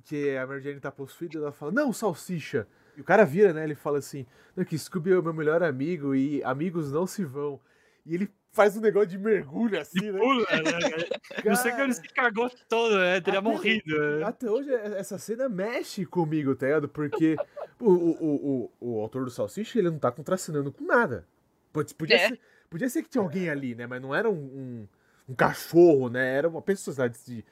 que 0.03 0.35
a 0.37 0.47
Mary 0.47 0.61
Jane 0.61 0.79
tá 0.79 0.91
possuída, 0.91 1.37
ela 1.37 1.51
fala, 1.51 1.71
não, 1.71 1.91
salsicha. 1.93 2.67
E 2.95 3.01
o 3.01 3.03
cara 3.03 3.25
vira, 3.25 3.53
né, 3.53 3.63
ele 3.63 3.75
fala 3.75 3.97
assim, 3.99 4.25
não, 4.55 4.63
que 4.65 4.77
Scooby 4.77 5.11
é 5.11 5.17
o 5.19 5.23
meu 5.23 5.33
melhor 5.33 5.63
amigo 5.63 6.15
e 6.15 6.43
amigos 6.43 6.91
não 6.91 7.07
se 7.07 7.23
vão. 7.25 7.59
E 8.05 8.13
ele 8.15 8.31
faz 8.53 8.77
um 8.77 8.81
negócio 8.81 9.09
de 9.09 9.17
mergulho 9.17 9.79
assim, 9.81 10.11
né? 10.11 10.17
Pula, 10.19 10.45
né? 10.51 11.07
Não 11.43 11.55
sei 11.55 11.71
que 11.73 11.81
ele 11.81 11.93
se 11.93 12.03
cagou 12.13 12.49
todo, 12.69 12.97
né? 12.97 13.19
Teria 13.19 13.39
Até- 13.39 13.49
morrido. 13.49 14.17
né? 14.19 14.23
Até 14.23 14.49
hoje 14.49 14.73
é- 14.73 14.99
essa 14.99 15.17
cena 15.17 15.49
mexe 15.49 16.05
comigo, 16.05 16.55
tá 16.55 16.67
ligado? 16.67 16.87
Porque 16.87 17.35
o, 17.79 17.89
o, 17.91 18.11
o, 18.23 18.71
o, 18.79 18.95
o 18.97 19.01
autor 19.01 19.25
do 19.25 19.31
Salsicha, 19.31 19.77
ele 19.79 19.89
não 19.89 19.99
tá 19.99 20.11
contracenando 20.11 20.71
com 20.71 20.85
nada. 20.85 21.27
Pode- 21.73 21.93
Podia, 21.95 22.15
É. 22.15 22.27
ser, 22.29 22.39
podia 22.69 22.89
ser 22.89 23.03
que 23.03 23.09
tinha 23.09 23.21
alguém 23.21 23.49
ali, 23.49 23.75
né? 23.75 23.85
Mas 23.87 24.01
não 24.01 24.13
era 24.15 24.29
um, 24.29 24.33
um, 24.33 24.87
um 25.29 25.35
cachorro, 25.35 26.07
né? 26.09 26.35
Era 26.37 26.47
uma 26.47 26.61
pessoa 26.61 26.93
sabe, 26.95 27.17
de, 27.25 27.43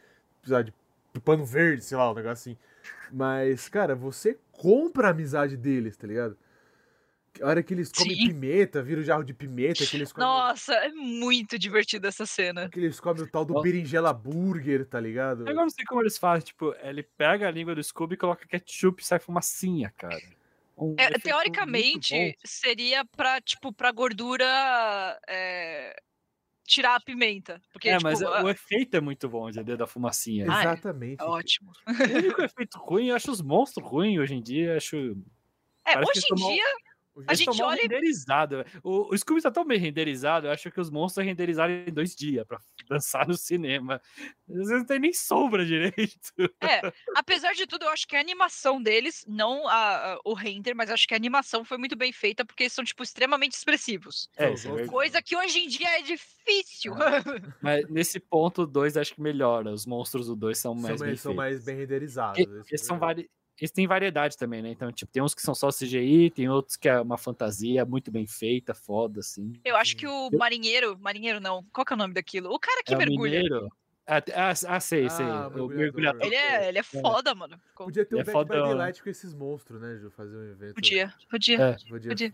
sabe, 0.43 0.73
de 1.13 1.19
pano 1.19 1.43
verde, 1.43 1.83
sei 1.83 1.97
lá, 1.97 2.11
um 2.11 2.15
negócio 2.15 2.31
assim. 2.51 2.57
Mas, 3.11 3.67
cara, 3.67 3.95
você 3.95 4.37
compra 4.51 5.07
a 5.07 5.11
amizade 5.11 5.57
deles, 5.57 5.97
tá 5.97 6.05
ligado? 6.07 6.37
A 7.39 7.47
hora 7.47 7.63
que 7.63 7.73
eles 7.73 7.91
comem 7.91 8.15
Sim. 8.15 8.27
pimenta, 8.27 8.83
vira 8.83 8.99
o 8.99 9.03
jarro 9.03 9.23
de 9.23 9.33
pimenta, 9.33 9.85
que 9.85 9.95
eles 9.95 10.11
comem, 10.11 10.27
Nossa, 10.27 10.73
é 10.73 10.89
muito 10.89 11.57
divertida 11.57 12.09
essa 12.09 12.25
cena. 12.25 12.67
que 12.69 12.77
eles 12.79 12.99
comem 12.99 13.23
o 13.23 13.27
tal 13.29 13.45
do 13.45 13.61
berinjela 13.61 14.11
burger, 14.11 14.85
tá 14.85 14.99
ligado? 14.99 15.41
Agora 15.41 15.51
eu 15.51 15.55
não 15.61 15.69
sei 15.69 15.85
como 15.85 16.01
eles 16.01 16.17
fazem, 16.17 16.47
tipo, 16.47 16.75
ele 16.81 17.03
pega 17.03 17.47
a 17.47 17.51
língua 17.51 17.73
do 17.73 17.81
Scooby 17.83 18.15
e 18.15 18.17
coloca 18.17 18.45
ketchup 18.45 19.01
e 19.01 19.05
sai 19.05 19.19
fumacinha, 19.19 19.93
cara. 19.97 20.21
Um 20.77 20.95
É, 20.99 21.09
teoricamente, 21.11 22.35
seria 22.43 23.05
pra, 23.05 23.39
tipo, 23.39 23.71
pra 23.71 23.91
gordura. 23.91 24.45
é, 25.27 25.95
tirar 26.67 26.95
a 26.95 26.99
pimenta. 27.01 27.61
Porque, 27.73 27.89
É, 27.89 27.93
tipo, 27.97 28.03
mas 28.03 28.21
ah, 28.21 28.43
o 28.43 28.49
efeito 28.49 28.95
é 28.95 29.01
muito 29.01 29.27
bom, 29.29 29.49
entendeu? 29.49 29.75
Da 29.77 29.87
fumacinha. 29.87 30.45
Ah, 30.49 30.59
é? 30.59 30.63
Exatamente. 30.65 31.21
é 31.21 31.25
ótimo. 31.25 31.71
O 31.87 32.17
único 32.17 32.41
efeito 32.41 32.77
ruim, 32.77 33.07
eu 33.07 33.15
acho 33.15 33.31
os 33.31 33.41
monstros 33.41 33.85
ruins 33.87 34.19
hoje 34.19 34.35
em 34.35 34.41
dia. 34.41 34.77
Acho. 34.77 35.17
É, 35.85 35.93
Parece 35.93 36.11
hoje 36.11 36.25
em 36.25 36.35
tomam- 36.35 36.53
dia, 36.53 36.63
A 37.27 37.33
gente 37.33 37.61
olha 37.61 37.81
renderizado. 37.81 38.65
O, 38.83 39.13
o 39.13 39.17
Scooby 39.17 39.41
tá 39.41 39.51
tão 39.51 39.65
bem 39.65 39.79
renderizado, 39.79 40.47
eu 40.47 40.51
acho 40.51 40.69
que 40.71 40.79
os 40.81 40.89
monstros 40.89 41.25
renderizaram 41.25 41.73
em 41.73 41.91
dois 41.93 42.15
dias 42.15 42.45
pra 42.47 42.59
dançar 42.89 43.27
no 43.27 43.35
cinema. 43.37 44.01
Às 44.49 44.55
vezes 44.55 44.71
não 44.71 44.85
tem 44.85 44.99
nem 44.99 45.13
sombra 45.13 45.65
direito. 45.65 46.31
é, 46.61 46.81
apesar 47.15 47.53
de 47.53 47.65
tudo, 47.67 47.85
eu 47.85 47.89
acho 47.89 48.07
que 48.07 48.15
a 48.15 48.19
animação 48.19 48.81
deles, 48.81 49.23
não 49.27 49.67
a- 49.67 50.13
a- 50.13 50.19
o 50.25 50.33
render, 50.33 50.73
mas 50.73 50.89
acho 50.89 51.07
que 51.07 51.13
a 51.13 51.17
animação 51.17 51.63
foi 51.63 51.77
muito 51.77 51.95
bem 51.95 52.11
feita, 52.11 52.43
porque 52.45 52.63
eles 52.63 52.73
são, 52.73 52.83
tipo, 52.83 53.03
extremamente 53.03 53.53
expressivos. 53.53 54.29
É, 54.37 54.45
é. 54.53 54.87
Coisa 54.87 55.21
que 55.21 55.35
hoje 55.35 55.59
em 55.59 55.67
dia 55.67 55.99
é 55.99 56.01
difícil. 56.01 56.93
Mas 57.61 57.87
nesse 57.89 58.19
ponto, 58.19 58.63
o 58.63 58.67
2 58.67 58.97
acho 58.97 59.13
que 59.15 59.21
melhora. 59.21 59.71
Os 59.71 59.85
monstros 59.85 60.27
do 60.27 60.35
2 60.35 60.57
são 60.57 60.73
são 60.73 60.81
mais 60.81 60.99
bem 60.99 61.09
mais, 61.09 61.21
são 61.21 61.33
mais 61.33 61.63
bem 61.63 61.75
renderizados. 61.77 62.39
E- 62.39 62.43
é 62.43 62.45
Eles, 62.71 62.85
são 62.85 62.97
vari... 62.99 63.29
eles 63.61 63.71
têm 63.71 63.85
variedade 63.85 64.35
também, 64.35 64.61
né? 64.61 64.69
Então, 64.71 64.91
tipo, 64.91 65.11
tem 65.11 65.21
uns 65.21 65.35
que 65.35 65.41
são 65.41 65.53
só 65.53 65.69
CGI, 65.69 66.31
tem 66.31 66.49
outros 66.49 66.75
que 66.75 66.89
é 66.89 66.99
uma 66.99 67.17
fantasia 67.17 67.85
muito 67.85 68.09
bem 68.11 68.25
feita, 68.25 68.73
foda, 68.73 69.19
assim. 69.19 69.53
Eu 69.63 69.75
acho 69.77 69.95
que 69.95 70.07
o 70.07 70.29
marinheiro, 70.31 70.97
marinheiro 70.99 71.39
não, 71.39 71.63
qual 71.71 71.85
que 71.85 71.93
é 71.93 71.95
o 71.95 71.97
nome 71.99 72.13
daquilo? 72.13 72.49
O 72.51 72.59
cara 72.59 72.81
que 72.83 72.91
é 72.93 72.95
o 72.95 72.99
mergulha. 72.99 73.39
mineiro. 73.43 73.69
Ah, 74.07 74.17
ah, 74.35 74.53
ah, 74.67 74.79
sei, 74.79 75.07
sei. 75.09 75.25
Ah, 75.25 75.47
o 75.47 75.67
mergulhador. 75.67 76.25
Ele 76.25 76.35
é, 76.35 76.67
ele 76.67 76.79
é 76.79 76.83
foda, 76.83 77.35
mano. 77.35 77.55
Podia 77.77 78.03
ter 78.03 78.15
Ele 78.15 78.23
um 78.23 78.29
é 78.29 78.33
Back 78.33 78.45
by. 78.49 78.55
Daylight 78.57 79.03
com 79.03 79.09
esses 79.09 79.31
monstros, 79.33 79.79
né, 79.79 79.95
Ju? 79.99 80.09
Fazer 80.09 80.35
um 80.35 80.51
evento. 80.51 80.73
Podia, 80.73 81.13
podia, 81.29 81.61
É. 81.61 81.77
Podia. 81.87 82.09
podia. 82.09 82.31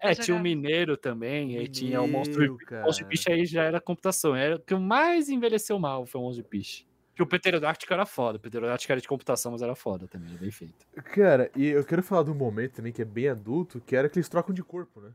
É, 0.00 0.14
tinha 0.14 0.34
o 0.34 0.36
era- 0.38 0.42
mineiro 0.42 0.96
também, 0.96 1.58
aí 1.58 1.68
tinha 1.68 2.00
o 2.00 2.08
monstro, 2.08 2.40
Mineiro, 2.40 2.58
o 2.72 2.82
monstro 2.86 3.04
de 3.04 3.10
piche 3.10 3.30
aí 3.30 3.44
já 3.44 3.64
era 3.64 3.78
computação. 3.82 4.34
Era 4.34 4.56
o 4.56 4.60
que 4.60 4.74
mais 4.74 5.28
envelheceu 5.28 5.78
mal 5.78 6.06
foi 6.06 6.18
o 6.20 6.24
monstro 6.24 6.42
de 6.42 6.48
piche. 6.48 6.86
Que 7.20 7.24
o 7.24 7.26
pterodáctico 7.26 7.92
era 7.92 8.06
foda, 8.06 8.38
o 8.38 8.40
pterodáctico 8.40 8.90
era 8.92 8.98
de 9.02 9.06
computação, 9.06 9.52
mas 9.52 9.60
era 9.60 9.74
foda 9.74 10.08
também, 10.08 10.34
bem 10.38 10.50
feito. 10.50 10.86
Cara, 11.14 11.50
e 11.54 11.66
eu 11.66 11.84
quero 11.84 12.02
falar 12.02 12.22
de 12.22 12.30
um 12.30 12.34
momento 12.34 12.76
também 12.76 12.94
que 12.94 13.02
é 13.02 13.04
bem 13.04 13.28
adulto, 13.28 13.78
que 13.78 13.94
era 13.94 14.08
que 14.08 14.18
eles 14.18 14.26
trocam 14.26 14.54
de 14.54 14.62
corpo, 14.62 15.02
né? 15.02 15.12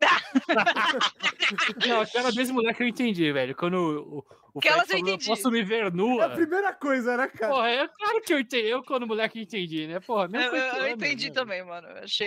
Não, 1.88 2.00
aquela 2.00 2.32
mesma 2.32 2.54
mulher 2.54 2.74
que 2.74 2.82
eu 2.82 2.88
entendi, 2.88 3.30
velho. 3.32 3.54
Quando 3.54 3.74
o, 3.74 4.18
o, 4.54 4.60
Fred 4.60 4.76
eu 4.76 4.86
falou, 4.88 5.08
eu 5.08 5.18
posso 5.24 5.50
me 5.52 5.62
ver 5.62 5.84
É 5.84 5.86
a 5.86 5.90
nua. 5.92 6.30
primeira 6.30 6.74
coisa, 6.74 7.16
né, 7.16 7.28
cara? 7.28 7.54
Porra, 7.54 7.68
é 7.70 7.86
claro 7.86 8.20
que 8.22 8.34
eu 8.34 8.40
entendi. 8.40 8.66
Eu, 8.66 8.82
quando 8.82 9.06
moleque, 9.06 9.40
entendi, 9.40 9.86
né? 9.86 10.00
Porra, 10.00 10.24
Eu, 10.24 10.30
mesmo 10.30 10.56
eu- 10.56 10.74
eu 10.78 10.88
entendi 10.88 11.28
né? 11.28 11.32
também, 11.32 11.64
mano. 11.64 11.86
Eu 11.86 12.02
Achei. 12.02 12.26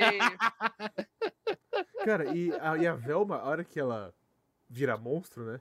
Cara, 2.06 2.34
e 2.34 2.54
a, 2.54 2.78
e 2.78 2.88
a 2.88 2.94
Velma, 2.94 3.36
a 3.40 3.50
hora 3.50 3.66
que 3.66 3.78
ela 3.78 4.14
vira 4.70 4.96
monstro, 4.98 5.44
né? 5.44 5.60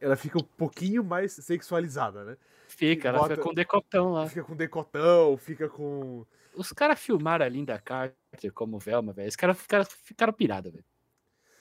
Ela 0.00 0.16
fica 0.16 0.38
um 0.38 0.42
pouquinho 0.44 1.04
mais 1.04 1.32
sexualizada, 1.32 2.24
né? 2.24 2.36
Fica, 2.68 3.08
ela 3.08 3.18
Bota- 3.18 3.34
fica 3.34 3.46
com 3.46 3.54
decotão 3.54 4.12
lá. 4.12 4.26
Fica 4.28 4.44
com 4.44 4.56
decotão, 4.56 5.36
fica 5.36 5.68
com. 5.68 6.24
Os 6.54 6.72
caras 6.72 6.98
filmaram 6.98 7.44
a 7.44 7.48
Linda 7.48 7.78
Carter 7.78 8.52
como 8.54 8.78
Velma, 8.78 9.12
velho. 9.12 9.28
Os 9.28 9.36
caras 9.36 9.58
ficaram, 9.60 9.84
ficaram 9.84 10.32
pirados, 10.32 10.72
velho. 10.72 10.84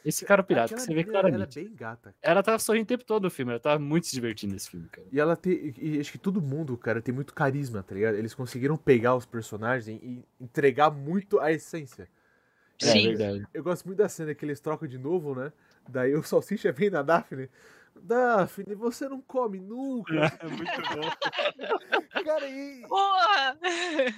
Eles 0.05 0.17
ficaram 0.17 0.43
pirados, 0.45 0.71
Aquela 0.71 0.85
você 0.85 0.93
vê 0.93 1.01
menina, 1.01 1.19
Ela 1.19 1.27
é 1.27 1.31
claramente. 1.31 1.59
bem 1.63 1.75
gata. 1.75 2.15
Ela 2.21 2.41
tava 2.41 2.57
sorrindo 2.57 2.85
o 2.85 2.87
tempo 2.87 3.03
todo 3.03 3.23
no 3.23 3.29
filme, 3.29 3.51
ela 3.51 3.59
tava 3.59 3.77
muito 3.79 4.07
se 4.07 4.13
divertindo 4.13 4.53
nesse 4.53 4.69
filme, 4.69 4.87
cara. 4.87 5.05
E 5.11 5.19
ela 5.19 5.35
tem. 5.35 5.73
E 5.77 5.99
acho 5.99 6.11
que 6.11 6.17
todo 6.17 6.41
mundo, 6.41 6.77
cara, 6.77 7.01
tem 7.01 7.13
muito 7.13 7.33
carisma, 7.33 7.83
tá 7.83 7.93
ligado? 7.93 8.15
Eles 8.15 8.33
conseguiram 8.33 8.77
pegar 8.77 9.15
os 9.15 9.25
personagens 9.25 9.87
e 10.01 10.23
entregar 10.39 10.89
muito 10.89 11.37
a 11.39 11.51
essência. 11.51 12.07
É 12.81 12.85
Sim. 12.85 13.07
verdade. 13.09 13.45
Eu 13.53 13.61
gosto 13.61 13.85
muito 13.85 13.97
da 13.97 14.07
cena 14.07 14.33
que 14.33 14.45
eles 14.45 14.61
trocam 14.61 14.87
de 14.87 14.97
novo, 14.97 15.35
né? 15.35 15.51
Daí 15.87 16.15
o 16.15 16.23
Salsicha 16.23 16.71
vem 16.71 16.89
na 16.89 17.01
Daphne. 17.01 17.49
Daphne, 18.03 18.75
você 18.75 19.07
não 19.09 19.21
come 19.21 19.59
nunca. 19.59 20.13
É 20.39 20.47
muito 20.47 20.81
bom. 20.81 21.09
cara, 22.23 22.47
e 22.49 22.85
Porra! 22.87 23.57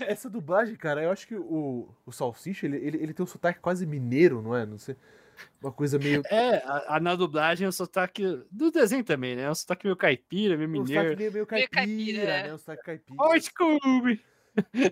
essa 0.01 0.29
dublagem, 0.29 0.75
cara, 0.75 1.03
eu 1.03 1.11
acho 1.11 1.27
que 1.27 1.35
o, 1.35 1.89
o 2.05 2.11
Salsicha, 2.11 2.65
ele, 2.65 2.77
ele, 2.77 2.97
ele 2.97 3.13
tem 3.13 3.23
um 3.23 3.27
sotaque 3.27 3.59
quase 3.59 3.85
mineiro, 3.85 4.41
não 4.41 4.55
é? 4.55 4.65
Não 4.65 4.77
sei. 4.77 4.95
Uma 5.61 5.71
coisa 5.71 5.97
meio. 5.97 6.21
É, 6.29 6.57
a, 6.57 6.95
a- 6.95 6.99
na 6.99 7.15
dublagem 7.15 7.67
o 7.67 7.71
sotaque. 7.71 8.43
Do 8.51 8.69
desenho 8.71 9.03
também, 9.03 9.35
né? 9.35 9.49
O 9.49 9.55
sotaque 9.55 9.85
meio 9.85 9.95
caipira, 9.95 10.55
meio 10.55 10.69
Um 10.69 10.85
sotaque 10.85 10.91
mineiro. 10.99 11.17
meio, 11.17 11.31
meio 11.31 11.47
Meio 11.49 11.69
caipira, 11.69 11.69
caipira, 11.71 12.21
é. 12.31 12.43
né? 12.43 12.53
Um 12.53 12.57
sotaque 12.57 12.83
caipira. 12.83 13.23
Oi, 13.23 13.41
Scooby! 13.41 14.21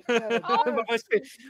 Cara, 0.08 0.40
Uma 0.74 0.84
voz, 0.86 1.04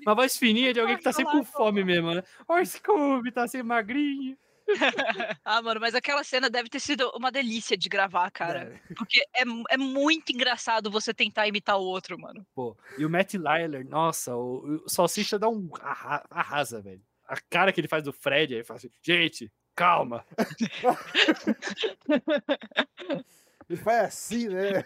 uma 0.04 0.15
voz 0.15 0.36
fininha 0.38 0.73
de 0.73 0.80
alguém 0.80 0.97
que 0.97 1.04
tá 1.04 1.13
sempre 1.13 1.32
com 1.32 1.43
fome 1.43 1.84
mesmo, 1.84 2.13
né? 2.13 2.23
Oi, 2.47 2.65
Scooby, 2.65 3.32
tá 3.32 3.47
sempre 3.47 3.67
magrinho. 3.67 4.36
Ah, 5.43 5.62
mano, 5.62 5.79
mas 5.79 5.95
aquela 5.95 6.23
cena 6.23 6.49
deve 6.49 6.69
ter 6.69 6.79
sido 6.79 7.10
uma 7.15 7.32
delícia 7.32 7.77
de 7.77 7.89
gravar, 7.89 8.29
cara. 8.32 8.79
Porque 8.97 9.19
é, 9.36 9.43
é 9.71 9.77
muito 9.77 10.32
engraçado 10.32 10.91
você 10.91 11.13
tentar 11.13 11.47
imitar 11.47 11.77
o 11.77 11.84
outro, 11.84 12.19
mano. 12.19 12.45
Pô, 12.53 12.77
e 12.97 13.05
o 13.05 13.10
Matt 13.10 13.34
Lyler, 13.34 13.88
nossa, 13.88 14.36
o, 14.36 14.82
o 14.86 14.89
Salsicha 14.89 15.39
dá 15.39 15.49
um 15.49 15.69
arra- 15.82 16.25
arrasa, 16.29 16.82
velho. 16.82 17.01
A 17.27 17.38
cara 17.49 17.71
que 17.71 17.79
ele 17.82 17.88
faz 17.88 18.03
do 18.03 18.13
Fred, 18.13 18.55
aí 18.55 18.63
fala 18.63 18.77
assim, 18.77 18.89
gente, 19.03 19.51
calma. 19.75 20.25
Ele 23.69 23.77
faz 23.77 24.05
assim, 24.05 24.47
né? 24.47 24.84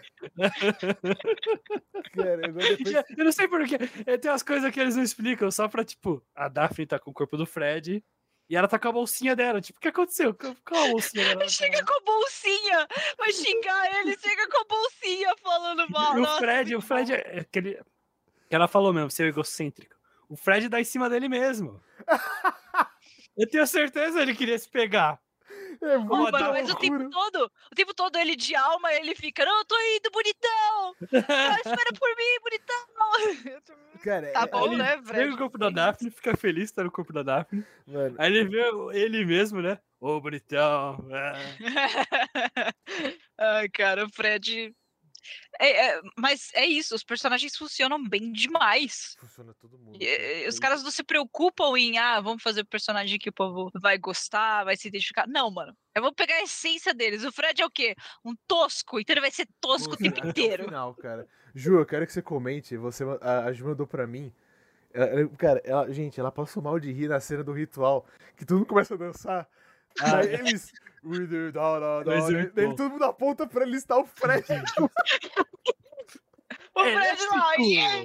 Cara, 2.12 2.36
depois. 2.36 2.92
Eu 3.16 3.24
não 3.24 3.32
sei 3.32 3.48
porquê. 3.48 3.78
Tem 4.18 4.30
umas 4.30 4.42
coisas 4.42 4.70
que 4.70 4.78
eles 4.78 4.94
não 4.94 5.02
explicam, 5.02 5.50
só 5.50 5.66
pra, 5.68 5.82
tipo, 5.84 6.22
a 6.34 6.48
Daphne 6.48 6.84
tá 6.86 6.98
com 6.98 7.10
o 7.10 7.14
corpo 7.14 7.38
do 7.38 7.46
Fred 7.46 8.04
e 8.48 8.56
ela 8.56 8.68
tá 8.68 8.78
com 8.78 8.88
a 8.88 8.92
bolsinha 8.92 9.34
dela. 9.34 9.60
Tipo, 9.60 9.78
o 9.78 9.80
que 9.82 9.88
aconteceu? 9.88 10.34
Qual 10.34 10.54
qual 10.66 10.84
a 10.84 10.88
bolsinha 10.88 11.28
dela? 11.36 11.48
Chega 11.48 11.84
com 11.84 11.94
a 11.94 12.00
bolsinha! 12.00 12.88
Vai 13.18 13.32
xingar 13.32 14.00
ele, 14.00 14.18
chega 14.18 14.48
com 14.48 14.60
a 14.60 14.64
bolsinha 14.64 15.34
falando 15.42 15.90
mal. 15.90 16.14
E 16.14 16.18
o 16.18 16.22
Nossa, 16.22 16.38
Fred, 16.38 16.76
o 16.76 16.80
Fred 16.80 17.12
é 17.12 17.40
aquele. 17.40 17.80
Que 18.48 18.54
ela 18.54 18.68
falou 18.68 18.92
mesmo, 18.92 19.10
ser 19.10 19.28
egocêntrico. 19.28 19.96
O 20.28 20.36
Fred 20.36 20.68
dá 20.68 20.80
em 20.80 20.84
cima 20.84 21.08
dele 21.08 21.28
mesmo. 21.28 21.82
Eu 23.36 23.48
tenho 23.48 23.66
certeza 23.66 24.16
que 24.16 24.22
ele 24.22 24.34
queria 24.34 24.58
se 24.58 24.68
pegar. 24.68 25.20
É 25.82 25.98
muito 25.98 26.32
mano, 26.32 26.48
mas 26.52 26.70
o 26.70 26.76
tempo 26.76 27.08
todo, 27.10 27.50
o 27.70 27.74
tempo 27.74 27.94
todo 27.94 28.16
ele 28.18 28.36
de 28.36 28.54
alma, 28.54 28.92
ele 28.94 29.14
fica, 29.14 29.44
não, 29.44 29.58
eu 29.58 29.64
tô 29.64 29.76
indo, 29.96 30.10
bonitão! 30.10 30.94
Espera 31.02 31.90
por 31.98 32.08
mim, 32.16 32.40
bonitão! 32.42 32.84
Cara, 34.02 34.32
Tá 34.32 34.42
é- 34.42 34.46
bom, 34.46 34.66
ele 34.66 34.76
né, 34.76 34.96
Pega 34.96 35.04
Fred? 35.06 35.34
o 35.34 35.38
corpo 35.38 35.58
da 35.58 35.70
Daphne, 35.70 36.10
fica 36.10 36.36
feliz 36.36 36.70
tá 36.72 36.84
no 36.84 36.90
corpo 36.90 37.12
da 37.12 37.22
Daphne. 37.22 37.64
mano, 37.86 38.16
Aí 38.18 38.30
ele 38.34 38.44
vê 38.48 38.62
ele 38.92 39.24
mesmo, 39.24 39.62
né? 39.62 39.78
Ô, 40.00 40.20
bonitão. 40.20 40.98
é. 41.10 41.32
Ai, 43.38 43.68
cara, 43.70 44.04
o 44.04 44.10
Fred. 44.10 44.74
É, 45.60 45.86
é, 45.88 46.00
mas 46.18 46.50
é 46.54 46.66
isso, 46.66 46.94
os 46.94 47.04
personagens 47.04 47.56
funcionam 47.56 48.02
bem 48.08 48.32
demais. 48.32 49.16
funciona 49.18 49.54
todo 49.54 49.78
mundo. 49.78 49.96
E, 50.00 50.06
eh, 50.06 50.48
Os 50.48 50.56
É 50.56 50.60
caras 50.60 50.82
não 50.82 50.90
se 50.90 51.02
preocupam 51.04 51.76
em, 51.78 51.98
ah, 51.98 52.20
vamos 52.20 52.42
fazer 52.42 52.62
o 52.62 52.66
personagem 52.66 53.18
que 53.18 53.28
o 53.28 53.32
povo 53.32 53.70
vai 53.80 53.96
gostar, 53.98 54.64
vai 54.64 54.76
se 54.76 54.88
identificar. 54.88 55.26
Não, 55.26 55.50
mano. 55.50 55.76
Eu 55.94 56.02
vou 56.02 56.12
pegar 56.12 56.34
a 56.36 56.42
essência 56.42 56.92
deles. 56.92 57.24
O 57.24 57.30
Fred 57.32 57.62
é 57.62 57.66
o 57.66 57.70
quê? 57.70 57.94
Um 58.24 58.34
tosco, 58.48 58.98
então 58.98 59.14
ele 59.14 59.20
vai 59.20 59.30
ser 59.30 59.46
tosco 59.60 59.94
o 59.94 59.96
tempo 59.96 60.18
inteiro. 60.26 60.64
final, 60.64 60.94
cara. 60.94 61.26
Ju, 61.54 61.78
eu 61.78 61.86
quero 61.86 62.06
que 62.06 62.12
você 62.12 62.20
comente. 62.22 62.76
Você, 62.76 63.04
a, 63.20 63.44
a 63.44 63.52
Ju 63.52 63.66
mandou 63.66 63.86
pra 63.86 64.06
mim. 64.06 64.32
Ela- 64.92 65.28
cara, 65.36 65.60
ela, 65.64 65.92
gente, 65.92 66.18
ela 66.18 66.32
passou 66.32 66.62
mal 66.62 66.78
de 66.80 66.90
rir 66.92 67.08
na 67.08 67.20
cena 67.20 67.44
do 67.44 67.52
ritual. 67.52 68.06
Que 68.36 68.44
todo 68.44 68.58
mundo 68.58 68.66
começa 68.66 68.94
a 68.94 68.96
dançar. 68.96 69.48
Aí 70.00 70.34
eles. 70.34 70.72
"We 71.04 71.26
do 71.26 71.52
da, 71.52 71.78
da, 71.78 72.02
da", 72.02 72.14
é 72.14 72.46
daí 72.46 72.66
bom. 72.66 72.74
todo 72.74 72.90
mundo 72.92 73.04
aponta 73.04 73.46
pra 73.46 73.64
ele 73.64 73.76
estar 73.76 73.98
o 73.98 74.06
Fred. 74.06 74.44
O 76.74 76.80
Fred 76.80 77.26
lá, 77.30 77.54
yeah! 77.58 78.04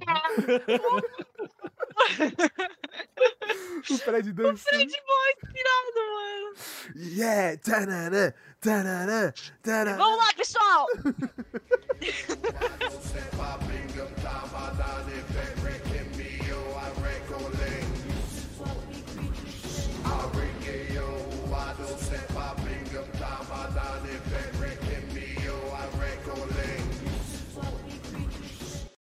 o 3.90 3.98
Fred 3.98 4.34
dançando. 4.34 4.60
Fred 4.60 4.92
mó 5.08 5.30
inspirado, 5.34 6.00
mano. 6.14 6.54
Yeah! 6.96 7.58
Tanana, 7.58 8.36
tanana, 8.60 9.34
tanana. 9.64 9.98
Vamos 9.98 10.18
lá, 10.18 10.34
pessoal! 10.36 10.86